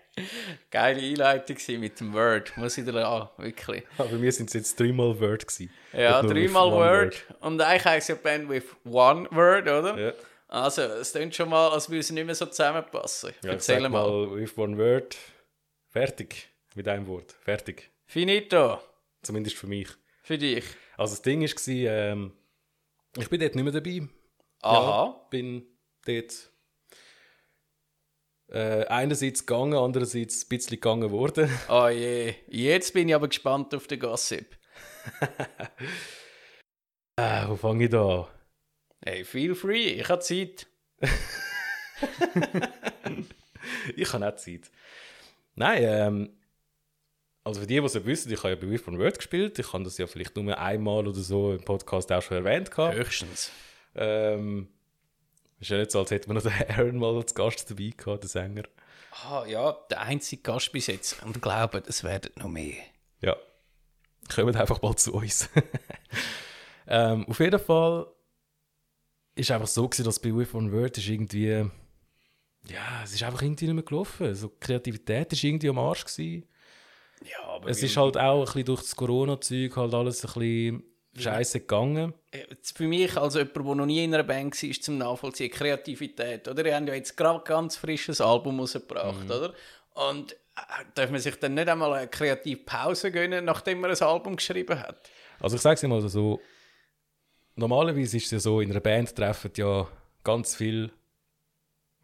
Geile 0.70 1.00
Einleitung 1.00 1.56
mit 1.80 2.00
dem 2.00 2.12
Word, 2.12 2.56
muss 2.56 2.76
ich 2.76 2.84
dir 2.84 2.94
an, 3.06 3.28
wirklich. 3.38 3.84
Aber 3.96 4.08
bei 4.08 4.16
mir 4.16 4.32
sind 4.32 4.48
es 4.48 4.54
jetzt 4.54 4.78
dreimal 4.78 5.18
Word 5.20 5.46
gewesen. 5.46 5.72
Ja, 5.92 6.20
dreimal 6.22 6.66
one 6.68 6.76
Word. 6.76 7.24
Und 7.40 7.60
eigentlich 7.60 7.84
heisst 7.84 8.08
ja 8.08 8.14
die 8.16 8.22
Band 8.22 8.48
with 8.48 8.64
One 8.84 9.28
Word, 9.30 9.62
oder? 9.68 9.98
Ja. 9.98 10.12
Also, 10.48 10.82
es 10.82 11.12
klingt 11.12 11.34
schon 11.34 11.48
mal, 11.48 11.68
als 11.70 11.88
würde 11.88 12.00
es 12.00 12.10
nicht 12.10 12.24
mehr 12.26 12.34
so 12.34 12.46
zusammenpassen. 12.46 13.32
Ja, 13.44 13.52
Erzähl 13.52 13.80
mal. 13.82 13.88
mal, 13.88 14.34
with 14.36 14.58
one 14.58 14.76
word. 14.76 15.16
Fertig. 15.88 16.48
Mit 16.74 16.88
einem 16.88 17.06
Wort. 17.06 17.32
Fertig. 17.42 17.90
Finito, 18.06 18.80
Zumindest 19.22 19.56
für 19.56 19.66
mich. 19.66 19.88
für 20.22 20.38
dich. 20.38 20.64
Also 20.96 21.14
das 21.14 21.22
Ding 21.22 21.42
war, 21.42 21.68
ähm, 21.68 22.32
ich 23.16 23.28
bin 23.28 23.40
dort 23.40 23.54
nicht 23.54 23.64
mehr 23.64 23.72
dabei. 23.72 24.08
Aha. 24.62 25.04
Ja, 25.06 25.26
bin 25.30 25.66
dort 26.06 26.49
äh, 28.50 28.84
einerseits 28.86 29.46
gegangen, 29.46 29.74
andererseits 29.74 30.44
ein 30.44 30.48
bisschen 30.48 30.76
gegangen 30.76 31.10
worden. 31.10 31.50
Oh 31.68 31.88
je. 31.88 32.34
Jetzt 32.48 32.92
bin 32.92 33.08
ich 33.08 33.14
aber 33.14 33.28
gespannt 33.28 33.74
auf 33.74 33.86
den 33.86 34.00
Gossip. 34.00 34.56
Äh, 37.16 37.48
wo 37.48 37.56
fange 37.56 37.84
ich 37.84 37.90
da 37.90 38.20
an? 38.20 38.26
Hey, 39.04 39.24
feel 39.24 39.54
free, 39.54 39.88
ich 40.00 40.08
habe 40.08 40.22
Zeit. 40.22 40.66
Ich 43.96 44.12
habe 44.12 44.24
nicht 44.24 44.38
Zeit. 44.38 44.70
Nein, 45.54 45.82
ähm, 45.84 46.30
also 47.44 47.60
für 47.60 47.66
die, 47.66 47.78
die 47.78 47.84
es 47.84 47.94
nicht 47.94 48.06
wissen, 48.06 48.32
ich 48.32 48.38
habe 48.42 48.50
ja 48.50 48.56
bei 48.56 48.66
One 48.66 48.98
Word 48.98 49.18
gespielt. 49.18 49.58
Ich 49.58 49.72
habe 49.72 49.84
das 49.84 49.98
ja 49.98 50.06
vielleicht 50.06 50.36
nur 50.36 50.56
einmal 50.58 51.06
oder 51.06 51.20
so 51.20 51.52
im 51.52 51.62
Podcast 51.64 52.12
auch 52.12 52.22
schon 52.22 52.38
erwähnt. 52.38 52.70
Gehabt. 52.70 52.96
Höchstens. 52.96 53.50
Ähm, 53.94 54.68
ist 55.60 55.70
ja 55.70 55.78
nicht 55.78 55.90
so, 55.90 56.00
als 56.00 56.10
hätten 56.10 56.28
wir 56.28 56.34
noch 56.34 56.42
den 56.42 56.52
Aaron 56.70 56.96
mal 56.96 57.16
als 57.16 57.34
Gast 57.34 57.70
dabei 57.70 57.92
gehabt, 57.96 58.24
den 58.24 58.28
Sänger. 58.28 58.64
Ah 59.24 59.44
ja, 59.46 59.72
der 59.90 60.02
einzige 60.02 60.42
Gast 60.42 60.72
bis 60.72 60.86
jetzt. 60.86 61.22
Und 61.22 61.42
glaube, 61.42 61.82
es 61.86 62.04
werden 62.04 62.32
noch 62.36 62.48
mehr. 62.48 62.76
Ja. 63.20 63.36
Kommt 64.32 64.56
einfach 64.56 64.80
mal 64.82 64.96
zu 64.96 65.14
uns. 65.14 65.48
ähm, 66.86 67.26
auf 67.28 67.40
jeden 67.40 67.58
Fall 67.58 68.06
ist 69.34 69.50
einfach 69.50 69.66
so 69.66 69.88
gewesen, 69.88 70.04
dass 70.04 70.20
bei 70.20 70.34
With 70.34 70.54
One 70.54 70.72
Word 70.72 70.98
ist 70.98 71.08
irgendwie 71.08 71.68
ja, 72.68 73.02
es 73.02 73.14
ist 73.14 73.22
einfach 73.22 73.42
irgendwie 73.42 73.66
nicht 73.66 73.74
mehr 73.74 73.84
gelaufen. 73.84 74.34
So, 74.34 74.48
die 74.48 74.60
Kreativität 74.60 75.32
ist 75.32 75.42
irgendwie 75.44 75.68
am 75.68 75.78
Arsch 75.78 76.04
gewesen. 76.04 76.46
Ja, 77.24 77.48
aber 77.48 77.68
Es 77.68 77.82
ist 77.82 77.96
halt 77.96 78.16
auch 78.16 78.40
ein 78.40 78.44
bisschen 78.44 78.64
durch 78.64 78.82
das 78.82 78.96
Corona-Zeug 78.96 79.76
halt 79.76 79.94
alles 79.94 80.24
ein 80.24 80.32
bisschen 80.32 80.82
scheiße 81.16 81.60
gegangen. 81.60 82.14
für 82.62 82.86
mich 82.86 83.16
als 83.16 83.34
jemand, 83.34 83.56
der 83.56 83.74
noch 83.74 83.86
nie 83.86 84.04
in 84.04 84.14
einer 84.14 84.22
Band 84.22 84.62
war, 84.62 84.70
ist 84.70 84.84
zum 84.84 84.98
Nachvollziehen 84.98 85.50
Kreativität. 85.50 86.48
Oder? 86.48 86.64
Ihr 86.64 86.76
habt 86.76 86.88
ja 86.88 86.94
jetzt 86.94 87.16
gerade 87.16 87.42
ganz 87.44 87.76
frisches 87.76 88.20
Album 88.20 88.60
rausgebracht, 88.60 89.24
oder? 89.24 89.54
Und 89.94 90.32
äh, 90.32 90.84
darf 90.94 91.10
man 91.10 91.20
sich 91.20 91.36
dann 91.36 91.54
nicht 91.54 91.68
einmal 91.68 91.92
eine 91.92 92.08
kreative 92.08 92.60
Pause 92.62 93.10
gönnen, 93.10 93.44
nachdem 93.44 93.80
man 93.80 93.90
ein 93.90 94.02
Album 94.02 94.36
geschrieben 94.36 94.78
hat? 94.78 95.10
Also 95.40 95.56
ich 95.56 95.62
sage 95.62 95.74
es 95.74 95.82
mal 95.82 96.06
so, 96.08 96.40
normalerweise 97.56 98.16
ist 98.16 98.26
es 98.26 98.30
ja 98.30 98.38
so, 98.38 98.60
in 98.60 98.70
einer 98.70 98.80
Band 98.80 99.14
treffen 99.16 99.50
ja 99.56 99.88
ganz 100.22 100.54
viele 100.54 100.90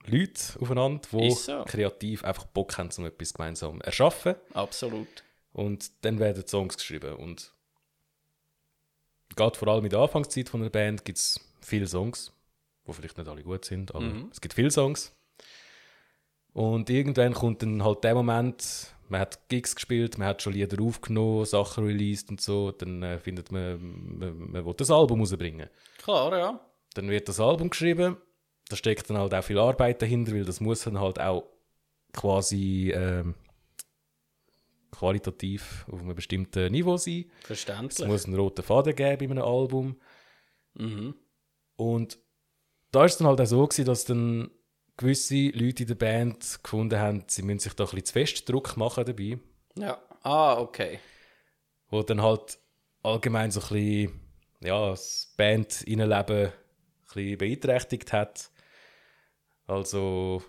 Leute 0.07 0.41
aufeinander, 0.61 1.07
die 1.13 1.31
so. 1.31 1.65
kreativ 1.65 2.25
einfach 2.25 2.47
Bock 2.47 2.79
haben, 2.79 2.91
um 2.97 3.07
etwas 3.07 3.35
gemeinsam 3.35 3.81
zu 3.81 3.87
erschaffen. 3.87 4.35
Absolut. 4.55 5.09
Und 5.53 6.05
dann 6.05 6.19
werden 6.19 6.47
Songs 6.47 6.77
geschrieben. 6.77 7.15
Und 7.15 7.53
gerade 9.35 9.59
vor 9.59 9.69
allem 9.69 9.85
in 9.85 9.91
der 9.91 10.01
Anfangszeit 10.01 10.49
von 10.49 10.61
einer 10.61 10.71
Band 10.71 11.05
gibt 11.05 11.19
es 11.19 11.41
viele 11.61 11.87
Songs, 11.87 12.33
die 12.87 12.93
vielleicht 12.93 13.19
nicht 13.19 13.29
alle 13.29 13.43
gut 13.43 13.65
sind, 13.65 13.95
aber 13.95 14.29
es 14.31 14.41
gibt 14.41 14.55
viele 14.55 14.71
Songs. 14.71 15.13
Und 16.53 16.89
irgendwann 16.89 17.35
kommt 17.35 17.63
dann 17.63 17.85
halt 17.85 18.03
der 18.03 18.15
Moment, 18.15 18.95
man 19.09 19.21
hat 19.21 19.49
Gigs 19.49 19.75
gespielt, 19.75 20.17
man 20.17 20.29
hat 20.29 20.43
schon 20.43 20.55
Lieder 20.55 20.83
aufgenommen, 20.83 21.45
Sachen 21.45 21.85
released 21.85 22.31
und 22.31 22.41
so, 22.41 22.73
dann 22.73 23.03
äh, 23.03 23.19
findet 23.19 23.53
man, 23.53 24.19
man, 24.19 24.53
man 24.53 24.65
will 24.65 24.75
das 24.75 24.91
Album 24.91 25.21
rausbringen. 25.21 25.69
Klar, 25.99 26.39
ja. 26.39 26.61
Dann 26.95 27.11
wird 27.11 27.29
das 27.29 27.41
Album 27.41 27.69
geschrieben, 27.69 28.17
da 28.69 28.77
steckt 28.77 29.11
dann 29.11 29.19
halt 29.19 29.35
auch 29.35 29.45
viel 29.45 29.59
Arbeit 29.59 30.01
dahinter, 30.01 30.33
weil 30.33 30.45
das 30.45 30.61
muss 30.61 30.85
dann 30.85 30.99
halt 30.99 31.21
auch 31.21 31.45
quasi 32.13 32.91
ähm, 32.95 33.35
qualitativ 34.99 35.87
auf 35.91 36.01
einem 36.01 36.15
bestimmten 36.15 36.73
Niveau 36.73 36.97
sein. 36.97 37.27
Es 37.41 37.47
Verständlich. 37.47 38.09
muss 38.09 38.25
einen 38.25 38.37
roten 38.37 38.63
Faden 38.63 38.95
geben 38.95 39.29
bei 39.29 39.33
einem 39.35 39.45
Album. 39.45 39.97
Mhm. 40.75 41.15
Und 41.77 42.19
da 42.91 43.05
ist 43.05 43.13
es 43.13 43.19
dann 43.19 43.27
halt 43.27 43.41
auch 43.41 43.47
so 43.47 43.67
gewesen, 43.67 43.85
dass 43.85 44.05
dann 44.05 44.51
gewisse 44.97 45.49
Leute 45.51 45.83
in 45.83 45.89
der 45.89 45.95
Band 45.95 46.61
gefunden 46.63 46.99
haben, 46.99 47.25
sie 47.27 47.43
müssen 47.43 47.59
sich 47.59 47.75
da 47.75 47.85
ein 47.85 47.91
bisschen 47.91 48.07
zu 48.07 48.13
fest 48.15 48.49
Druck 48.49 48.77
machen 48.77 49.05
dabei. 49.05 49.39
Ja. 49.77 50.01
Ah, 50.23 50.59
okay. 50.59 50.99
Wo 51.89 52.03
dann 52.03 52.23
halt 52.23 52.59
allgemein 53.03 53.51
so 53.51 53.61
ein 53.61 53.69
bisschen, 53.69 54.21
ja, 54.61 54.91
das 54.91 55.35
Band-Innenleben 55.37 56.47
ein 56.47 56.53
bisschen 57.05 57.39
beeinträchtigt 57.39 58.13
hat. 58.13 58.51
Also, 59.67 60.43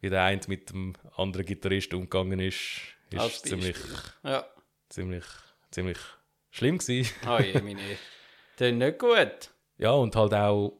wie 0.00 0.10
der 0.10 0.24
eine 0.24 0.40
mit 0.48 0.70
dem 0.70 0.94
anderen 1.16 1.46
Gitarrist 1.46 1.94
umgegangen 1.94 2.40
ist, 2.40 2.96
Als 3.18 3.36
ist 3.36 3.46
ziemlich, 3.46 3.76
Beispiel. 3.76 3.98
Ja. 4.24 4.46
ziemlich, 4.88 5.24
ziemlich 5.70 5.98
schlimm 6.50 6.78
gewesen. 6.78 7.12
Oh 7.26 7.38
je, 7.38 7.60
meine. 7.60 7.80
Ist 8.58 8.74
nicht 8.74 8.98
gut. 8.98 9.50
Ja, 9.78 9.92
und 9.92 10.14
halt 10.14 10.34
auch, 10.34 10.78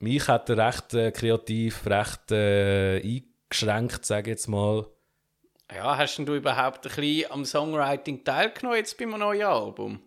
mich 0.00 0.26
hat 0.26 0.50
er 0.50 0.58
recht 0.58 0.92
äh, 0.94 1.12
kreativ, 1.12 1.86
recht 1.86 2.32
äh, 2.32 3.00
eingeschränkt, 3.00 4.04
sage 4.04 4.30
ich 4.30 4.34
jetzt 4.34 4.48
mal. 4.48 4.86
Ja, 5.72 5.96
hast 5.96 6.16
denn 6.16 6.26
du 6.26 6.34
überhaupt 6.34 6.84
ein 6.86 6.94
bisschen 6.94 7.30
am 7.30 7.44
Songwriting 7.44 8.24
teilgenommen 8.24 8.78
jetzt 8.78 8.98
bei 8.98 9.04
einem 9.04 9.18
neuen 9.20 9.42
Album? 9.42 10.00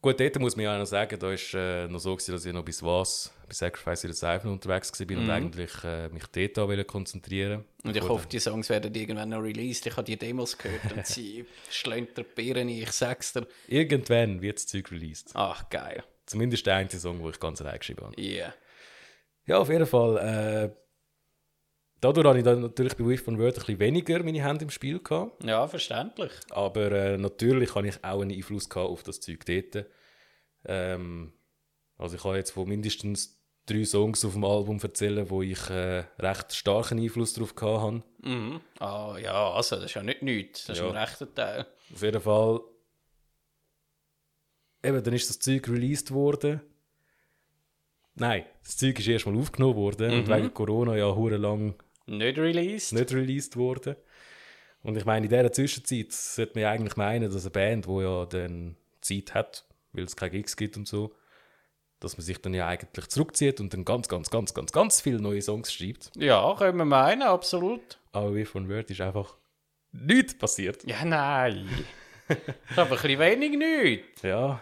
Gut, 0.00 0.20
dort 0.20 0.38
muss 0.38 0.54
man 0.54 0.64
ja 0.64 0.74
auch 0.74 0.78
noch 0.78 0.86
sagen, 0.86 1.18
da 1.18 1.26
war 1.26 1.54
äh, 1.60 1.88
noch 1.88 1.98
so, 1.98 2.14
gewesen, 2.14 2.32
dass 2.32 2.44
ich 2.44 2.52
noch 2.52 2.64
bis 2.64 2.82
was, 2.82 3.33
bei 3.46 3.52
Sacrifice 3.54 4.04
in 4.04 4.08
der 4.10 4.16
Seifen 4.16 4.50
unterwegs 4.50 4.92
war 4.98 5.16
und 5.16 5.30
eigentlich 5.30 5.70
äh, 5.84 6.08
mich 6.08 6.24
dort 6.26 6.58
auch 6.58 6.86
konzentrieren 6.86 7.64
Und 7.82 7.96
ich 7.96 8.02
hoffe, 8.02 8.26
die 8.28 8.38
Songs 8.40 8.68
werden 8.68 8.94
irgendwann 8.94 9.28
noch 9.30 9.40
released. 9.42 9.86
Ich 9.86 9.92
habe 9.96 10.04
die 10.04 10.16
Demos 10.16 10.56
gehört 10.58 10.92
und 10.94 11.06
sie 11.06 11.44
schlönt 11.70 12.16
der 12.16 12.22
Birnen, 12.24 12.68
ich 12.68 12.92
sag's 12.92 13.32
dir. 13.32 13.42
dann- 13.42 13.50
Irgendwann 13.68 14.40
wird 14.42 14.56
das 14.58 14.66
Zeug 14.66 14.90
released. 14.90 15.30
Ach, 15.34 15.68
geil. 15.70 16.02
Zumindest 16.26 16.66
der 16.66 16.76
einzige 16.76 17.00
Song, 17.00 17.18
den 17.18 17.28
ich 17.30 17.40
ganz 17.40 17.60
allein 17.60 17.78
geschrieben 17.78 18.02
habe. 18.06 18.20
Yeah. 18.20 18.54
Ja, 19.46 19.58
auf 19.58 19.68
jeden 19.68 19.86
Fall. 19.86 20.16
Äh, 20.72 20.74
dadurch 22.00 22.26
habe 22.26 22.38
ich 22.38 22.44
dann 22.44 22.62
natürlich 22.62 22.94
bei 22.96 23.04
With 23.04 23.20
von 23.20 23.38
Word 23.38 23.54
ein 23.56 23.60
bisschen 23.60 23.78
weniger 23.78 24.22
meine 24.22 24.42
Hände 24.42 24.64
im 24.64 24.70
Spiel 24.70 25.00
gehabt. 25.02 25.44
Ja, 25.44 25.66
verständlich. 25.68 26.32
Aber 26.50 26.90
äh, 26.92 27.18
natürlich 27.18 27.74
habe 27.74 27.88
ich 27.88 28.02
auch 28.02 28.22
einen 28.22 28.30
Einfluss 28.32 28.68
gehabt 28.68 28.88
auf 28.90 29.02
das 29.02 29.20
Zeug 29.20 29.44
dort. 29.44 29.86
Ähm, 30.66 31.32
also 32.04 32.16
ich 32.16 32.24
habe 32.24 32.36
jetzt 32.36 32.52
von 32.52 32.68
mindestens 32.68 33.36
drei 33.66 33.84
Songs 33.84 34.24
auf 34.24 34.34
dem 34.34 34.44
Album 34.44 34.78
erzählen, 34.80 35.28
wo 35.30 35.42
ich 35.42 35.70
äh, 35.70 36.04
recht 36.18 36.54
starken 36.54 36.98
Einfluss 37.00 37.32
drauf 37.32 37.54
gehabt 37.54 37.80
habe. 37.80 38.02
Mhm. 38.22 38.60
Ah, 38.78 39.16
ja, 39.20 39.50
also, 39.52 39.76
das 39.76 39.86
ist 39.86 39.94
ja 39.94 40.02
nicht 40.02 40.22
nichts. 40.22 40.66
Das 40.66 40.78
Ja. 40.78 40.84
ist 40.86 40.90
ein 40.92 40.96
rechter 40.98 41.34
Teil. 41.34 41.66
Auf 41.92 42.02
jeden 42.02 42.20
Fall. 42.20 42.60
Eben, 44.82 45.02
dann 45.02 45.14
ist 45.14 45.30
das 45.30 45.38
Zeug 45.38 45.66
released 45.68 46.10
worden. 46.12 46.60
Nein, 48.16 48.44
das 48.62 48.76
Zeug 48.76 48.98
ist 48.98 49.08
erstmal 49.08 49.36
aufgenommen 49.36 49.76
worden 49.76 50.12
und 50.12 50.28
wegen 50.28 50.52
Corona 50.54 50.94
ja 50.96 51.12
hure 51.14 51.36
lang 51.36 51.74
Nicht 52.06 52.38
released? 52.38 52.92
nicht 52.92 53.12
released 53.12 53.56
worden. 53.56 53.96
Und 54.82 54.96
ich 54.96 55.04
meine, 55.06 55.24
in 55.26 55.30
dieser 55.30 55.50
Zwischenzeit 55.50 56.12
sollte 56.12 56.58
man 56.60 56.68
eigentlich 56.68 56.96
meinen, 56.96 57.32
dass 57.32 57.42
eine 57.44 57.50
Band, 57.50 57.86
die 57.86 58.00
ja 58.02 58.26
dann 58.26 58.76
Zeit 59.00 59.32
hat, 59.34 59.64
weil 59.92 60.04
es 60.04 60.14
keine 60.14 60.30
Gigs 60.32 60.56
gibt 60.56 60.76
und 60.76 60.86
so, 60.86 61.14
dass 62.04 62.16
man 62.16 62.24
sich 62.24 62.38
dann 62.38 62.54
ja 62.54 62.68
eigentlich 62.68 63.08
zurückzieht 63.08 63.60
und 63.60 63.72
dann 63.72 63.84
ganz, 63.84 64.08
ganz, 64.08 64.30
ganz, 64.30 64.54
ganz, 64.54 64.72
ganz 64.72 65.00
viele 65.00 65.20
neue 65.20 65.42
Songs 65.42 65.72
schreibt. 65.72 66.10
Ja, 66.16 66.54
können 66.56 66.78
wir 66.78 66.84
meinen, 66.84 67.22
absolut. 67.22 67.98
Aber 68.12 68.34
wie 68.34 68.44
von 68.44 68.68
Word 68.68 68.90
ist 68.90 69.00
einfach 69.00 69.36
nichts 69.92 70.36
passiert. 70.36 70.84
Ja, 70.84 71.04
nein. 71.04 71.68
aber 72.76 72.82
ein 72.82 72.88
bisschen 72.90 73.18
wenig 73.18 73.58
nichts. 73.58 74.22
Ja, 74.22 74.60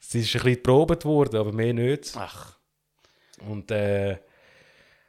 es 0.00 0.14
ist 0.14 0.34
ein 0.34 0.42
bisschen 0.42 0.54
geprobt 0.54 1.04
worden, 1.04 1.36
aber 1.36 1.52
mehr 1.52 1.74
nicht. 1.74 2.12
Ach, 2.16 2.58
Und 3.46 3.70
äh, 3.70 4.18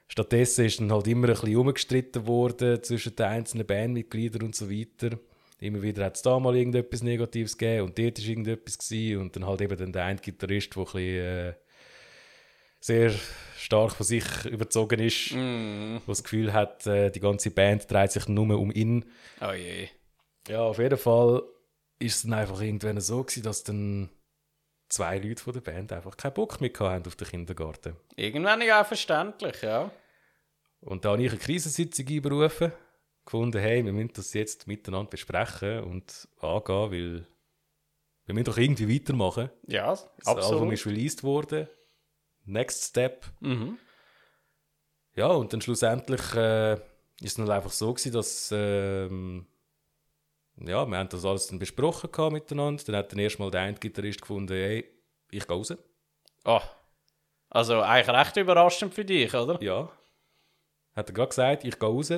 stattdessen 0.08 0.66
ist 0.66 0.80
dann 0.80 0.92
halt 0.92 1.08
immer 1.08 1.28
ein 1.28 1.34
bisschen 1.34 1.56
umgestritten 1.56 2.28
worden 2.28 2.84
zwischen 2.84 3.16
den 3.16 3.26
einzelnen 3.26 3.66
Bandmitgliedern 3.66 4.44
und 4.44 4.56
so 4.56 4.70
weiter. 4.70 5.18
Immer 5.62 5.82
wieder 5.84 6.06
hat 6.06 6.16
es 6.16 6.24
da 6.24 6.40
mal 6.40 6.56
irgendetwas 6.56 7.04
Negatives 7.04 7.56
gegeben 7.56 7.86
und 7.86 7.98
dort 7.98 8.20
war 8.20 8.28
irgendetwas 8.28 8.78
gewesen. 8.80 9.22
und 9.22 9.36
dann 9.36 9.46
halt 9.46 9.62
eben 9.62 9.78
dann 9.78 9.94
der 9.94 10.06
eine 10.06 10.20
Gitarrist, 10.20 10.76
der 10.76 10.82
ein 10.82 10.86
bisschen, 10.86 11.26
äh, 11.26 11.54
sehr 12.80 13.12
stark 13.58 13.92
von 13.92 14.06
sich 14.06 14.26
überzogen 14.46 15.00
ist, 15.00 15.34
mm. 15.34 15.98
der 15.98 16.02
das 16.08 16.24
Gefühl 16.24 16.52
hat, 16.52 16.88
äh, 16.88 17.12
die 17.12 17.20
ganze 17.20 17.52
Band 17.52 17.90
dreht 17.90 18.12
sich 18.12 18.28
nur 18.28 18.60
um 18.60 18.72
ihn. 18.72 19.06
oh 19.40 19.52
je. 19.52 19.88
Ja, 20.48 20.64
auf 20.64 20.80
jeden 20.80 20.98
Fall 20.98 21.44
ist 22.00 22.16
es 22.16 22.22
dann 22.24 22.34
einfach 22.34 22.60
irgendwann 22.60 23.00
so 23.00 23.24
gewesen, 23.24 23.44
dass 23.44 23.64
dann 23.64 24.10
zwei 24.90 25.20
Leute 25.20 25.44
von 25.44 25.54
der 25.54 25.62
Band 25.62 25.94
einfach 25.94 26.18
keinen 26.18 26.34
Bock 26.34 26.60
mehr 26.60 26.72
haben 26.80 27.06
auf 27.06 27.16
den 27.16 27.28
Kindergarten. 27.28 27.96
Irgendwann 28.16 28.62
ja 28.62 28.82
auch 28.82 28.88
verständlich, 28.88 29.62
ja. 29.62 29.92
Und 30.80 31.06
da 31.06 31.12
habe 31.12 31.24
ich 31.24 31.30
eine 31.30 31.40
Krisensitzung 31.40 32.08
einberufen, 32.08 32.72
gefunden, 33.26 33.60
hey, 33.60 33.84
wir 33.86 33.94
müssen 33.94 34.14
das 34.14 34.34
jetzt 34.34 34.68
miteinander 34.68 35.10
besprechen 35.10 35.84
und 35.84 36.28
angehen, 36.40 36.92
weil 36.92 37.28
wir 38.26 38.34
müssen 38.36 38.46
doch 38.46 38.58
irgendwie 38.58 38.94
weitermachen. 38.94 39.50
Ja, 39.68 39.92
Das 39.92 40.10
Album 40.26 40.44
absolut. 40.44 40.74
ist 40.74 40.86
released 40.86 41.24
worden. 41.24 41.68
Next 42.46 42.84
Step. 42.86 43.26
Mhm. 43.40 43.78
Ja, 45.16 45.28
und 45.28 45.52
dann 45.54 45.62
schlussendlich 45.62 46.34
äh, 46.36 46.74
ist 46.74 46.82
es 47.22 47.34
dann 47.36 47.50
einfach 47.50 47.72
so 47.72 47.94
gewesen, 47.94 48.14
dass 48.14 48.50
ähm, 48.54 49.46
ja, 50.58 50.86
wir 50.86 50.98
haben 50.98 51.10
das 51.10 51.26
alles 51.26 51.48
dann 51.48 51.60
besprochen 51.60 52.12
gehabt 52.12 52.34
miteinander. 52.34 52.84
Dann 52.86 52.96
hat 52.96 53.12
dann 53.12 53.20
erstmal 53.20 53.52
der 53.52 53.62
eine 53.62 53.78
Gitarrist 53.78 54.22
gefunden, 54.22 54.54
hey, 54.54 54.86
ich 55.30 55.48
gehe 55.48 55.56
raus. 55.56 55.74
Oh. 56.46 56.62
Also 57.50 57.82
eigentlich 57.82 58.16
recht 58.16 58.38
überraschend 58.38 58.94
für 58.94 59.06
dich, 59.06 59.34
oder? 59.34 59.62
Ja. 59.62 59.92
Hat 60.96 61.10
er 61.10 61.14
gerade 61.14 61.30
gesagt, 61.30 61.64
ich 61.64 61.78
gehe 61.78 61.90
raus. 61.90 62.12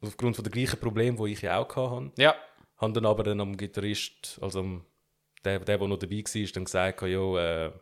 Aufgrund 0.00 0.36
von 0.36 0.44
der 0.44 0.52
gleichen 0.52 0.78
Problem, 0.78 1.16
die 1.16 1.32
ich 1.32 1.42
ja 1.42 1.58
auch 1.58 1.74
hatte. 1.74 2.12
Ja. 2.16 2.34
Haben 2.76 2.94
dann 2.94 3.06
aber 3.06 3.24
dann 3.24 3.40
am 3.40 3.56
Gitarrist, 3.56 4.38
also 4.40 4.60
am, 4.60 4.84
der, 5.44 5.58
der, 5.58 5.78
der 5.78 5.88
noch 5.88 5.98
dabei 5.98 6.22
war, 6.22 6.52
dann 6.52 6.64
gesagt, 6.64 7.02
ja, 7.02 7.66
äh, 7.66 7.72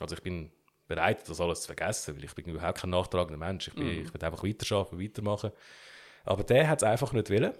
also 0.00 0.14
ich 0.14 0.22
bin 0.22 0.50
bereit, 0.86 1.28
das 1.28 1.40
alles 1.40 1.62
zu 1.62 1.66
vergessen, 1.66 2.16
weil 2.16 2.24
ich 2.24 2.34
bin 2.34 2.46
überhaupt 2.46 2.80
kein 2.80 2.90
nachtragender 2.90 3.38
Mensch. 3.38 3.68
Ich, 3.68 3.74
bin, 3.74 3.88
ich 3.88 4.12
will 4.12 4.24
einfach 4.24 4.44
weiterarbeiten, 4.44 5.00
weitermachen. 5.00 5.52
Aber 6.24 6.42
der 6.42 6.68
hat 6.68 6.82
es 6.82 6.88
einfach 6.88 7.12
nicht 7.12 7.30
wollen. 7.30 7.52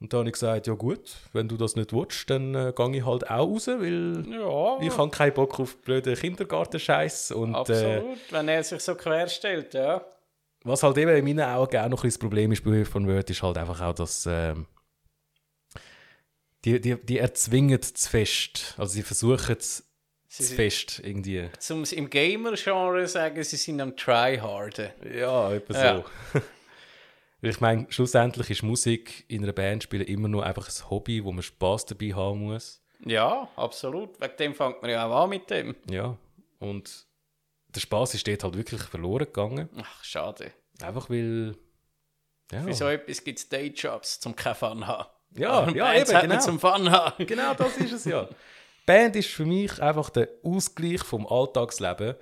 Und 0.00 0.10
dann 0.12 0.20
habe 0.20 0.30
ich 0.30 0.32
gesagt, 0.32 0.66
ja 0.66 0.72
gut, 0.72 1.14
wenn 1.34 1.46
du 1.46 1.58
das 1.58 1.76
nicht 1.76 1.92
willst, 1.92 2.30
dann 2.30 2.54
äh, 2.54 2.72
gehe 2.74 2.96
ich 2.96 3.04
halt 3.04 3.28
auch 3.28 3.46
raus, 3.46 3.66
weil 3.68 4.24
Ja, 4.30 4.80
ich 4.80 4.96
habe 4.96 5.10
keinen 5.10 5.34
Bock 5.34 5.60
auf 5.60 5.76
blöden 5.82 6.14
Kindergartenscheiß 6.14 7.32
und 7.32 7.52
äh, 7.52 7.56
absolut. 7.56 8.18
Wenn 8.32 8.48
er 8.48 8.64
sich 8.64 8.80
so 8.80 8.94
querstellt, 8.94 9.74
ja. 9.74 10.02
Was 10.64 10.82
halt 10.82 10.98
eben 10.98 11.10
in 11.16 11.24
meinen 11.24 11.40
Augen 11.48 11.76
auch 11.76 11.88
noch 11.88 12.04
ein 12.04 12.08
das 12.10 12.18
Problem 12.18 12.52
ist 12.52 12.62
bei 12.64 12.70
Hilfe 12.72 12.90
von 12.92 13.06
Word, 13.06 13.30
ist 13.30 13.42
halt 13.42 13.56
einfach 13.58 13.80
auch, 13.80 13.94
dass 13.94 14.26
ähm, 14.26 14.66
die, 16.64 16.80
die, 16.80 16.96
die 16.96 17.18
erzwingen 17.18 17.80
zu 17.80 18.08
fest. 18.10 18.74
Also 18.76 18.92
sie 18.94 19.02
versuchen 19.02 19.56
es 19.58 19.86
Sie 20.32 20.44
zu 20.44 20.54
fest 20.54 21.00
irgendwie. 21.02 21.48
zum 21.58 21.82
im 21.84 22.08
Gamer-Genre 22.08 23.06
sagen, 23.08 23.42
sie 23.42 23.56
sind 23.56 23.80
am 23.80 23.96
Tryharden. 23.96 24.90
Ja, 25.12 25.52
etwa 25.52 25.74
Ja. 25.74 26.04
so. 26.32 26.40
Ich 27.42 27.58
meine, 27.58 27.86
schlussendlich 27.88 28.50
ist 28.50 28.62
Musik 28.62 29.24
in 29.28 29.42
einer 29.42 29.54
Band 29.54 29.82
spielen 29.82 30.06
immer 30.06 30.28
nur 30.28 30.44
einfach 30.44 30.68
ein 30.68 30.90
Hobby, 30.90 31.24
wo 31.24 31.32
man 31.32 31.42
Spaß 31.42 31.86
dabei 31.86 32.12
haben 32.12 32.40
muss. 32.40 32.82
Ja, 33.02 33.48
absolut. 33.56 34.20
Wegen 34.20 34.36
dem 34.38 34.54
fängt 34.54 34.82
man 34.82 34.90
ja 34.90 35.06
auch 35.06 35.24
an 35.24 35.30
mit 35.30 35.48
dem. 35.48 35.74
Ja. 35.90 36.18
Und 36.58 37.06
der 37.74 37.80
Spaß 37.80 38.14
ist 38.14 38.26
dort 38.26 38.44
halt 38.44 38.56
wirklich 38.56 38.82
verloren 38.82 39.26
gegangen. 39.26 39.68
Ach, 39.80 40.04
schade. 40.04 40.52
Einfach 40.82 41.10
weil. 41.10 41.54
Ja, 42.52 42.62
Für 42.62 42.74
so 42.74 42.88
etwas 42.88 43.22
gibt 43.22 43.38
es 43.38 43.48
Dayjobs, 43.48 44.20
zum 44.20 44.34
keinen 44.34 44.54
Fun 44.56 44.86
haben. 44.86 45.08
ja, 45.36 45.68
ja 45.70 45.94
eben, 45.94 46.20
genau. 46.20 46.40
zum 46.40 46.58
Fun 46.58 46.90
haben. 46.90 47.26
Genau 47.26 47.54
das 47.54 47.76
ist 47.76 47.92
es 47.92 48.04
ja. 48.04 48.28
Band 48.86 49.14
ist 49.14 49.28
für 49.28 49.44
mich 49.44 49.80
einfach 49.80 50.10
der 50.10 50.28
Ausgleich 50.42 51.02
vom 51.04 51.26
Alltagsleben. 51.26 52.16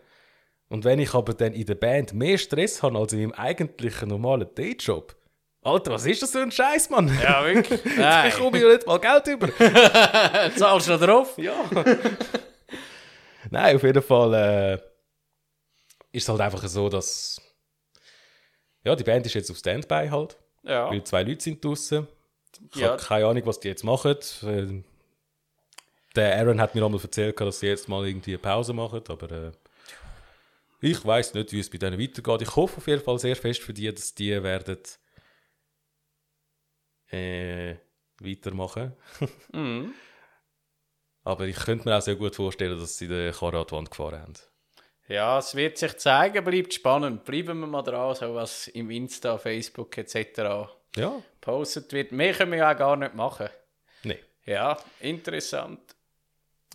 Und 0.69 0.85
wenn 0.85 0.99
ich 0.99 1.15
aber 1.15 1.33
dann 1.33 1.55
in 1.55 1.65
der 1.65 1.77
Band 1.77 2.13
mehr 2.13 2.37
Stress 2.37 2.83
habe 2.83 2.99
als 2.99 3.15
in 3.15 3.21
meinem 3.21 3.33
eigentlichen 3.33 4.11
normalen 4.11 4.49
Dayjob, 4.55 5.17
Alter, 5.63 5.93
was 5.93 6.07
ist 6.07 6.23
das 6.23 6.31
für 6.31 6.41
ein 6.41 6.53
Scheiß, 6.53 6.89
Mann? 6.91 7.11
Ja, 7.23 7.45
wirklich? 7.45 7.85
Ich 7.85 7.97
Nein. 7.97 8.33
komme 8.33 8.59
ja 8.61 8.69
nicht 8.69 8.87
mal 8.87 8.99
Geld 9.01 9.27
über. 9.27 9.49
Zahlst 10.57 10.89
du 10.89 10.93
noch 10.93 11.01
drauf? 11.01 11.37
ja. 11.37 11.53
Nein, 13.51 13.77
auf 13.77 13.83
jeden 13.83 14.03
Fall 14.03 14.35
äh, 14.35 14.79
ist 16.13 16.23
es 16.25 16.29
halt 16.29 16.41
einfach 16.41 16.67
so, 16.69 16.89
dass 16.89 17.41
ja, 18.85 18.95
die 18.97 19.05
Band 19.05 19.27
ist 19.27 19.35
jetzt 19.35 19.51
auf 19.51 19.59
Standby 19.59 20.09
halt, 20.11 20.39
Ja. 20.63 20.91
weil 20.91 21.03
zwei 21.05 21.23
Leute 21.23 21.43
sind 21.43 21.65
draußen. 21.65 22.07
Ich 22.75 22.81
Ja. 22.81 22.93
habe 22.93 23.03
keine 23.03 23.27
Ahnung, 23.27 23.45
was 23.47 23.61
die 23.61 23.69
jetzt 23.69 23.85
machen. 23.85 24.17
Äh, 24.43 24.83
Der 26.17 26.37
Aaron 26.39 26.61
hat 26.61 26.75
mir 26.75 26.85
einmal 26.85 27.01
erzählt, 27.01 27.39
dass 27.41 27.61
sie 27.61 27.67
jetzt 27.67 27.89
mal 27.89 28.07
irgendwie 28.07 28.31
eine 28.33 28.39
Pause 28.39 28.73
machen, 28.73 29.03
aber 29.09 29.31
äh, 29.31 29.53
ich 30.81 31.05
weiß 31.05 31.35
nicht, 31.35 31.53
wie 31.53 31.61
es 31.61 31.69
bei 31.71 31.79
denen 31.79 32.01
weitergeht. 32.01 32.43
Ich 32.49 32.57
hoffe 32.57 32.79
auf 32.79 32.87
jeden 32.87 33.03
Fall 33.03 33.19
sehr 33.19 33.37
fest 33.37 33.61
für 33.61 33.75
die, 33.75 33.93
dass 33.93 34.15
die 34.15 34.43
werden 34.43 34.79
äh, 37.11 37.77
weitermachen. 38.21 38.93
Mhm. 39.53 39.93
Aber 41.25 41.47
ich 41.47 41.57
könnte 41.57 41.89
mir 41.89 41.97
auch 41.97 42.03
sehr 42.03 42.17
gut 42.17 42.35
vorstellen, 42.37 42.79
dass 42.79 42.97
sie 42.97 43.09
den 43.09 43.33
Karre 43.33 43.59
an 43.61 43.67
die 43.67 43.73
Wand 43.73 43.91
gefahren 43.91 44.21
haben. 44.23 44.33
Ja, 45.09 45.39
es 45.39 45.55
wird 45.55 45.79
sich 45.79 45.97
zeigen, 45.97 46.45
bleibt 46.45 46.75
spannend. 46.75 47.25
Bleiben 47.25 47.61
wir 47.61 47.67
mal 47.67 47.83
dran, 47.83 48.15
so 48.15 48.35
was 48.35 48.69
im 48.69 48.91
Insta, 48.91 49.39
Facebook 49.39 49.97
etc. 49.97 50.69
Ja, 50.97 51.23
postet 51.41 51.93
wird. 51.93 52.13
Mehr 52.13 52.35
können 52.35 52.53
wir 52.53 52.59
ja 52.59 52.73
auch 52.73 52.77
gar 52.77 52.97
nicht 52.97 53.15
machen. 53.15 53.49
nee. 54.05 54.19
Ja, 54.45 54.79
interessant. 55.01 55.81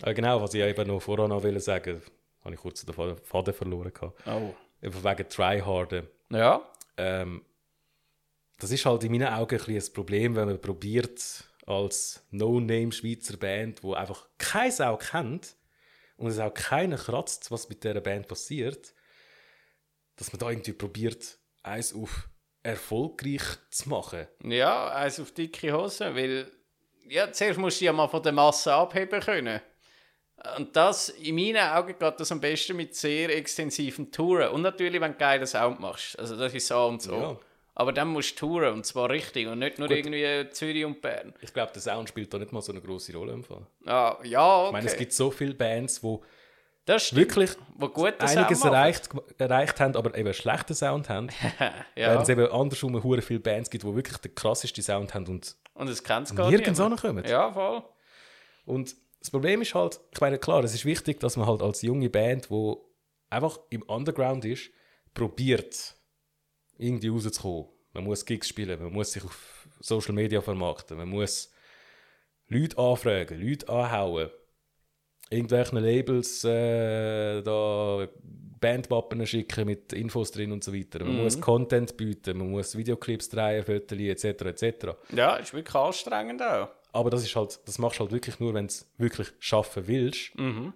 Aber 0.02 0.14
genau, 0.14 0.40
was 0.42 0.54
ich 0.54 0.62
eben 0.62 0.88
noch 0.88 1.00
vorher 1.00 1.28
noch 1.28 1.42
wollte 1.42 1.60
sagen, 1.60 2.02
habe 2.44 2.54
ich 2.54 2.60
kurz 2.60 2.84
den 2.84 2.94
Faden 2.94 3.54
verloren 3.54 3.92
gehabt. 3.92 4.20
Oh. 4.26 4.54
Einfach 4.82 5.04
wegen 5.04 5.28
Tryharden. 5.28 6.08
Ja. 6.30 6.60
Ähm, 6.96 7.42
das 8.58 8.70
ist 8.70 8.84
halt 8.84 9.04
in 9.04 9.12
meinen 9.12 9.28
Augen 9.28 9.58
ein, 9.58 9.64
bisschen 9.64 9.90
ein 9.90 9.94
Problem, 9.94 10.36
wenn 10.36 10.46
man 10.46 10.60
probiert, 10.60 11.44
als 11.66 12.22
No-Name-Schweizer 12.30 13.36
Band, 13.36 13.82
wo 13.82 13.94
einfach 13.94 14.26
kein 14.38 14.70
Sau 14.70 14.96
kennt 14.96 15.54
und 16.16 16.28
es 16.28 16.38
auch 16.38 16.52
keiner 16.52 16.96
kratzt, 16.96 17.50
was 17.50 17.68
mit 17.68 17.84
dieser 17.84 18.00
Band 18.00 18.28
passiert, 18.28 18.94
dass 20.16 20.32
man 20.32 20.40
da 20.40 20.50
irgendwie 20.50 20.72
probiert, 20.72 21.38
eins 21.62 21.94
auf 21.94 22.28
erfolgreich 22.62 23.42
zu 23.70 23.88
machen. 23.88 24.26
Ja, 24.42 24.88
eins 24.94 25.20
auf 25.20 25.32
dicke 25.32 25.72
Hose, 25.72 26.14
weil 26.14 26.50
ja, 27.08 27.30
zuerst 27.30 27.58
musst 27.58 27.80
du 27.80 27.84
ja 27.84 27.92
mal 27.92 28.08
von 28.08 28.22
der 28.22 28.32
Masse 28.32 28.72
abheben 28.72 29.20
können. 29.20 29.60
Und 30.56 30.74
das, 30.74 31.10
in 31.10 31.34
meinen 31.34 31.68
Augen 31.68 31.96
geht 31.98 32.20
das 32.20 32.32
am 32.32 32.40
besten 32.40 32.76
mit 32.76 32.94
sehr 32.94 33.34
extensiven 33.34 34.10
Touren. 34.10 34.50
Und 34.50 34.62
natürlich, 34.62 35.00
wenn 35.00 35.12
du 35.12 35.18
geilen 35.18 35.46
Sound 35.46 35.80
machst. 35.80 36.18
Also 36.18 36.36
das 36.36 36.52
ist 36.52 36.66
so 36.66 36.86
und 36.86 37.02
so. 37.02 37.14
Ja. 37.14 37.40
Aber 37.76 37.92
dann 37.92 38.08
musst 38.08 38.40
du 38.40 38.46
touren, 38.46 38.72
und 38.74 38.86
zwar 38.86 39.10
richtig. 39.10 39.48
Und 39.48 39.58
nicht 39.58 39.78
nur 39.78 39.88
Gut. 39.88 39.96
irgendwie 39.96 40.50
Zürich 40.50 40.84
und 40.84 41.00
Bern. 41.00 41.34
Ich 41.40 41.52
glaube, 41.52 41.72
der 41.72 41.82
Sound 41.82 42.08
spielt 42.08 42.32
da 42.32 42.38
nicht 42.38 42.52
mal 42.52 42.62
so 42.62 42.72
eine 42.72 42.80
große 42.80 43.12
Rolle 43.16 43.32
im 43.32 43.42
Fall. 43.42 43.66
Ah, 43.84 44.16
ja, 44.22 44.58
okay. 44.58 44.66
Ich 44.66 44.72
meine, 44.72 44.86
es 44.86 44.96
gibt 44.96 45.12
so 45.12 45.30
viele 45.30 45.54
Bands, 45.54 45.96
stimmt. 45.96 47.16
wirklich 47.16 47.50
Wo 47.76 47.88
gut 47.88 48.20
einiges 48.20 48.60
Sound 48.60 48.72
erreicht, 48.72 49.08
erreicht 49.38 49.80
haben, 49.80 49.96
aber 49.96 50.16
eben 50.16 50.32
schlechten 50.32 50.74
Sound 50.74 51.08
haben. 51.08 51.28
ja. 51.58 51.72
Während 51.96 52.22
es 52.22 52.28
eben 52.28 52.46
andersrum 52.46 53.02
hure 53.02 53.22
viele 53.22 53.40
Bands 53.40 53.70
gibt, 53.70 53.82
die 53.82 53.94
wirklich 53.94 54.18
den 54.18 54.34
krassesten 54.34 54.84
Sound 54.84 55.14
haben 55.14 55.26
und 55.26 55.56
Und 55.74 55.88
es 55.88 56.04
kennt 56.04 56.28
es 56.28 56.36
gar 56.36 56.50
nirgends 56.50 56.78
ankommen. 56.78 57.24
Ja, 57.26 57.52
voll. 57.52 57.82
Und 58.66 58.94
das 59.18 59.30
Problem 59.30 59.62
ist 59.62 59.74
halt, 59.74 59.98
ich 60.12 60.20
meine, 60.20 60.38
klar, 60.38 60.62
es 60.62 60.74
ist 60.74 60.84
wichtig, 60.84 61.18
dass 61.18 61.36
man 61.36 61.46
halt 61.46 61.62
als 61.62 61.82
junge 61.82 62.10
Band, 62.10 62.50
die 62.50 62.74
einfach 63.30 63.58
im 63.70 63.82
Underground 63.82 64.44
ist, 64.44 64.70
probiert, 65.14 65.96
irgendwie 66.78 67.08
rauszukommen. 67.08 67.66
Man 67.92 68.04
muss 68.04 68.24
Gigs 68.24 68.48
spielen, 68.48 68.82
man 68.82 68.92
muss 68.92 69.12
sich 69.12 69.24
auf 69.24 69.68
Social 69.80 70.14
Media 70.14 70.40
vermarkten, 70.40 70.96
man 70.96 71.08
muss 71.08 71.52
Leute 72.48 72.76
anfragen, 72.76 73.40
Leute 73.40 73.68
anhauen, 73.68 74.30
irgendwelchen 75.30 75.78
Labels 75.78 76.44
äh, 76.44 77.42
da 77.42 78.08
Bandwappen 78.60 79.26
schicken 79.26 79.66
mit 79.66 79.92
Infos 79.92 80.30
drin 80.30 80.50
und 80.50 80.64
so 80.64 80.72
weiter. 80.74 81.04
Man 81.04 81.22
muss 81.22 81.38
Content 81.40 81.96
bieten, 81.96 82.38
man 82.38 82.50
muss 82.50 82.76
Videoclips 82.76 83.28
drehen, 83.28 83.62
Fotos 83.62 83.98
etc. 83.98 84.24
etc. 84.46 84.86
Ja, 85.12 85.36
ist 85.36 85.52
wirklich 85.52 85.74
anstrengend 85.74 86.42
auch. 86.42 86.68
Aber 86.92 87.10
das 87.10 87.24
ist 87.24 87.34
halt, 87.36 87.58
das 87.66 87.78
machst 87.78 87.98
du 87.98 88.04
halt 88.04 88.12
wirklich 88.12 88.38
nur, 88.40 88.54
wenn 88.54 88.68
du 88.68 88.70
es 88.70 88.88
wirklich 88.96 89.32
schaffen 89.38 89.86
willst. 89.86 90.30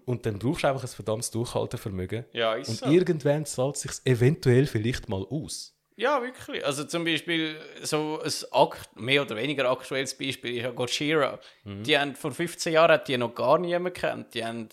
Und 0.04 0.26
dann 0.26 0.38
brauchst 0.38 0.64
du 0.64 0.68
einfach 0.68 0.82
ein 0.82 0.88
verdammtes 0.88 1.30
Durchhaltevermögen. 1.30 2.24
Ja, 2.32 2.56
Und 2.56 2.66
so. 2.66 2.86
irgendwann 2.86 3.46
zahlt 3.46 3.76
es 3.76 3.82
sich 3.82 3.92
eventuell 4.04 4.66
vielleicht 4.66 5.08
mal 5.08 5.24
aus. 5.30 5.77
Ja, 5.98 6.22
wirklich. 6.22 6.64
Also 6.64 6.84
zum 6.84 7.04
Beispiel 7.04 7.60
so 7.82 8.20
ein 8.22 8.32
akt 8.52 8.94
mehr 8.94 9.22
oder 9.22 9.34
weniger 9.34 9.68
aktuelles 9.68 10.16
Beispiel 10.16 10.56
ist 10.56 10.62
ja 10.62 10.70
Gojira. 10.70 11.40
Die 11.64 11.98
haben 11.98 12.14
vor 12.14 12.30
15 12.30 12.72
Jahren 12.72 12.92
hat 12.92 13.08
die 13.08 13.18
noch 13.18 13.34
gar 13.34 13.58
niemand 13.58 13.96
kennt. 13.96 14.32
Die 14.32 14.44
haben 14.44 14.68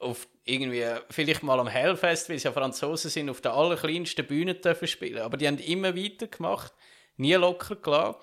auf 0.00 0.28
irgendwie 0.44 0.84
vielleicht 1.08 1.42
mal 1.42 1.58
am 1.58 1.66
Hellfest, 1.66 2.28
weil 2.28 2.38
sie 2.38 2.44
ja 2.44 2.52
Franzosen 2.52 3.10
sind, 3.10 3.30
auf 3.30 3.40
der 3.40 3.54
allerkleinsten 3.54 4.26
Bühne 4.26 4.54
dürfen 4.54 4.86
spielen. 4.86 5.22
Aber 5.22 5.38
die 5.38 5.46
haben 5.46 5.56
immer 5.56 5.96
weitergemacht, 5.96 6.74
nie 7.16 7.32
locker 7.34 7.76
gelassen. 7.76 8.18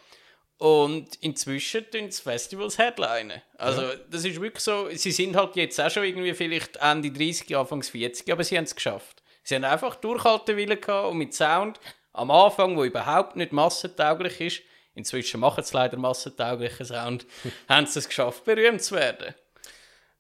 Und 0.60 1.16
inzwischen 1.22 1.90
tun 1.90 2.12
sie 2.12 2.22
Festivals 2.22 2.78
headlinen. 2.78 3.42
Also, 3.58 3.82
das 4.12 4.26
ist 4.26 4.40
wirklich 4.40 4.64
so. 4.64 4.90
Sie 4.92 5.12
sind 5.12 5.36
halt 5.36 5.56
jetzt 5.56 5.82
auch 5.82 5.90
schon 5.90 6.04
irgendwie 6.04 6.36
vielleicht 6.36 6.76
Ende 6.78 7.12
30, 7.12 7.58
Anfangs 7.58 7.90
40, 7.90 8.32
aber 8.32 8.44
sie 8.44 8.58
haben 8.58 8.66
es 8.66 8.76
geschafft. 8.76 9.24
Sie 9.44 9.56
haben 9.56 9.64
einfach 9.64 9.96
Durchhaltewillen 9.96 10.80
gehabt 10.82 11.10
und 11.10 11.18
mit 11.18 11.34
Sound 11.34 11.80
am 12.18 12.32
Anfang, 12.32 12.76
wo 12.76 12.84
überhaupt 12.84 13.36
nicht 13.36 13.52
massentauglich 13.52 14.42
ist, 14.42 14.62
inzwischen 14.96 15.40
machen 15.40 15.64
sie 15.64 15.74
leider 15.74 15.98
massentauglichen 15.98 16.86
Sound, 16.86 17.26
haben 17.70 17.86
sie 17.86 18.00
es 18.00 18.08
geschafft, 18.08 18.44
berühmt 18.46 18.82
zu 18.82 18.96
werden. 18.96 19.34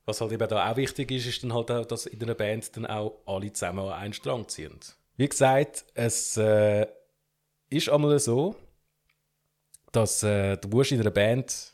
Was 0.06 0.22
halt 0.22 0.32
eben 0.32 0.48
da 0.48 0.72
auch 0.72 0.78
wichtig 0.78 1.12
ist, 1.12 1.26
ist 1.26 1.43
dann 1.43 1.54
halt 1.54 1.70
auch, 1.70 1.86
dass 1.86 2.06
in 2.06 2.22
einer 2.22 2.36
Band 2.36 2.76
dann 2.78 2.86
auch 2.86 3.22
alle 3.26 3.52
zusammen 3.52 3.80
an 3.80 3.93
einen 3.93 4.14
Strang 4.14 4.48
ziehen. 4.48 4.80
Wie 5.18 5.28
gesagt, 5.28 5.86
es 5.95 6.38
äh, 6.38 6.88
ist 7.70 7.89
einmal 7.89 8.18
so, 8.20 8.56
dass 9.91 10.24
äh, 10.24 10.58
du 10.58 10.70
musst 10.70 10.91
in 10.91 11.02
einer 11.02 11.12
Band, 11.12 11.74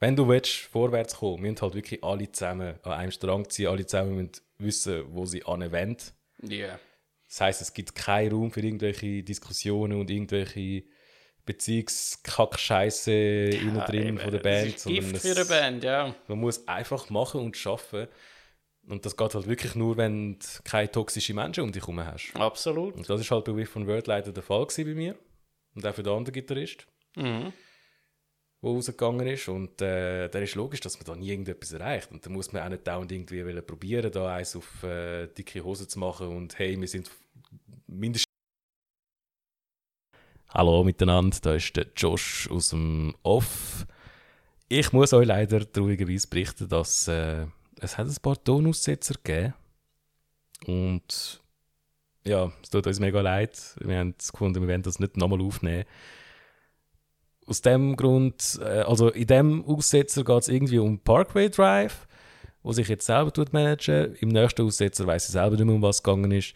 wenn 0.00 0.16
du 0.16 0.26
willst, 0.26 0.52
vorwärts 0.52 1.16
kommen, 1.16 1.42
müssen 1.42 1.60
halt 1.60 1.74
wirklich 1.74 2.02
alle 2.02 2.32
zusammen 2.32 2.78
an 2.82 2.92
einem 2.92 3.12
Strang 3.12 3.48
ziehen, 3.48 3.68
alle 3.68 3.86
zusammen 3.86 4.16
müssen 4.16 4.40
wissen, 4.60 5.04
wo 5.14 5.26
sie 5.26 5.44
anwenden. 5.44 6.02
Ja. 6.42 6.78
Das 7.30 7.40
heißt, 7.40 7.62
es 7.62 7.72
gibt 7.72 7.94
keinen 7.94 8.32
Raum 8.32 8.50
für 8.50 8.60
irgendwelche 8.60 9.22
Diskussionen 9.22 9.98
und 10.00 10.10
irgendwelche 10.10 10.82
Beziehungskack-Scheiße 11.46 13.10
innen 13.12 13.80
drin 13.86 14.18
von 14.18 14.30
der 14.30 14.38
Band. 14.40 14.74
Das 14.74 14.76
ist 14.76 14.86
Gift 14.86 15.02
sondern 15.04 15.20
für 15.20 15.28
es- 15.28 15.36
eine 15.36 15.44
Band, 15.46 15.84
ja. 15.84 16.14
man 16.28 16.38
muss 16.38 16.66
einfach 16.68 17.08
machen 17.10 17.40
und 17.40 17.56
schaffen. 17.56 18.08
Und 18.88 19.04
das 19.06 19.16
geht 19.16 19.34
halt 19.34 19.46
wirklich 19.46 19.74
nur, 19.74 19.96
wenn 19.96 20.38
du 20.38 20.46
keine 20.64 20.90
toxischen 20.90 21.36
Menschen 21.36 21.62
um 21.64 21.70
dich 21.72 21.82
herum 21.82 22.00
hast. 22.00 22.32
Absolut. 22.34 22.96
Und 22.96 23.08
das 23.08 23.20
ist 23.20 23.30
halt 23.30 23.44
bei 23.44 23.54
With 23.54 23.68
von 23.68 23.86
Word 23.86 24.06
leider 24.06 24.32
der 24.32 24.42
Fall 24.42 24.66
bei 24.76 24.84
mir. 24.94 25.16
Und 25.74 25.86
auch 25.86 25.94
für 25.94 26.02
den 26.02 26.12
anderen 26.12 26.32
Gitarrist, 26.34 26.86
Mhm. 27.16 27.52
Der 28.62 28.70
rausgegangen 28.70 29.26
ist. 29.26 29.48
Und 29.48 29.80
äh, 29.80 30.28
dann 30.28 30.42
ist 30.42 30.54
logisch, 30.54 30.80
dass 30.80 30.96
man 30.98 31.06
da 31.06 31.16
nie 31.16 31.30
irgendetwas 31.30 31.72
erreicht. 31.72 32.10
Und 32.10 32.24
dann 32.24 32.32
muss 32.32 32.52
man 32.52 32.62
auch 32.62 32.68
nicht 32.68 32.86
dauernd 32.86 33.12
irgendwie 33.12 33.44
wollen 33.44 33.66
probieren, 33.66 34.12
da 34.12 34.34
eins 34.34 34.56
auf 34.56 34.82
äh, 34.82 35.26
dicke 35.28 35.62
Hose 35.64 35.88
zu 35.88 35.98
machen 35.98 36.28
und 36.28 36.58
hey, 36.58 36.80
wir 36.80 36.88
sind 36.88 37.10
mindestens. 37.86 38.24
Hallo 40.52 40.82
miteinander, 40.82 41.36
da 41.42 41.54
ist 41.54 41.76
der 41.76 41.86
Josh 41.96 42.50
aus 42.50 42.70
dem 42.70 43.14
Off. 43.22 43.86
Ich 44.68 44.92
muss 44.92 45.12
euch 45.12 45.26
leider 45.26 45.70
traurigerweise 45.70 46.28
berichten, 46.28 46.68
dass 46.68 47.06
äh, 47.06 47.46
es 47.80 47.96
hat 47.96 48.08
ein 48.08 48.16
paar 48.20 48.42
Tonaussetzer 48.42 49.14
gegeben 49.14 49.54
und 50.66 51.40
ja, 52.24 52.52
es 52.62 52.70
tut 52.70 52.86
uns 52.86 53.00
mega 53.00 53.20
leid. 53.20 53.58
Wir 53.80 53.98
haben 53.98 54.14
gefunden, 54.18 54.60
wir 54.60 54.68
werden 54.68 54.82
das 54.82 54.98
nicht 54.98 55.16
nochmal 55.16 55.40
aufnehmen. 55.40 55.84
Aus 57.50 57.62
dem 57.62 57.96
Grund, 57.96 58.60
äh, 58.62 58.82
also 58.82 59.08
in 59.08 59.26
dem 59.26 59.64
Aussetzer 59.64 60.22
geht 60.22 60.42
es 60.42 60.48
irgendwie 60.48 60.78
um 60.78 61.00
Parkway 61.00 61.50
Drive, 61.50 62.06
wo 62.62 62.72
sich 62.72 62.86
jetzt 62.86 63.06
selber 63.06 63.32
tut 63.32 63.52
managen. 63.52 64.14
Im 64.20 64.28
nächsten 64.28 64.62
Aussetzer 64.62 65.04
weiß 65.04 65.26
ich 65.26 65.32
selber 65.32 65.56
nicht 65.56 65.64
mehr, 65.64 65.74
um 65.74 65.82
was 65.82 65.96
es 65.96 66.02
gegangen 66.04 66.30
ist. 66.30 66.54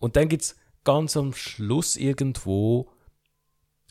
Und 0.00 0.16
dann 0.16 0.28
gibt 0.28 0.42
es 0.42 0.56
ganz 0.82 1.16
am 1.16 1.32
Schluss 1.32 1.96
irgendwo, 1.96 2.90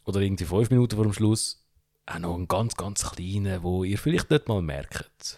oder 0.06 0.20
irgendwie 0.20 0.44
fünf 0.44 0.70
Minuten 0.72 0.98
vor 0.98 1.06
dem 1.06 1.14
Schluss, 1.14 1.66
auch 2.06 2.20
noch 2.20 2.36
einen 2.36 2.50
ganz, 2.50 2.76
ganz 2.76 3.10
kleinen, 3.10 3.64
wo 3.64 3.86
ihr 3.86 3.98
vielleicht 3.98 4.30
nicht 4.30 4.50
mal 4.50 4.62
merkt. 4.62 5.38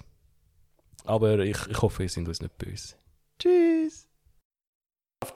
Aber 1.04 1.38
ich, 1.40 1.58
ich 1.70 1.80
hoffe, 1.80 2.02
ihr 2.02 2.10
seid 2.10 2.28
uns 2.28 2.42
nicht 2.42 2.58
böse. 2.58 2.96
Tschüss! 3.38 4.10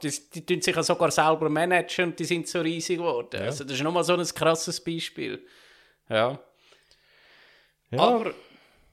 Die, 0.01 0.11
die 0.33 0.43
tun 0.43 0.61
sich 0.61 0.75
ja 0.75 0.81
sogar 0.81 1.11
selber 1.11 1.49
managen 1.49 2.05
und 2.05 2.19
die 2.19 2.25
sind 2.25 2.47
so 2.47 2.61
riesig 2.61 2.97
geworden. 2.97 3.29
Ja. 3.39 3.41
Also 3.41 3.63
das 3.63 3.73
ist 3.73 3.83
nochmal 3.83 4.03
so 4.03 4.15
ein 4.15 4.25
krasses 4.25 4.83
Beispiel. 4.83 5.45
Ja. 6.09 6.39
Ja. 7.91 7.99
Aber 7.99 8.27
in 8.27 8.33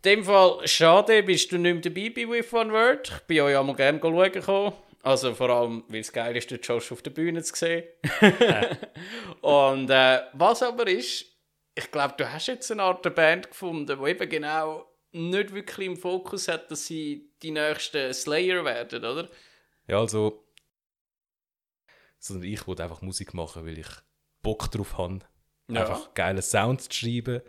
dem 0.04 0.24
Fall, 0.24 0.66
schade, 0.66 1.22
bist 1.22 1.50
du 1.50 1.58
nicht 1.58 1.72
mehr 1.72 1.82
dabei 1.82 2.10
bei 2.10 2.28
With 2.28 2.52
One 2.52 2.72
Word. 2.72 3.08
Ich 3.08 3.26
bin 3.26 3.40
euch 3.40 3.56
einmal 3.56 3.76
gerne 3.76 3.98
schauen 4.00 4.32
gekommen. 4.32 4.72
Also 5.02 5.34
vor 5.34 5.50
allem, 5.50 5.84
weil 5.88 6.00
es 6.00 6.12
geil 6.12 6.34
ist, 6.36 6.50
den 6.50 6.60
Josh 6.60 6.90
auf 6.90 7.02
der 7.02 7.10
Bühne 7.10 7.42
zu 7.42 7.54
sehen. 7.54 7.84
Und 9.42 9.90
äh, 9.90 10.22
was 10.32 10.62
aber 10.62 10.86
ist, 10.86 11.26
ich 11.74 11.90
glaube, 11.90 12.14
du 12.16 12.32
hast 12.32 12.46
jetzt 12.46 12.70
eine 12.72 12.82
Art 12.82 13.14
Band 13.14 13.48
gefunden, 13.48 13.98
die 14.02 14.10
eben 14.10 14.28
genau 14.28 14.86
nicht 15.12 15.52
wirklich 15.52 15.86
im 15.86 15.96
Fokus 15.96 16.48
hat, 16.48 16.70
dass 16.70 16.86
sie 16.86 17.30
die 17.42 17.50
nächsten 17.50 18.14
Slayer 18.14 18.64
werden, 18.64 19.04
oder? 19.04 19.28
Ja, 19.86 19.98
also. 19.98 20.44
Sondern 22.18 22.48
ich 22.48 22.66
wollte 22.66 22.82
einfach 22.82 23.02
Musik 23.02 23.34
machen, 23.34 23.66
weil 23.66 23.78
ich 23.78 23.88
Bock 24.42 24.70
drauf 24.70 24.96
habe. 24.96 25.20
Ja. 25.68 25.80
Einfach 25.82 26.14
geilen 26.14 26.42
Sound 26.42 26.82
zu 26.82 26.92
schreiben, 26.92 27.40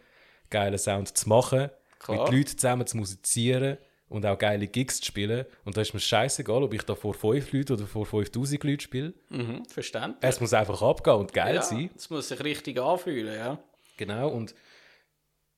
geilen 0.49 0.77
Sound 0.77 1.17
zu 1.17 1.27
machen, 1.27 1.69
Klar. 1.99 2.23
mit 2.23 2.33
Leuten 2.33 2.57
zusammen 2.57 2.87
zu 2.87 2.97
musizieren 2.97 3.77
und 4.07 4.25
auch 4.25 4.37
geile 4.37 4.67
Gigs 4.67 4.99
zu 4.99 5.05
spielen. 5.05 5.45
Und 5.63 5.75
da 5.75 5.81
ist 5.81 5.93
mir 5.93 5.99
scheißegal, 5.99 6.63
ob 6.63 6.73
ich 6.73 6.83
da 6.83 6.95
vor 6.95 7.13
5 7.13 7.51
Leuten 7.51 7.73
oder 7.73 7.87
vor 7.87 8.05
5000 8.05 8.63
Leuten 8.63 8.79
spiele. 8.79 9.13
Mhm, 9.29 9.65
verständlich. 9.65 10.17
Es 10.21 10.39
muss 10.39 10.53
einfach 10.53 10.81
abgehen 10.81 11.17
und 11.17 11.33
geil 11.33 11.55
ja, 11.55 11.61
sein. 11.61 11.89
Es 11.95 12.09
muss 12.09 12.29
sich 12.29 12.41
richtig 12.43 12.79
anfühlen, 12.79 13.35
ja. 13.35 13.59
Genau. 13.97 14.29
Und 14.29 14.55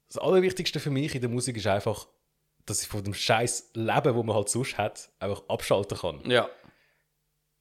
das 0.08 0.18
Allerwichtigste 0.18 0.80
für 0.80 0.90
mich 0.90 1.14
in 1.16 1.22
der 1.22 1.30
Musik 1.30 1.58
ist 1.58 1.68
einfach, 1.68 2.08
dass 2.66 2.82
ich 2.82 2.88
von 2.88 3.04
dem 3.04 3.14
scheiß 3.14 3.72
Leben, 3.74 4.16
wo 4.16 4.24
man 4.24 4.36
halt 4.36 4.50
sonst 4.50 4.78
hat, 4.78 5.10
einfach 5.20 5.44
abschalten 5.48 5.98
kann. 5.98 6.22
Ja. 6.30 6.50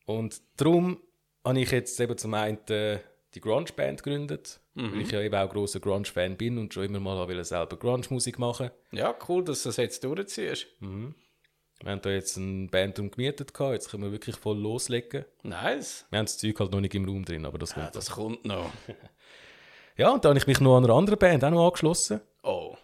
Und 0.04 0.40
darum 0.56 1.00
habe 1.44 1.60
ich 1.60 1.70
jetzt 1.70 1.98
eben 2.00 2.16
zum 2.16 2.34
einen 2.34 2.58
äh, 2.68 3.00
die 3.34 3.40
Grunge-Band 3.40 4.02
gegründet, 4.02 4.60
weil 4.76 5.00
ich 5.00 5.10
ja 5.10 5.20
eben 5.22 5.34
auch 5.34 5.50
grosser 5.50 5.80
Grunge-Fan 5.80 6.36
bin 6.36 6.58
und 6.58 6.72
schon 6.74 6.84
immer 6.84 7.00
mal 7.00 7.16
wollte 7.16 7.44
selber 7.44 7.76
Grunge-Musik 7.76 8.38
machen 8.38 8.70
Ja, 8.92 9.14
cool, 9.28 9.42
dass 9.44 9.62
du 9.62 9.70
das 9.70 9.78
jetzt 9.78 10.04
durchziehst. 10.04 10.66
Wir 10.80 11.90
haben 11.90 12.00
da 12.00 12.10
jetzt 12.10 12.36
eine 12.38 12.68
Band 12.68 12.98
umgemietet, 12.98 13.52
gehabt. 13.52 13.72
jetzt 13.74 13.90
können 13.90 14.02
wir 14.04 14.12
wirklich 14.12 14.36
voll 14.36 14.58
loslegen. 14.58 15.24
Nice. 15.42 16.06
Wir 16.10 16.18
haben 16.18 16.26
das 16.26 16.38
Zeug 16.38 16.58
halt 16.60 16.72
noch 16.72 16.80
nicht 16.80 16.94
im 16.94 17.04
Raum 17.06 17.24
drin, 17.24 17.44
aber 17.44 17.58
das 17.58 17.70
Ja, 17.74 17.82
kommt. 17.82 17.96
das 17.96 18.10
kommt 18.10 18.44
noch. 18.44 18.70
Ja, 19.98 20.10
und 20.10 20.22
da 20.24 20.28
habe 20.28 20.38
ich 20.38 20.46
mich 20.46 20.60
noch 20.60 20.76
an 20.76 20.84
eine 20.84 20.92
andere 20.92 21.16
Band 21.16 21.42
auch 21.42 21.50
noch 21.50 21.64
angeschlossen. 21.68 22.20
Oh. 22.42 22.76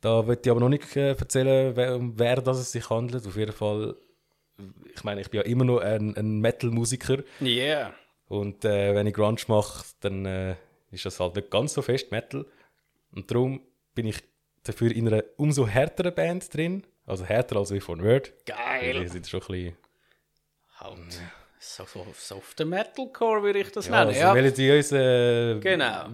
Da 0.00 0.24
will 0.28 0.38
ich 0.40 0.48
aber 0.50 0.60
noch 0.60 0.68
nicht 0.68 0.94
äh, 0.94 1.10
erzählen, 1.14 1.74
wer, 1.74 1.96
um 1.96 2.16
wer 2.16 2.36
das 2.40 2.58
es 2.60 2.70
sich 2.70 2.88
handelt. 2.90 3.26
Auf 3.26 3.36
jeden 3.36 3.50
Fall, 3.52 3.96
ich 4.94 5.02
meine, 5.02 5.20
ich 5.20 5.30
bin 5.30 5.40
ja 5.40 5.46
immer 5.46 5.64
noch 5.64 5.78
ein, 5.80 6.16
ein 6.16 6.38
Metal-Musiker. 6.38 7.24
Yeah. 7.42 7.92
Und 8.28 8.64
äh, 8.64 8.94
wenn 8.94 9.08
ich 9.08 9.14
Grunge 9.14 9.40
mache, 9.48 9.84
dann 9.98 10.24
äh, 10.26 10.54
ist 10.90 11.04
das 11.06 11.20
halt 11.20 11.36
nicht 11.36 11.50
ganz 11.50 11.74
so 11.74 11.82
fest 11.82 12.10
Metal. 12.10 12.44
Und 13.12 13.30
darum 13.30 13.60
bin 13.94 14.06
ich 14.06 14.22
dafür 14.62 14.90
in 14.92 15.08
einer 15.08 15.24
umso 15.36 15.66
härteren 15.66 16.14
Band 16.14 16.52
drin. 16.54 16.86
Also 17.06 17.24
härter 17.24 17.56
als 17.56 17.72
wie 17.72 17.80
von 17.80 18.02
Word. 18.02 18.32
Die 18.46 18.52
Geil. 18.52 19.08
sind 19.08 19.26
schon 19.26 19.40
ein 19.42 19.46
bisschen... 19.48 19.76
Halt. 20.78 21.20
So, 21.58 21.84
so 21.84 22.06
softer 22.14 22.64
Metalcore 22.64 23.42
würde 23.42 23.58
ich 23.58 23.70
das 23.72 23.86
Ja, 23.86 23.92
nennen. 24.04 24.08
also 24.08 24.20
Ja, 24.20 24.32
melodiös... 24.32 24.92
Äh, 24.92 25.58
genau. 25.60 26.08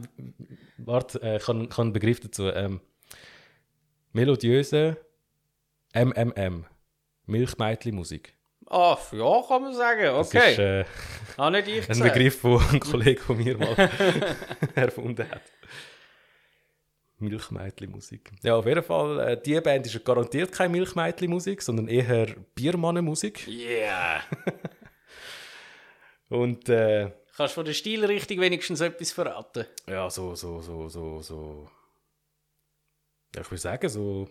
Warte, 0.78 1.22
äh, 1.22 1.36
ich 1.36 1.46
habe 1.46 1.68
einen 1.78 1.92
Begriff 1.92 2.20
dazu. 2.20 2.48
Ähm, 2.48 2.80
melodiöse 4.12 4.96
MMM. 5.94 6.64
Milchmeitli-Musik. 7.26 8.35
Ah, 8.68 8.98
ja, 9.12 9.42
kann 9.46 9.62
man 9.62 9.74
sagen. 9.74 10.02
Das 10.02 10.28
Okay. 10.34 10.52
ist 10.52 10.58
äh, 10.58 10.84
nicht 11.50 11.68
ich 11.68 11.90
ein. 11.90 11.98
Begriff, 12.00 12.42
den 12.42 12.58
ein 12.72 12.80
Kollege 12.80 13.20
von 13.20 13.36
mir 13.36 13.56
mal 13.56 13.76
erfunden 14.74 15.30
hat. 15.30 15.42
Milchmeitli-Musik. 17.18 18.30
Ja, 18.42 18.56
auf 18.56 18.66
jeden 18.66 18.82
Fall, 18.82 19.18
äh, 19.20 19.40
die 19.40 19.58
Band 19.60 19.86
ist 19.86 20.04
garantiert 20.04 20.52
keine 20.52 20.70
Milchmeitli-Musik, 20.70 21.62
sondern 21.62 21.88
eher 21.88 22.26
Biermannen-Musik. 22.54 23.46
Yeah. 23.48 24.22
Und 26.28 26.68
äh, 26.68 27.12
Kannst 27.36 27.52
du 27.52 27.60
von 27.60 27.64
der 27.64 27.72
Stilrichtung 27.74 28.40
wenigstens 28.40 28.80
etwas 28.80 29.12
verraten? 29.12 29.64
ja, 29.88 30.10
so, 30.10 30.34
so, 30.34 30.60
so, 30.60 30.88
so, 30.88 31.22
so. 31.22 31.70
Ja, 33.34 33.42
ich 33.42 33.50
würde 33.50 33.60
sagen, 33.60 33.88
so 33.88 34.28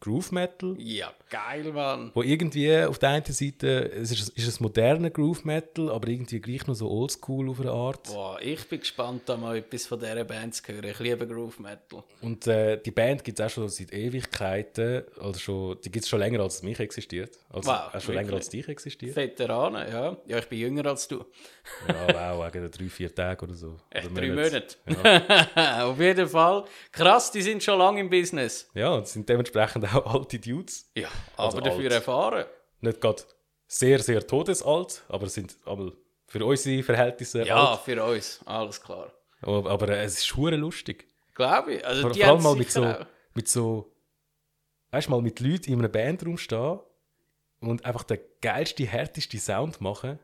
Groove 0.00 0.30
Metal. 0.32 0.74
Ja, 0.78 1.12
geil, 1.30 1.72
Mann. 1.72 2.10
Wo 2.14 2.22
irgendwie 2.22 2.76
auf 2.84 2.98
der 2.98 3.08
einen 3.10 3.24
Seite, 3.24 3.90
es 3.92 4.10
ist, 4.12 4.28
ist 4.30 4.46
es 4.46 4.60
moderner 4.60 5.10
Groove 5.10 5.44
Metal, 5.44 5.90
aber 5.90 6.08
irgendwie 6.08 6.38
gleich 6.40 6.66
noch 6.66 6.74
so 6.74 6.88
oldschool 6.90 7.48
auf 7.48 7.60
eine 7.60 7.70
Art. 7.70 8.04
Boah, 8.08 8.38
ich 8.40 8.68
bin 8.68 8.80
gespannt, 8.80 9.22
da 9.26 9.36
mal 9.36 9.56
etwas 9.56 9.86
von 9.86 9.98
dieser 9.98 10.24
Band 10.24 10.54
zu 10.54 10.62
hören. 10.72 10.84
Ich 10.84 10.98
liebe 10.98 11.26
Groove 11.26 11.58
Metal. 11.60 12.04
Und 12.20 12.46
äh, 12.46 12.80
die 12.80 12.90
Band 12.90 13.24
gibt 13.24 13.40
es 13.40 13.46
auch 13.46 13.50
schon 13.50 13.68
seit 13.68 13.92
Ewigkeiten. 13.92 15.04
Also 15.20 15.40
schon, 15.40 15.78
die 15.84 15.90
gibt 15.90 16.04
es 16.04 16.08
schon 16.08 16.18
länger 16.20 16.40
als 16.40 16.62
mich 16.62 16.78
existiert. 16.78 17.38
Also 17.50 17.70
Wow, 17.70 17.94
auch 17.94 18.00
schon 18.00 18.14
länger 18.14 18.28
wirklich? 18.28 18.40
als 18.44 18.48
dich 18.50 18.68
existiert. 18.68 19.16
Veteranen, 19.16 19.90
ja. 19.90 20.16
Ja, 20.26 20.38
ich 20.38 20.46
bin 20.46 20.58
jünger 20.58 20.86
als 20.86 21.08
du. 21.08 21.24
ja, 21.88 22.36
wow, 22.38 22.46
wegen 22.54 22.70
drei, 22.70 22.88
vier 22.88 23.14
Tage 23.14 23.44
oder 23.44 23.54
so. 23.54 23.76
Echt 23.90 24.10
Oder 24.10 24.20
drei 24.20 24.28
Monate. 24.28 24.76
Monate. 24.86 25.84
Auf 25.84 25.98
jeden 26.00 26.28
Fall. 26.28 26.64
Krass, 26.92 27.30
die 27.32 27.42
sind 27.42 27.62
schon 27.62 27.78
lange 27.78 28.00
im 28.00 28.10
Business. 28.10 28.68
Ja, 28.74 28.90
und 28.94 29.08
sind 29.08 29.28
dementsprechend 29.28 29.85
auch 29.94 30.14
alte 30.14 30.38
Dudes. 30.38 30.90
Ja, 30.94 31.08
Also 31.36 31.58
aber 31.58 31.68
dafür 31.68 31.84
alt. 31.84 31.92
erfahren. 31.92 32.44
Nicht 32.80 33.00
gerade 33.00 33.22
sehr, 33.66 33.98
sehr 34.00 34.26
todesalt, 34.26 35.02
aber 35.08 35.28
sind 35.28 35.56
aber 35.64 35.92
für 36.26 36.44
unsere 36.44 36.82
Verhältnisse 36.82 37.44
Ja, 37.44 37.72
alt. 37.72 37.80
für 37.80 38.02
uns. 38.04 38.40
Alles 38.44 38.80
klar. 38.80 39.12
Aber, 39.42 39.70
aber 39.70 39.88
es 39.90 40.18
ist 40.18 40.36
hure 40.36 40.56
lustig. 40.56 41.06
Glaube 41.34 41.74
ich. 41.74 41.86
Also 41.86 42.02
Vor, 42.02 42.10
die 42.12 42.20
vor 42.20 42.28
allem 42.30 42.42
mal 42.42 42.56
mit 42.56 42.70
so, 42.70 42.84
auch. 42.84 43.06
mit 43.34 43.48
so, 43.48 43.92
weißt 44.90 45.06
du, 45.08 45.10
mal 45.10 45.22
mit 45.22 45.40
Leuten 45.40 45.72
in 45.72 45.78
einem 45.80 45.92
Bandraum 45.92 46.38
stehen 46.38 46.78
und 47.60 47.84
einfach 47.84 48.04
den 48.04 48.18
geilste, 48.40 48.84
härteste 48.86 49.38
Sound 49.38 49.80
machen. 49.80 50.18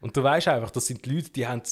Und 0.00 0.16
du 0.16 0.22
weißt 0.22 0.48
einfach, 0.48 0.70
das 0.70 0.86
sind 0.86 1.04
die 1.04 1.10
Leute, 1.14 1.30
die 1.30 1.46
haben, 1.46 1.62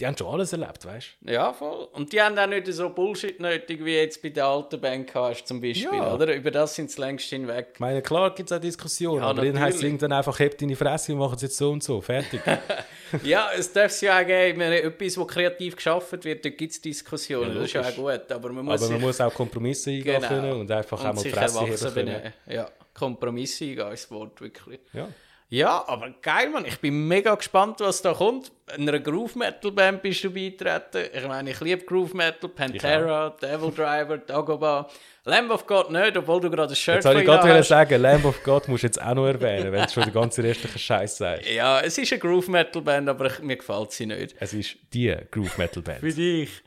die 0.00 0.06
haben 0.06 0.16
schon 0.16 0.26
alles 0.28 0.52
erlebt, 0.52 0.84
weißt 0.86 1.08
Ja, 1.26 1.52
voll. 1.52 1.88
Und 1.92 2.12
die 2.12 2.20
haben 2.20 2.38
auch 2.38 2.46
nicht 2.46 2.66
so 2.72 2.88
Bullshit 2.90 3.38
nötig, 3.38 3.84
wie 3.84 3.96
jetzt 3.96 4.22
bei 4.22 4.30
der 4.30 4.46
alten 4.46 4.80
Band 4.80 5.14
hast, 5.14 5.46
zum 5.46 5.60
Beispiel, 5.60 5.88
Ja. 5.98 6.14
oder? 6.14 6.34
Über 6.34 6.50
das 6.50 6.74
sind 6.74 6.90
sie 6.90 7.00
längst 7.00 7.26
hinweg. 7.28 7.68
Ich 7.74 7.80
meine, 7.80 8.00
klar 8.02 8.34
gibt 8.34 8.50
es 8.50 8.56
auch 8.56 8.60
Diskussionen, 8.60 9.18
Ja, 9.22 9.28
aber 9.28 9.44
dann 9.44 9.54
heisst 9.60 9.76
es 9.76 9.82
natürlich. 9.82 9.84
irgendwann 9.94 10.12
einfach, 10.12 10.38
hebt 10.38 10.62
deine 10.62 10.74
Fresse 10.76 11.12
und 11.12 11.18
machen 11.18 11.34
es 11.36 11.42
jetzt 11.42 11.56
so 11.58 11.70
und 11.70 11.82
so, 11.82 12.00
fertig. 12.00 12.40
ja, 13.24 13.50
es 13.56 13.72
darf 13.72 13.86
es 13.92 14.00
ja 14.00 14.20
auch 14.20 14.26
geben, 14.26 14.58
wenn 14.60 14.72
etwas, 14.72 15.18
wo 15.18 15.24
kreativ 15.24 15.76
geschaffen 15.76 16.24
wird, 16.24 16.44
da 16.44 16.48
gibt 16.48 16.72
es 16.72 16.80
Diskussionen, 16.80 17.48
Ja, 17.48 17.54
das 17.54 17.64
ist 17.64 17.72
ja 17.74 17.82
auch 17.82 17.94
gut, 17.94 18.32
aber 18.32 18.52
man 18.52 18.64
muss 18.64 18.82
aber 18.82 18.92
man 18.92 19.00
muss 19.02 19.20
auch 19.20 19.34
Kompromisse 19.34 19.90
eingehen 19.90 20.16
Genau. 20.16 20.28
können 20.28 20.52
und 20.60 20.70
einfach 20.70 20.98
auch 21.04 21.12
mal 21.14 21.24
Fresse 21.24 21.60
heben 21.66 21.94
können. 21.94 22.32
Ja, 22.46 22.68
Kompromisse 22.94 23.64
eingehen 23.64 23.92
ist 23.92 24.04
das 24.04 24.10
Wort, 24.10 24.40
wirklich. 24.40 24.80
Ja. 24.92 25.08
Ja, 25.52 25.84
aber 25.88 26.14
geil, 26.22 26.48
Mann. 26.48 26.64
Ich 26.64 26.78
bin 26.78 27.08
mega 27.08 27.34
gespannt, 27.34 27.80
was 27.80 28.00
da 28.02 28.14
kommt. 28.14 28.52
In 28.76 28.88
einer 28.88 29.00
Groove 29.00 29.34
Metal 29.34 29.72
Band 29.72 30.00
bist 30.00 30.22
du 30.22 30.30
beitreten. 30.30 31.10
Ich 31.12 31.26
meine, 31.26 31.50
ich 31.50 31.60
liebe 31.60 31.84
Groove 31.84 32.14
Metal, 32.14 32.48
Pantera, 32.48 33.30
Devil 33.30 33.72
Driver, 33.72 34.18
Dagoba. 34.18 34.88
Lamb 35.24 35.50
of 35.50 35.66
God 35.66 35.90
nicht, 35.90 36.16
obwohl 36.16 36.40
du 36.40 36.50
gerade 36.50 36.72
ein 36.72 36.76
Shirt 36.76 36.96
Jetzt 36.96 37.04
wollte 37.04 37.20
ich 37.20 37.26
gerade 37.26 37.62
sagen, 37.64 38.00
Lamb 38.00 38.24
of 38.24 38.40
God 38.44 38.68
musst 38.68 38.84
du 38.84 38.86
jetzt 38.86 39.02
auch 39.02 39.14
noch 39.14 39.26
erwähnen, 39.26 39.72
wenn 39.72 39.84
du 39.84 39.90
schon 39.90 40.04
den 40.04 40.12
ganzen 40.12 40.44
restlichen 40.44 40.78
Scheiß 40.78 41.16
sagst. 41.16 41.50
Ja, 41.50 41.80
es 41.80 41.98
ist 41.98 42.12
eine 42.12 42.20
Groove 42.20 42.46
Metal 42.48 42.80
Band, 42.80 43.08
aber 43.08 43.26
ich, 43.26 43.40
mir 43.40 43.56
gefällt 43.56 43.90
sie 43.90 44.06
nicht. 44.06 44.36
Es 44.38 44.54
ist 44.54 44.76
die 44.94 45.14
Groove 45.32 45.58
Metal 45.58 45.82
Band. 45.82 45.98
Für 45.98 46.12
dich. 46.12 46.62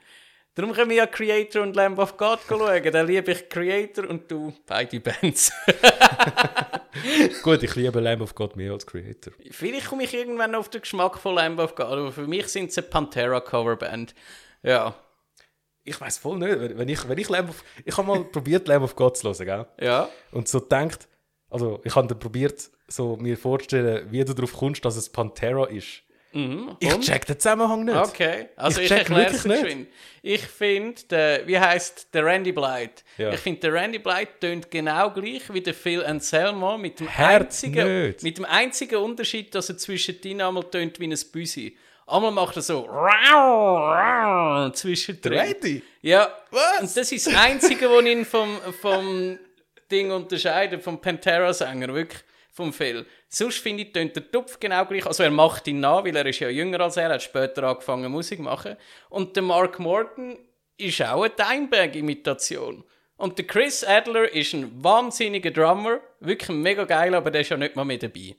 Darum 0.55 0.73
können 0.73 0.89
wir 0.91 0.97
ja 0.97 1.07
Creator 1.07 1.63
und 1.63 1.75
Lamb 1.75 1.97
of 1.97 2.15
God 2.15 2.39
schauen. 2.47 2.83
Dann 2.91 3.07
liebe 3.07 3.31
ich 3.31 3.49
Creator 3.49 4.07
und 4.07 4.29
du 4.29 4.53
beide 4.67 4.99
Bands. 4.99 5.51
Gut, 7.41 7.63
ich 7.63 7.75
liebe 7.75 7.99
Lamb 7.99 8.21
of 8.21 8.35
God 8.35 8.55
mehr 8.55 8.71
als 8.71 8.85
Creator. 8.85 9.33
Vielleicht 9.51 9.87
komme 9.87 10.03
ich 10.03 10.13
irgendwann 10.13 10.53
auf 10.53 10.69
den 10.69 10.81
Geschmack 10.81 11.17
von 11.17 11.35
Lamb 11.35 11.59
of 11.59 11.73
God, 11.75 11.87
aber 11.87 12.11
für 12.11 12.27
mich 12.27 12.47
sind 12.47 12.71
sie 12.71 12.81
eine 12.81 12.89
Pantera 12.89 13.39
Coverband. 13.39 14.13
Ja, 14.61 14.95
Ich 15.83 15.99
weiß 15.99 16.19
voll 16.19 16.37
nicht, 16.37 16.59
wenn 16.59 16.77
wenn 16.77 16.87
ich, 16.87 17.09
wenn 17.09 17.17
ich 17.17 17.29
Lamb 17.29 17.49
of... 17.49 17.63
Ich 17.83 17.97
habe 17.97 18.07
mal 18.07 18.23
probiert, 18.31 18.67
Lamb 18.67 18.83
of 18.83 18.95
God 18.95 19.17
zu 19.17 19.27
hören, 19.27 19.45
gell? 19.45 19.65
ja. 19.81 20.09
Und 20.31 20.47
so 20.47 20.59
denkt... 20.59 21.07
Also, 21.49 21.81
ich 21.83 21.95
habe 21.95 22.07
dann 22.07 22.17
probiert, 22.17 22.71
so 22.87 23.15
mir 23.17 23.37
vorzustellen, 23.37 24.11
wie 24.11 24.23
du 24.25 24.33
darauf 24.33 24.53
kommst, 24.53 24.83
dass 24.85 24.95
es 24.95 25.09
Pantera 25.09 25.65
ist. 25.65 26.01
Mhm. 26.33 26.75
Ich 26.79 26.99
check 26.99 27.25
den 27.25 27.39
Zusammenhang 27.39 27.85
nicht. 27.85 27.95
Okay, 27.95 28.49
also 28.55 28.79
Ich 28.81 28.85
ich, 28.91 28.97
erkläre 28.97 29.31
es 29.31 29.45
nicht. 29.45 29.61
geschwind. 29.61 29.87
Ich 30.21 30.41
finde, 30.41 31.01
der- 31.09 31.47
wie 31.47 31.59
heißt 31.59 32.07
der 32.13 32.25
Randy 32.25 32.51
Blythe? 32.51 33.03
Ja. 33.17 33.31
Ich 33.31 33.39
finde, 33.39 33.59
der 33.61 33.73
Randy 33.73 33.99
Blythe 33.99 34.39
tönt 34.39 34.71
genau 34.71 35.09
gleich 35.11 35.41
wie 35.53 35.61
der 35.61 35.73
Phil 35.73 36.03
Anselmo 36.03 36.77
mit 36.77 36.99
dem, 36.99 37.07
Herz 37.07 37.63
einzigen, 37.63 38.05
nicht. 38.07 38.23
mit 38.23 38.37
dem 38.37 38.45
einzigen 38.45 38.95
Unterschied, 38.97 39.53
dass 39.53 39.69
er 39.69 39.77
zwischen 39.77 40.19
denen 40.21 40.41
einmal 40.41 40.63
tönt 40.63 40.99
wie 40.99 41.07
ein 41.07 41.19
Büsi. 41.31 41.77
Einmal 42.07 42.31
macht 42.31 42.55
er 42.57 42.61
so 42.61 42.87
zwischendrin. 44.73 45.33
Randy? 45.39 45.83
Ja, 46.01 46.25
und 46.81 46.95
das 46.97 47.11
ist 47.11 47.27
das 47.27 47.35
Einzige, 47.35 47.89
was 47.89 48.05
ihn 48.05 48.25
vom, 48.25 48.57
vom 48.81 49.37
Ding 49.91 50.11
unterscheidet, 50.11 50.81
vom 50.83 50.99
Pantera-Sänger, 50.99 51.93
wirklich 51.93 52.21
vom 52.53 52.71
Phil. 52.71 53.05
Sonst 53.27 53.57
finde 53.57 53.83
ich, 53.83 53.91
tönt 53.91 54.15
der 54.15 54.31
Tupf 54.31 54.59
genau 54.59 54.85
gleich. 54.85 55.05
Also 55.05 55.23
er 55.23 55.31
macht 55.31 55.67
ihn 55.67 55.79
nach, 55.79 56.05
weil 56.05 56.15
er 56.15 56.25
ist 56.25 56.39
ja 56.39 56.49
jünger 56.49 56.79
als 56.81 56.97
er, 56.97 57.09
hat 57.09 57.21
später 57.23 57.63
angefangen 57.63 58.11
Musik 58.11 58.37
zu 58.37 58.43
machen. 58.43 58.77
Und 59.09 59.35
der 59.35 59.43
Mark 59.43 59.79
Morton 59.79 60.37
ist 60.77 61.01
auch 61.01 61.23
eine 61.23 61.33
Dimebag-Imitation. 61.33 62.83
Und 63.17 63.37
der 63.37 63.47
Chris 63.47 63.83
Adler 63.83 64.31
ist 64.33 64.53
ein 64.53 64.83
wahnsinniger 64.83 65.51
Drummer, 65.51 65.99
wirklich 66.19 66.49
mega 66.49 66.83
geil, 66.83 67.13
aber 67.15 67.31
der 67.31 67.41
ist 67.41 67.49
ja 67.49 67.57
nicht 67.57 67.75
mal 67.75 67.85
mit 67.85 68.03
dabei. 68.03 68.35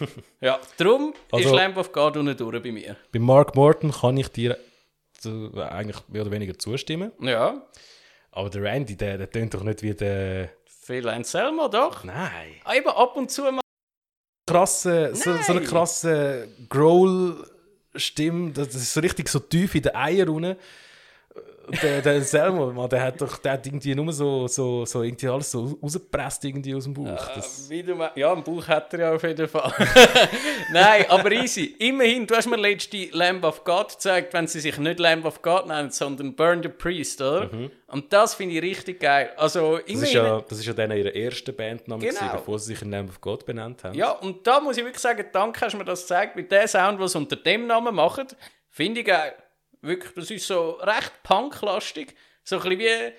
ja, 0.40 0.58
darum 0.76 1.14
Also- 1.30 1.48
ist 1.48 1.54
Lamp 1.54 1.76
of 1.76 1.92
God 1.92 2.16
unten 2.16 2.36
durch 2.36 2.62
bei 2.62 2.72
mir. 2.72 2.96
Bei 3.12 3.18
Mark 3.18 3.54
Morton 3.54 3.92
kann 3.92 4.16
ich 4.16 4.28
dir 4.28 4.56
zu, 5.12 5.52
eigentlich 5.56 5.98
mehr 6.08 6.22
oder 6.22 6.30
weniger 6.30 6.58
zustimmen. 6.58 7.12
Ja, 7.20 7.62
Aber 8.32 8.50
der 8.50 8.62
Randy, 8.62 8.96
der, 8.96 9.18
der 9.18 9.30
tönt 9.30 9.54
doch 9.54 9.62
nicht 9.62 9.82
wie 9.82 9.94
der... 9.94 10.50
Phil 10.92 11.08
Anselmo 11.08 11.68
doch. 11.68 12.04
Nein. 12.04 12.56
Ah, 12.64 12.74
Eben 12.74 12.88
ab 12.88 13.16
und 13.16 13.30
zu 13.30 13.50
mal 13.50 13.62
krasse, 14.46 15.14
so, 15.14 15.34
so 15.42 15.52
eine 15.52 15.62
krasse 15.62 16.48
Growl-Stimme, 16.68 18.52
das 18.52 18.74
ist 18.74 18.92
so 18.92 19.00
richtig 19.00 19.30
so 19.30 19.38
tief 19.38 19.74
in 19.74 19.82
den 19.84 19.94
Eiern 19.94 20.28
unten. 20.28 20.56
Der, 21.82 22.02
der 22.02 22.20
Selmo, 22.22 22.72
Mann, 22.72 22.88
der 22.88 23.02
hat 23.02 23.20
doch 23.20 23.38
der 23.38 23.52
hat 23.52 23.66
irgendwie 23.66 23.94
nur 23.94 24.12
so, 24.12 24.46
so, 24.48 24.84
so 24.84 25.02
irgendwie 25.02 25.28
alles 25.28 25.50
so 25.50 25.78
rausgepresst 25.82 26.44
irgendwie 26.44 26.74
aus 26.74 26.84
dem 26.84 26.94
Bauch. 26.94 27.28
Du 27.68 27.94
me- 27.94 28.10
ja, 28.16 28.32
einen 28.32 28.42
Bauch 28.42 28.66
hat 28.66 28.92
er 28.94 29.00
ja 29.00 29.12
auf 29.14 29.22
jeden 29.22 29.46
Fall. 29.48 29.72
Nein, 30.72 31.04
aber 31.08 31.30
easy. 31.32 31.74
Immerhin, 31.78 32.26
du 32.26 32.34
hast 32.34 32.48
mir 32.48 32.56
letzte 32.56 33.06
Lamb 33.12 33.44
of 33.44 33.64
God 33.64 33.90
gezeigt, 33.90 34.34
wenn 34.34 34.46
sie 34.46 34.60
sich 34.60 34.78
nicht 34.78 34.98
Lamb 34.98 35.24
of 35.24 35.42
God 35.42 35.66
nennen, 35.66 35.90
sondern 35.90 36.34
Burn 36.34 36.62
the 36.62 36.68
Priest, 36.68 37.20
oder? 37.20 37.48
Und 37.86 38.12
das 38.12 38.34
finde 38.34 38.54
ich 38.56 38.62
richtig 38.62 39.00
geil. 39.00 39.30
Also 39.36 39.78
das, 39.78 40.02
ist 40.02 40.12
ja, 40.12 40.40
das 40.40 40.58
ist 40.58 40.66
ja 40.66 40.72
dann 40.72 40.90
ihre 40.92 41.10
erste 41.10 41.52
Bandname, 41.52 42.00
Genau. 42.02 42.14
gewesen, 42.18 42.30
bevor 42.32 42.58
sie 42.58 42.72
sich 42.72 42.82
in 42.82 42.90
Name 42.90 43.08
of 43.08 43.20
God 43.20 43.44
benannt 43.44 43.84
haben. 43.84 43.94
Ja, 43.94 44.10
und 44.12 44.46
da 44.46 44.60
muss 44.60 44.76
ich 44.78 44.84
wirklich 44.84 45.00
sagen, 45.02 45.24
danke 45.32 45.60
hast 45.60 45.72
du 45.74 45.78
mir 45.78 45.84
das 45.84 46.00
gezeigt. 46.02 46.36
Mit 46.36 46.50
dem 46.50 46.66
Sound, 46.66 46.98
was 46.98 47.12
sie 47.12 47.18
unter 47.18 47.36
dem 47.36 47.66
Namen 47.66 47.94
machen, 47.94 48.26
finde 48.70 49.00
ich 49.00 49.06
geil. 49.06 49.34
Wirklich, 49.82 50.14
das 50.14 50.30
ist 50.30 50.46
so 50.46 50.70
recht 50.80 51.12
punklastig. 51.22 52.14
So 52.44 52.56
ein 52.60 52.62
bisschen 52.62 52.80
wie 52.80 53.12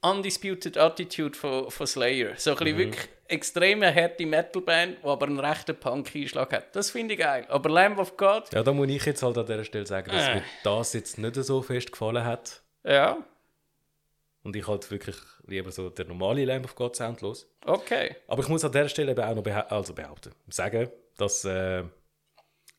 Undisputed 0.00 0.76
Attitude 0.78 1.36
von, 1.36 1.70
von 1.70 1.86
Slayer. 1.86 2.34
So 2.36 2.52
ein 2.52 2.56
bisschen 2.56 2.78
wirklich 2.78 3.08
extreme 3.28 3.94
harte 3.94 4.26
Metalband, 4.26 4.98
die 5.02 5.06
aber 5.06 5.26
einen 5.26 5.38
rechten 5.40 5.76
Punk-Einschlag 5.78 6.52
hat. 6.52 6.74
Das 6.76 6.90
finde 6.90 7.14
ich 7.14 7.20
geil. 7.20 7.46
Aber 7.48 7.68
Lamb 7.70 7.98
of 7.98 8.16
God, 8.16 8.52
Ja, 8.52 8.62
da 8.62 8.72
muss 8.72 8.88
ich 8.88 9.04
jetzt 9.04 9.22
halt 9.22 9.38
an 9.38 9.46
dieser 9.46 9.64
Stelle 9.64 9.86
sagen, 9.86 10.10
dass 10.10 10.28
Äh. 10.28 10.34
mir 10.36 10.42
das 10.64 10.92
jetzt 10.92 11.18
nicht 11.18 11.34
so 11.36 11.62
fest 11.62 11.92
gefallen 11.92 12.24
hat. 12.24 12.62
ja, 12.84 13.16
Und 14.42 14.56
ich 14.56 14.66
halt 14.66 14.90
wirklich 14.90 15.16
lieber 15.46 15.70
so 15.70 15.88
der 15.88 16.04
normale 16.06 16.44
Lamb 16.44 16.64
of 16.64 16.74
God 16.74 16.96
Sound 16.96 17.20
los. 17.20 17.48
okay. 17.64 18.16
Aber 18.26 18.42
ich 18.42 18.48
muss 18.48 18.64
an 18.64 18.72
dieser 18.72 18.88
Stelle 18.88 19.12
eben 19.12 19.22
auch 19.22 19.34
noch 19.34 19.42
behau 19.42 19.62
also 19.68 19.94
behaupten, 19.94 20.32
sagen, 20.48 20.90
dass 21.16 21.44
äh, 21.44 21.84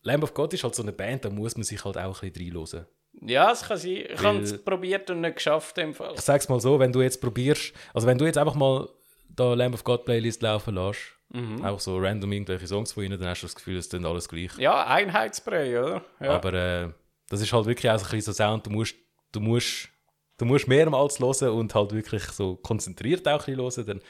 Lamb 0.02 0.24
of 0.24 0.34
God 0.34 0.54
ist 0.54 0.64
halt 0.66 0.76
so 0.76 0.84
eine 0.84 0.92
Band, 0.92 1.24
da 1.24 1.30
muss 1.30 1.56
man 1.56 1.64
sich 1.64 1.84
halt 1.86 1.98
auch 1.98 2.22
ein 2.22 2.32
bisschen 2.34 2.54
reinhören. 2.58 2.86
Ja, 3.22 3.52
es 3.52 3.62
kann 3.64 3.78
sein. 3.78 4.04
Ich 4.10 4.22
habe 4.24 4.40
es 4.40 4.64
probiert 4.64 5.10
und 5.10 5.22
nicht 5.22 5.36
geschafft 5.38 5.78
im 5.78 5.94
Fall. 5.94 6.14
Ich 6.16 6.22
sag's 6.22 6.50
mal 6.50 6.60
so, 6.60 6.80
wenn 6.80 6.92
du 6.92 7.02
jetzt 7.02 7.22
probierst, 7.22 7.74
also 7.94 8.08
wenn 8.08 8.18
du 8.18 8.26
jetzt 8.26 8.38
einfach 8.38 8.56
mal 8.56 8.90
da 9.30 9.54
Lamb 9.54 9.76
of 9.76 9.84
God 9.84 10.06
Playlist 10.06 10.42
laufen 10.42 10.76
lässt, 10.76 11.00
Mhm. 11.36 11.66
auch 11.66 11.80
so 11.80 11.98
random 11.98 12.32
irgendwelche 12.32 12.68
Songs 12.68 12.92
von 12.94 13.04
ihnen, 13.04 13.20
dann 13.20 13.30
hast 13.30 13.42
du 13.42 13.48
das 13.48 13.56
Gefühl, 13.56 13.78
es 13.78 13.90
dann 13.90 14.06
alles 14.06 14.30
gleich. 14.30 14.56
Ja, 14.60 14.86
Einheitsbrei, 14.86 15.80
oder? 15.82 16.04
Ja. 16.20 16.30
Aber 16.36 16.54
äh, 16.54 16.90
das 17.28 17.42
ist 17.42 17.52
halt 17.52 17.66
wirklich 17.66 17.90
auch 17.92 17.98
so 17.98 18.06
ein 18.06 18.12
bisschen 18.12 18.34
so 18.34 18.44
Sound, 18.44 18.68
du 18.68 18.70
musst, 18.70 18.94
du 19.32 19.40
musst, 19.40 19.90
du 20.38 20.46
musst 20.46 20.68
mehrmals 20.68 21.20
hören 21.20 21.50
und 21.50 21.74
halt 21.74 21.92
wirklich 21.92 22.22
so 22.26 22.56
konzentriert 22.58 23.28
auch 23.28 23.48
ein 23.48 23.56
bisschen 23.58 23.84
hören, 23.84 23.86
dann, 23.88 24.02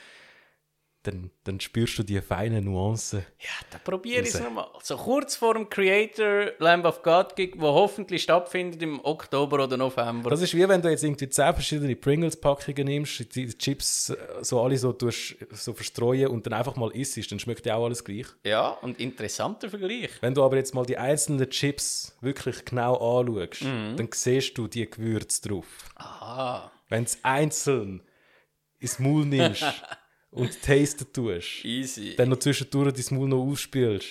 dann, 1.03 1.31
dann 1.43 1.59
spürst 1.59 1.97
du 1.97 2.03
die 2.03 2.19
feinen 2.21 2.63
Nuancen. 2.65 3.25
Ja, 3.39 3.49
dann 3.71 3.81
probiere 3.83 4.21
ich 4.23 4.29
es 4.29 4.39
nochmal. 4.39 4.67
So 4.81 4.95
kurz 4.97 5.35
vor 5.35 5.53
dem 5.53 5.69
Creator 5.69 6.51
Lamb 6.59 6.85
of 6.85 7.03
God 7.03 7.35
Gig, 7.35 7.55
wo 7.57 7.67
hoffentlich 7.67 8.23
stattfindet 8.23 8.81
im 8.81 9.03
Oktober 9.03 9.63
oder 9.65 9.77
November. 9.77 10.29
Das 10.29 10.41
ist 10.41 10.53
wie 10.55 10.67
wenn 10.67 10.81
du 10.81 10.89
jetzt 10.89 11.03
irgendwie 11.03 11.29
zehn 11.29 11.53
verschiedene 11.53 11.95
Pringles-Packungen 11.95 12.85
nimmst, 12.87 13.35
die 13.35 13.49
Chips 13.57 14.09
äh, 14.09 14.15
so 14.41 14.61
alle 14.61 14.77
so, 14.77 14.93
tust, 14.93 15.35
so 15.51 15.73
verstreuen 15.73 16.27
und 16.27 16.45
dann 16.45 16.53
einfach 16.53 16.75
mal 16.75 16.89
isst, 16.91 17.31
dann 17.31 17.39
schmeckt 17.39 17.65
ja 17.65 17.75
auch 17.75 17.85
alles 17.85 18.03
gleich. 18.03 18.27
ja, 18.43 18.69
und 18.69 18.99
interessanter 18.99 19.69
Vergleich. 19.69 20.09
Wenn 20.21 20.33
du 20.33 20.43
aber 20.43 20.55
jetzt 20.55 20.73
mal 20.73 20.85
die 20.85 20.97
einzelnen 20.97 21.49
Chips 21.49 22.17
wirklich 22.21 22.63
genau 22.65 23.19
anschaust, 23.19 23.61
dann 23.63 24.09
siehst 24.13 24.57
du 24.57 24.67
die 24.67 24.89
Gewürze 24.89 25.49
drauf. 25.49 25.65
Ah, 25.95 26.71
Wenn 26.89 27.03
du 27.03 27.09
es 27.09 27.19
einzeln 27.23 28.01
ins 28.79 28.99
Maul 28.99 29.25
nimmst 29.25 29.63
und 30.34 30.61
tasten 30.61 31.11
tust, 31.11 31.65
easy. 31.65 32.15
dann 32.15 32.29
noch 32.29 32.39
zwischendurch 32.39 32.93
dein 32.93 33.17
Maul 33.17 33.27
noch 33.27 33.43
ausspielst, 33.43 34.07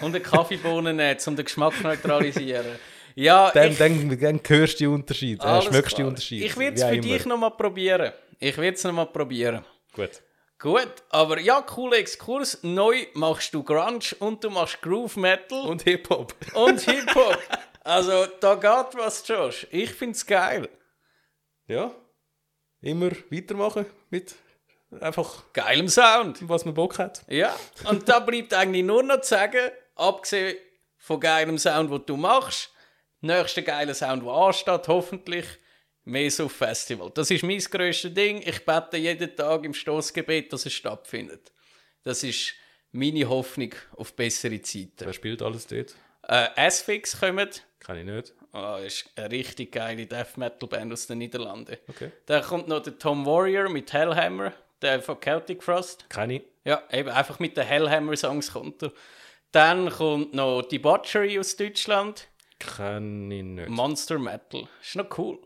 Und 0.00 0.14
eine 0.14 0.20
Kaffeebohnen 0.20 0.96
nicht, 0.96 1.26
um 1.26 1.36
den 1.36 1.44
Geschmack 1.44 1.74
zu 1.76 1.82
neutralisieren. 1.84 2.78
Ja, 3.14 3.50
dann, 3.50 3.72
ich, 3.72 3.78
dann, 3.78 4.18
dann 4.18 4.40
hörst 4.46 4.74
du 4.74 4.78
die 4.78 4.86
Unterschiede, 4.86 5.46
äh, 5.46 5.62
schmeckst 5.62 5.92
die 5.92 5.96
klar. 5.96 6.08
Unterschiede. 6.08 6.46
Ich 6.46 6.56
würde 6.56 6.76
es 6.76 6.82
für 6.82 6.94
immer. 6.94 7.02
dich 7.02 7.26
nochmal 7.26 7.50
probieren. 7.50 8.12
Ich 8.38 8.56
würde 8.56 8.74
es 8.74 8.84
nochmal 8.84 9.06
probieren. 9.06 9.64
Gut. 9.92 10.22
Gut, 10.58 10.92
aber 11.10 11.40
ja, 11.40 11.60
cooler 11.60 11.98
Exkurs. 11.98 12.60
Neu 12.62 13.06
machst 13.14 13.52
du 13.52 13.62
Grunge 13.64 14.14
und 14.20 14.44
du 14.44 14.50
machst 14.50 14.80
Groove 14.80 15.16
Metal 15.16 15.60
und, 15.60 15.68
Und 15.68 15.82
Hip-Hop. 15.82 16.34
Hip-Hop. 16.54 17.38
Also, 17.84 18.26
da 18.38 18.54
geht 18.54 18.96
was, 18.96 19.26
Josh. 19.26 19.66
Ich 19.72 19.90
find's 19.90 20.24
geil. 20.24 20.68
Ja. 21.66 21.90
Immer 22.80 23.10
weitermachen 23.28 23.86
mit 24.08 24.36
einfach, 25.00 25.44
Geilem 25.52 25.88
Sound. 25.88 26.48
was 26.48 26.64
man 26.64 26.74
Bock 26.74 26.98
hat. 26.98 27.22
Ja, 27.28 27.56
und 27.88 28.08
da 28.08 28.20
bleibt 28.20 28.54
eigentlich 28.54 28.84
nur 28.84 29.02
noch 29.02 29.20
zu 29.20 29.30
sagen, 29.30 29.70
abgesehen 29.96 30.56
von 30.98 31.20
geilem 31.20 31.58
Sound, 31.58 31.90
den 31.90 32.06
du 32.06 32.16
machst, 32.16 32.70
nächster 33.20 33.62
geiler 33.62 33.94
Sound, 33.94 34.24
der 34.24 34.32
ansteht, 34.32 34.88
hoffentlich, 34.88 35.46
mehr 36.04 36.30
so 36.30 36.48
Festival. 36.48 37.10
Das 37.14 37.30
ist 37.30 37.42
mein 37.44 37.58
grösstes 37.58 38.14
Ding. 38.14 38.42
Ich 38.44 38.64
bete 38.64 38.96
jeden 38.96 39.34
Tag 39.36 39.64
im 39.64 39.74
Stoßgebet, 39.74 40.52
dass 40.52 40.66
es 40.66 40.72
stattfindet. 40.72 41.52
Das 42.02 42.22
ist 42.22 42.54
meine 42.90 43.28
Hoffnung 43.28 43.74
auf 43.96 44.14
bessere 44.14 44.60
Zeiten. 44.62 44.92
Wer 44.98 45.12
spielt 45.12 45.42
alles 45.42 45.66
dort? 45.66 45.94
Äh, 46.28 46.48
Asphyx 46.56 47.18
kommt. 47.18 47.64
Kann 47.80 47.98
ich 47.98 48.04
nicht. 48.04 48.32
Ah, 48.52 48.78
ist 48.78 49.06
eine 49.16 49.30
richtig 49.30 49.72
geile 49.72 50.06
Death 50.06 50.36
Metal 50.36 50.68
Band 50.68 50.92
aus 50.92 51.06
den 51.06 51.18
Niederlanden. 51.18 51.76
Okay. 51.88 52.12
Dann 52.26 52.42
kommt 52.42 52.68
noch 52.68 52.82
der 52.82 52.98
Tom 52.98 53.24
Warrior 53.24 53.68
mit 53.70 53.92
Hellhammer, 53.92 54.52
der 54.82 55.00
von 55.02 55.18
Celtic 55.20 55.62
Frost. 55.62 56.06
Keine. 56.08 56.36
ich. 56.36 56.42
Ja, 56.64 56.82
eben 56.92 57.08
einfach 57.08 57.38
mit 57.40 57.56
den 57.56 57.64
Hellhammer-Songs 57.64 58.52
kommt 58.52 58.82
er. 58.82 58.92
Dann 59.50 59.90
kommt 59.90 60.32
noch 60.34 60.62
Debauchery 60.62 61.38
aus 61.38 61.56
Deutschland. 61.56 62.28
Kann 62.58 63.30
ich 63.30 63.42
nicht. 63.42 63.68
Monster 63.68 64.18
Metal. 64.18 64.68
Ist 64.80 64.96
noch 64.96 65.18
cool. 65.18 65.38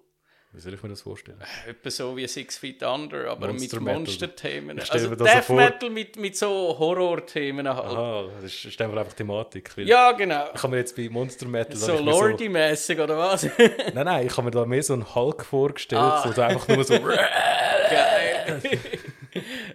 Wie 0.52 0.60
soll 0.60 0.72
ich 0.72 0.82
mir 0.82 0.88
das 0.88 1.02
vorstellen? 1.02 1.38
Etwa 1.68 1.90
so 1.90 2.16
wie 2.16 2.26
Six 2.26 2.56
Feet 2.56 2.82
Under, 2.82 3.30
aber 3.30 3.48
Monster 3.48 3.78
mit. 3.80 3.94
Monster-Themen. 3.94 4.80
Also 4.88 5.08
so 5.10 5.14
Death 5.16 5.44
vor. 5.44 5.56
Metal 5.56 5.90
mit, 5.90 6.16
mit 6.16 6.34
so 6.34 6.74
Horror-Themen 6.78 7.68
halt. 7.68 7.84
Aha, 7.94 8.28
das 8.40 8.64
ist, 8.64 8.80
einfach 8.80 9.12
Thematik. 9.12 9.76
weil 9.76 9.86
Ja, 9.86 10.12
genau. 10.12 10.48
Ich 10.54 10.62
habe 10.62 10.70
mir 10.70 10.78
jetzt 10.78 10.96
bei 10.96 11.10
Monster 11.10 11.46
Metal... 11.46 11.76
So 11.76 11.98
ich 12.44 12.48
mir 12.48 12.74
so, 12.74 12.94
oder 12.94 13.18
was? 13.18 13.42
Nein, 13.94 14.04
nein, 14.06 14.26
ich 14.26 14.32
habe 14.34 14.44
mir 14.44 14.50
da 14.50 14.64
mehr 14.64 14.82
so 14.82 14.94
einen 14.94 15.14
Hulk 15.14 15.44
vorgestellt, 15.44 16.00
Ah. 16.00 16.22
du 16.34 16.42
einfach 16.42 16.68
nur 16.68 16.84
so... 16.84 16.98
Geil. 17.90 18.60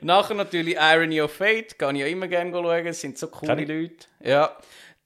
Nachher 0.06 0.34
natürlich 0.34 0.76
Irony 0.76 1.22
of 1.22 1.32
Fate, 1.32 1.78
kann 1.78 1.96
ich 1.96 2.02
ja 2.02 2.08
immer 2.08 2.28
gerne 2.28 2.52
schauen, 2.52 2.86
das 2.86 3.02
sind 3.02 3.18
so 3.18 3.28
coole. 3.28 3.66
Leute. 3.66 4.08
Ja. 4.24 4.58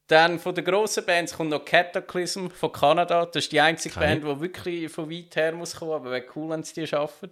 Dann 0.07 0.39
von 0.39 0.53
den 0.53 0.63
grossen 0.63 1.03
Bands 1.03 1.35
kommt 1.35 1.49
noch 1.49 1.65
Cataclysm 1.65 2.49
von 2.49 2.71
Kanada. 2.71 3.25
Das 3.25 3.45
ist 3.45 3.51
die 3.51 3.59
einzige 3.59 3.95
Kenn 3.95 4.21
Band, 4.21 4.23
die 4.23 4.41
wirklich 4.41 4.91
von 4.91 5.09
weit 5.09 5.35
her 5.35 5.51
muss 5.53 5.75
kommen, 5.75 5.93
aber 5.93 6.11
wäre 6.11 6.25
cool, 6.35 6.49
wenn 6.51 6.63
sie 6.63 6.75
die 6.75 6.87
schaffen. 6.87 7.31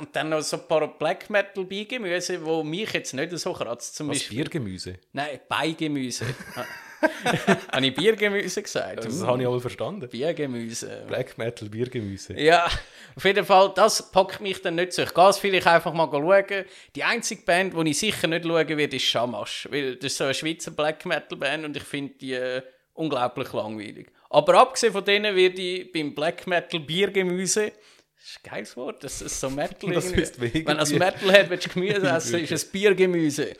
Und 0.00 0.14
dann 0.14 0.30
noch 0.30 0.40
so 0.42 0.58
ein 0.58 0.68
paar 0.68 0.86
Black 0.98 1.28
Metal 1.28 1.64
Beigemüse, 1.64 2.38
die 2.38 2.64
mich 2.64 2.92
jetzt 2.92 3.14
nicht 3.14 3.36
so 3.38 3.52
kratzt. 3.52 3.96
Zum 3.96 4.08
Was, 4.08 4.18
Beispiel. 4.18 4.38
Biergemüse? 4.38 4.98
Nein, 5.12 5.40
Beigemüse. 5.48 6.26
Habe 7.72 7.86
ich 7.86 7.94
Biergemüse 7.94 8.62
gesagt? 8.62 9.04
Das 9.04 9.22
habe 9.22 9.40
ich 9.40 9.46
auch 9.46 9.58
verstanden. 9.60 10.08
Biergemüse. 10.08 11.04
Black 11.08 11.36
Metal, 11.38 11.68
Biergemüse. 11.68 12.38
Ja, 12.38 12.68
auf 13.16 13.24
jeden 13.24 13.44
Fall, 13.44 13.72
das 13.74 14.10
packt 14.10 14.40
mich 14.40 14.62
dann 14.62 14.76
nicht 14.76 14.92
so. 14.92 15.02
Ich 15.02 15.14
gehe 15.14 15.28
es 15.28 15.38
vielleicht 15.38 15.66
einfach 15.66 15.92
mal 15.92 16.08
schauen. 16.10 16.64
Die 16.94 17.04
einzige 17.04 17.42
Band, 17.42 17.74
die 17.74 17.90
ich 17.90 17.98
sicher 17.98 18.26
nicht 18.26 18.44
schauen 18.44 18.68
werde, 18.68 18.96
ist 18.96 19.04
Shamash. 19.04 19.68
Weil 19.70 19.96
das 19.96 20.12
ist 20.12 20.18
so 20.18 20.24
eine 20.24 20.34
Schweizer 20.34 20.70
Black 20.70 21.04
Metal 21.04 21.38
Band 21.38 21.64
und 21.64 21.76
ich 21.76 21.84
finde 21.84 22.14
die 22.14 22.34
äh, 22.34 22.62
unglaublich 22.94 23.52
langweilig. 23.52 24.08
Aber 24.30 24.54
abgesehen 24.54 24.92
von 24.92 25.04
denen 25.04 25.36
werde 25.36 25.60
ich 25.60 25.92
beim 25.92 26.14
Black 26.14 26.46
Metal 26.46 26.80
Biergemüse. 26.80 27.72
Das 28.16 28.30
ist 28.30 28.40
ein 28.44 28.50
geiles 28.50 28.76
Wort, 28.76 29.02
das 29.02 29.20
ist 29.20 29.40
so 29.40 29.50
Metal. 29.50 29.90
Das 29.92 30.40
Wenn 30.40 30.64
du 30.64 30.78
als. 30.78 30.92
Metal 30.92 31.32
hat, 31.32 31.50
willst 31.50 31.66
du 31.66 31.70
Gemüse 31.70 32.08
essen, 32.16 32.40
ist 32.40 32.52
es 32.52 32.64
Biergemüse. 32.64 33.54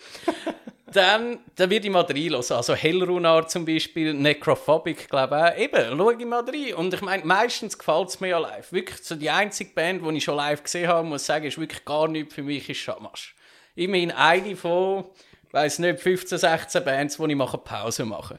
Dann, 0.93 1.38
dann 1.57 1.70
würde 1.70 1.86
ich 1.86 1.93
mal 1.93 2.03
reinlassen. 2.03 2.57
Also 2.57 2.74
Hellrunar 2.74 3.47
zum 3.49 3.64
Beispiel, 3.64 4.12
Necrophobic, 4.14 5.09
glaube 5.09 5.36
ich 5.36 5.43
auch. 5.43 5.59
Eben, 5.59 5.97
schaue 5.97 6.16
ich 6.18 6.26
mal 6.26 6.45
rein. 6.45 6.74
Und 6.74 6.95
ich 6.95 7.01
meine, 7.01 7.24
meistens 7.24 7.78
gefällt 7.78 8.09
es 8.09 8.20
mir 8.20 8.28
ja 8.28 8.38
live. 8.38 8.72
Wirklich, 8.72 8.99
so 9.03 9.14
die 9.14 9.30
einzige 9.30 9.72
Band, 9.72 10.03
die 10.05 10.16
ich 10.16 10.24
schon 10.24 10.36
live 10.36 10.62
gesehen 10.62 10.88
habe, 10.88 11.07
muss 11.07 11.22
ich 11.22 11.26
sagen, 11.26 11.47
ist 11.47 11.59
wirklich 11.59 11.84
gar 11.84 12.09
nichts 12.09 12.34
für 12.34 12.43
mich, 12.43 12.68
ist 12.68 12.78
Shamash. 12.78 13.34
Immerhin 13.74 14.11
eine 14.11 14.55
von, 14.57 15.05
weiß 15.53 15.78
nicht, 15.78 16.01
15, 16.01 16.38
16 16.38 16.84
Bands, 16.84 17.18
wo 17.18 17.26
ich 17.26 17.36
mache 17.36 17.59
Pause 17.59 18.05
mache. 18.05 18.38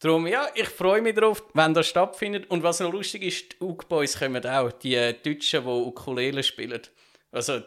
Darum, 0.00 0.26
ja, 0.26 0.46
ich 0.54 0.68
freue 0.68 1.00
mich 1.00 1.14
darauf, 1.14 1.42
wenn 1.54 1.72
das 1.72 1.86
stattfindet. 1.86 2.50
Und 2.50 2.62
was 2.62 2.80
noch 2.80 2.92
lustig 2.92 3.22
ist, 3.22 3.52
die 3.52 3.64
Ug 3.64 3.88
Boys 3.88 4.18
kommen 4.18 4.44
auch, 4.44 4.72
die 4.72 4.94
Deutschen, 5.24 5.64
die 5.64 5.68
Ukulele 5.68 6.42
spielen. 6.42 6.82
Also 7.32 7.62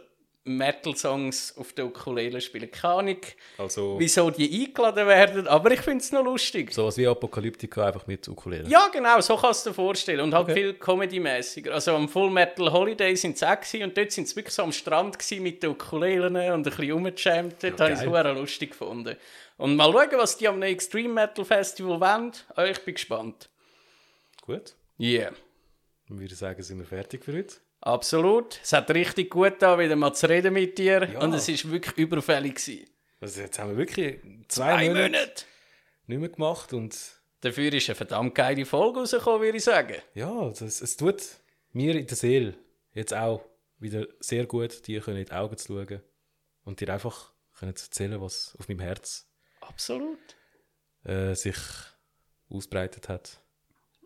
Metal-Songs 0.45 1.55
auf 1.57 1.73
der 1.73 1.85
Ukulele 1.85 2.41
spielen. 2.41 2.71
Keine 2.71 2.93
Ahnung, 2.93 3.17
Also 3.57 3.95
wieso 3.99 4.29
die 4.31 4.65
eingeladen 4.65 5.05
werden, 5.07 5.47
aber 5.47 5.71
ich 5.71 5.81
finde 5.81 6.03
es 6.03 6.11
noch 6.11 6.23
lustig. 6.23 6.73
sowas 6.73 6.97
wie 6.97 7.07
Apokalyptika, 7.07 7.85
einfach 7.87 8.07
mit 8.07 8.27
Ukulele. 8.27 8.67
Ja, 8.67 8.87
genau, 8.91 9.19
so 9.21 9.35
kannst 9.37 9.65
du 9.65 9.69
dir 9.69 9.73
vorstellen. 9.75 10.21
Und 10.21 10.33
halt 10.33 10.51
viel 10.51 10.73
Comedy-mäßiger. 10.73 11.71
Also 11.73 11.95
am 11.95 12.09
Full 12.09 12.29
Metal 12.31 12.71
Holiday 12.71 13.15
sind 13.15 13.37
sie 13.37 13.45
auch 13.49 13.59
gewesen, 13.59 13.83
und 13.83 13.97
dort 13.97 14.11
sind 14.11 14.27
sie 14.27 14.35
wirklich 14.35 14.55
so 14.55 14.63
am 14.63 14.71
Strand 14.71 15.17
mit 15.39 15.61
den 15.61 15.71
Ukulelen 15.71 16.35
und 16.35 16.41
ein 16.41 16.63
bisschen 16.63 16.91
rumgejammt. 16.91 17.55
Dort 17.61 17.81
habe 17.81 17.93
ich 17.93 17.99
es 17.99 18.35
lustig 18.39 18.71
gefunden. 18.71 19.15
Und 19.57 19.75
mal 19.75 19.91
schauen, 19.91 20.17
was 20.17 20.37
die 20.37 20.47
am 20.47 20.61
Extreme 20.61 21.13
Metal 21.13 21.43
Festival 21.45 21.99
wollen. 21.99 22.31
Ah, 22.55 22.65
Ich 22.65 22.79
bin 22.79 22.93
gespannt. 22.95 23.49
Gut. 24.41 24.73
Yeah. 24.99 25.31
Dann 26.07 26.19
würde 26.19 26.33
ich 26.33 26.39
sagen, 26.39 26.63
sind 26.63 26.79
wir 26.79 26.85
fertig 26.85 27.23
für 27.23 27.33
heute. 27.33 27.55
Absolut. 27.81 28.59
Es 28.61 28.73
hat 28.73 28.89
richtig 28.91 29.29
gut 29.29 29.61
da 29.61 29.79
wieder 29.79 29.95
mal 29.95 30.13
zu 30.13 30.27
reden 30.29 30.53
mit 30.53 30.77
dir. 30.77 31.07
Ja. 31.13 31.19
Und 31.19 31.33
es 31.33 31.47
war 31.47 31.71
wirklich 31.71 31.97
überfällig. 31.97 32.55
Gewesen. 32.55 32.85
Also 33.21 33.41
jetzt 33.41 33.57
haben 33.59 33.71
wir 33.71 33.77
wirklich 33.77 34.19
zwei, 34.47 34.73
Ein 34.73 34.87
Monate 34.89 35.09
Monat. 35.09 35.45
nicht 36.07 36.19
mehr 36.19 36.29
gemacht 36.29 36.73
und 36.73 36.97
Dafür 37.41 37.71
ist 37.71 37.87
eine 37.89 37.95
verdammt 37.95 38.35
geile 38.35 38.65
Folge 38.65 38.99
rausgekommen, 38.99 39.41
würde 39.41 39.57
ich 39.57 39.63
sagen. 39.63 39.95
ja, 40.13 40.49
das, 40.49 40.81
es 40.81 40.97
tut 40.97 41.23
mir 41.71 41.95
in 41.95 42.05
der 42.05 42.17
Seele 42.17 42.53
jetzt 42.93 43.13
auch 43.13 43.45
wieder 43.77 44.05
sehr 44.19 44.45
gut, 44.45 44.85
dir 44.87 45.07
in 45.07 45.23
die 45.23 45.31
Augen 45.31 45.57
zu 45.57 45.67
schauen 45.73 46.01
und 46.65 46.81
dir 46.81 46.89
einfach 46.93 47.31
können 47.57 47.73
zu 47.77 47.85
erzählen, 47.85 48.19
was 48.19 48.55
auf 48.59 48.67
meinem 48.67 48.79
Herz 48.81 49.25
Absolut. 49.61 50.17
äh, 51.05 51.33
sich 51.33 51.55
ausbreitet 52.49 53.07
hat. 53.07 53.39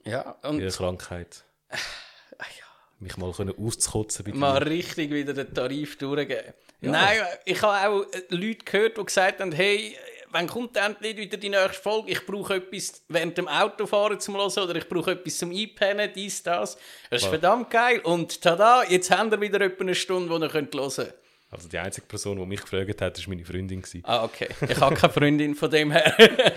Ja, 0.05 0.31
und 0.43 0.59
Ihre 0.59 0.69
Krankheit. 0.71 1.43
Ah, 1.69 2.45
ja. 2.59 2.65
Mich 3.03 3.17
mal 3.17 3.31
können 3.31 3.53
auszukotzen 3.57 4.25
bei. 4.25 4.31
Mal 4.33 4.57
richtig 4.63 5.11
wieder 5.11 5.33
den 5.33 5.53
Tarif 5.53 5.97
durchgeben. 5.97 6.53
Nein, 6.81 7.19
ich 7.45 7.61
habe 7.61 7.87
auch 7.89 8.01
äh, 8.11 8.23
Leute 8.29 8.65
gehört, 8.65 8.97
die 8.97 9.05
gesagt 9.05 9.39
haben, 9.39 9.51
hey, 9.51 9.95
wann 10.31 10.47
kommt 10.47 10.75
endlich 10.75 11.15
wieder 11.15 11.37
die 11.37 11.49
nächste 11.49 11.81
Folge? 11.81 12.11
Ich 12.11 12.25
brauche 12.25 12.55
etwas 12.55 13.03
während 13.07 13.37
dem 13.37 13.47
Autofahren 13.47 14.19
zum 14.19 14.35
Hören 14.35 14.51
oder 14.63 14.75
ich 14.75 14.89
brauche 14.89 15.11
etwas 15.11 15.37
zum 15.37 15.51
Einpennen, 15.51 16.11
dies, 16.13 16.43
das. 16.43 16.77
Das 17.09 17.21
ist 17.21 17.23
Wow. 17.25 17.29
verdammt 17.31 17.69
geil. 17.69 17.99
Und 18.03 18.41
tada, 18.41 18.83
jetzt 18.83 19.11
haben 19.11 19.31
wir 19.31 19.39
wieder 19.39 19.61
etwa 19.61 19.81
eine 19.83 19.95
Stunde, 19.95 20.27
die 20.35 20.43
ihr 20.45 20.49
könnt 20.49 20.75
hören 20.75 20.91
könnt. 20.93 21.13
Also 21.51 21.69
die 21.69 21.77
einzige 21.77 22.07
Person, 22.07 22.39
die 22.39 22.45
mich 22.47 22.61
gefragt 22.61 22.99
hat, 22.99 23.17
war 23.19 23.29
meine 23.29 23.45
Freundin. 23.45 23.83
Ah, 24.03 24.23
okay. 24.23 24.47
Ich 24.67 24.79
habe 24.79 24.95
keine 24.95 25.13
Freundin 25.13 25.53
von 25.55 25.69
dem 25.69 25.91
her. 25.91 26.17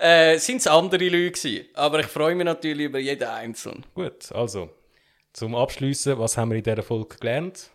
äh, 0.00 0.38
Sind 0.38 0.56
es 0.56 0.66
andere 0.66 1.04
Leute 1.04 1.32
gewesen. 1.32 1.66
Aber 1.74 2.00
ich 2.00 2.06
freue 2.06 2.34
mich 2.34 2.46
natürlich 2.46 2.86
über 2.86 2.98
jeden 2.98 3.28
Einzelnen. 3.28 3.84
Gut, 3.94 4.32
also 4.32 4.70
zum 5.32 5.54
Abschließen, 5.54 6.18
was 6.18 6.36
haben 6.36 6.50
wir 6.50 6.58
in 6.58 6.64
dieser 6.64 6.82
Folge 6.82 7.16
gelernt? 7.16 7.70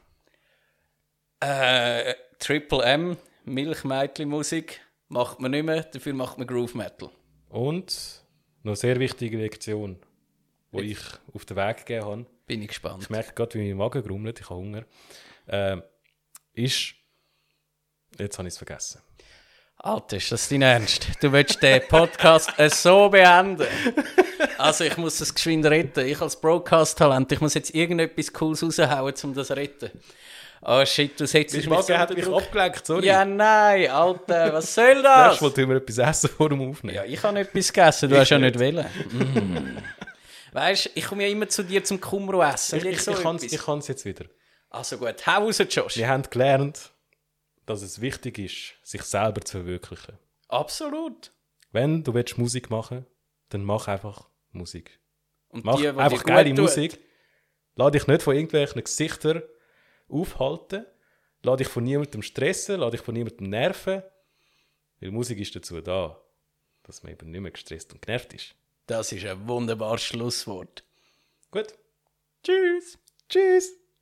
Äh, 1.39 2.13
Triple 2.39 2.83
M, 2.83 3.17
Milchmädchen-Musik, 3.45 4.81
macht 5.09 5.39
man 5.39 5.51
nicht 5.51 5.63
mehr, 5.63 5.83
dafür 5.83 6.13
macht 6.13 6.37
man 6.37 6.47
Groove 6.47 6.75
Metal. 6.75 7.09
Und 7.49 8.23
noch 8.63 8.71
eine 8.71 8.75
sehr 8.75 8.99
wichtige 8.99 9.37
Lektion, 9.37 9.99
die 10.71 10.91
ich 10.91 10.99
auf 11.33 11.45
den 11.45 11.57
Weg 11.57 11.77
gegeben 11.77 12.05
habe. 12.05 12.25
Bin 12.45 12.61
ich 12.61 12.69
gespannt. 12.69 13.03
Ich 13.03 13.09
merke 13.09 13.33
gerade, 13.33 13.55
wie 13.55 13.69
mein 13.69 13.77
Magen 13.77 14.03
grummelt, 14.03 14.39
ich 14.39 14.49
habe 14.49 14.59
Hunger. 14.59 14.85
Ähm, 15.47 15.83
ist. 16.53 16.93
Jetzt 18.17 18.37
habe 18.37 18.47
ich 18.47 18.53
es 18.53 18.57
vergessen. 18.57 19.01
Alter, 19.79 20.17
ist 20.17 20.31
das 20.31 20.49
dein 20.49 20.63
Ernst? 20.63 21.07
Du 21.21 21.31
willst 21.31 21.61
den 21.61 21.87
Podcast 21.87 22.49
äh, 22.57 22.67
so 22.69 23.09
beenden? 23.09 23.67
Also 24.57 24.83
ich 24.85 24.97
muss 24.97 25.21
es 25.21 25.33
geschwind 25.33 25.67
retten. 25.67 26.07
Ich 26.07 26.19
als 26.19 26.35
Broadcast-Talent, 26.41 27.31
ich 27.31 27.41
muss 27.41 27.53
jetzt 27.53 27.75
irgendetwas 27.75 28.33
Cooles 28.33 28.63
raushauen, 28.63 29.13
um 29.23 29.33
das 29.35 29.47
zu 29.47 29.55
retten. 29.55 29.91
Oh 30.63 30.83
shit, 30.83 31.19
du 31.19 31.27
setzt 31.27 31.55
mich 31.55 31.69
Magen 31.69 31.95
hat 31.95 32.15
mich 32.15 32.25
Druck. 32.25 32.41
abgelenkt, 32.41 32.87
sorry. 32.87 33.05
Ja, 33.05 33.23
nein, 33.23 33.87
Alter, 33.91 34.51
was 34.51 34.73
soll 34.73 35.03
das? 35.03 35.27
Nächstes 35.27 35.41
Mal 35.41 35.53
tun 35.53 35.69
wir 35.69 35.75
etwas 35.77 35.97
essen 35.99 36.29
vor 36.35 36.49
dem 36.49 36.69
Aufnehmen. 36.69 36.95
Ja, 36.95 37.05
ich 37.05 37.21
habe 37.21 37.39
etwas 37.39 37.71
gegessen, 37.71 38.09
du 38.09 38.17
hast 38.17 38.29
ja 38.29 38.39
nicht 38.39 38.59
wollen. 38.59 38.85
Mm. 39.11 39.77
Weißt 40.53 40.85
du, 40.87 40.89
ich 40.95 41.05
komme 41.05 41.23
ja 41.23 41.29
immer 41.29 41.47
zu 41.47 41.63
dir 41.63 41.83
zum 41.83 42.01
Kumro 42.01 42.41
essen. 42.41 42.79
ich 42.79 42.85
ich, 42.85 43.03
so 43.03 43.11
ich 43.11 43.21
kann 43.21 43.35
es 43.35 43.43
ich 43.43 43.87
jetzt 43.87 44.05
wieder. 44.05 44.25
Also 44.71 44.97
gut, 44.97 45.27
hau 45.27 45.43
raus, 45.43 45.61
Josh. 45.69 45.97
Wir 45.97 46.07
haben 46.07 46.23
gelernt, 46.23 46.91
dass 47.67 47.83
es 47.83 48.01
wichtig 48.01 48.39
ist, 48.39 48.73
sich 48.81 49.03
selber 49.03 49.41
zu 49.41 49.59
verwirklichen. 49.59 50.17
Absolut. 50.47 51.31
Wenn 51.71 52.03
du 52.03 52.15
willst 52.15 52.39
Musik 52.39 52.71
machen 52.71 53.05
dann 53.49 53.63
mach 53.63 53.87
einfach 53.87 54.29
Musik. 54.51 54.99
Und 55.49 55.65
Mach 55.65 55.77
die, 55.77 55.87
einfach 55.87 56.23
geile 56.23 56.49
gut 56.49 56.57
tut. 56.57 56.65
Musik. 56.65 56.99
Lass 57.75 57.91
dich 57.91 58.07
nicht 58.07 58.21
von 58.21 58.35
irgendwelchen 58.35 58.83
Gesichtern 58.83 59.41
aufhalten. 60.09 60.85
Lass 61.43 61.57
dich 61.57 61.67
von 61.67 61.83
niemandem 61.83 62.21
stressen. 62.21 62.79
Lass 62.79 62.91
dich 62.91 63.01
von 63.01 63.13
niemandem 63.13 63.49
nerven. 63.49 64.03
Weil 64.99 65.11
Musik 65.11 65.39
ist 65.39 65.55
dazu 65.55 65.79
da, 65.81 66.21
dass 66.83 67.03
man 67.03 67.13
eben 67.13 67.31
nicht 67.31 67.41
mehr 67.41 67.51
gestresst 67.51 67.93
und 67.93 68.01
genervt 68.01 68.33
ist. 68.33 68.55
Das 68.87 69.11
ist 69.11 69.25
ein 69.25 69.47
wunderbares 69.47 70.03
Schlusswort. 70.03 70.83
Gut. 71.51 71.73
Tschüss. 72.43 72.97
Tschüss. 73.29 73.86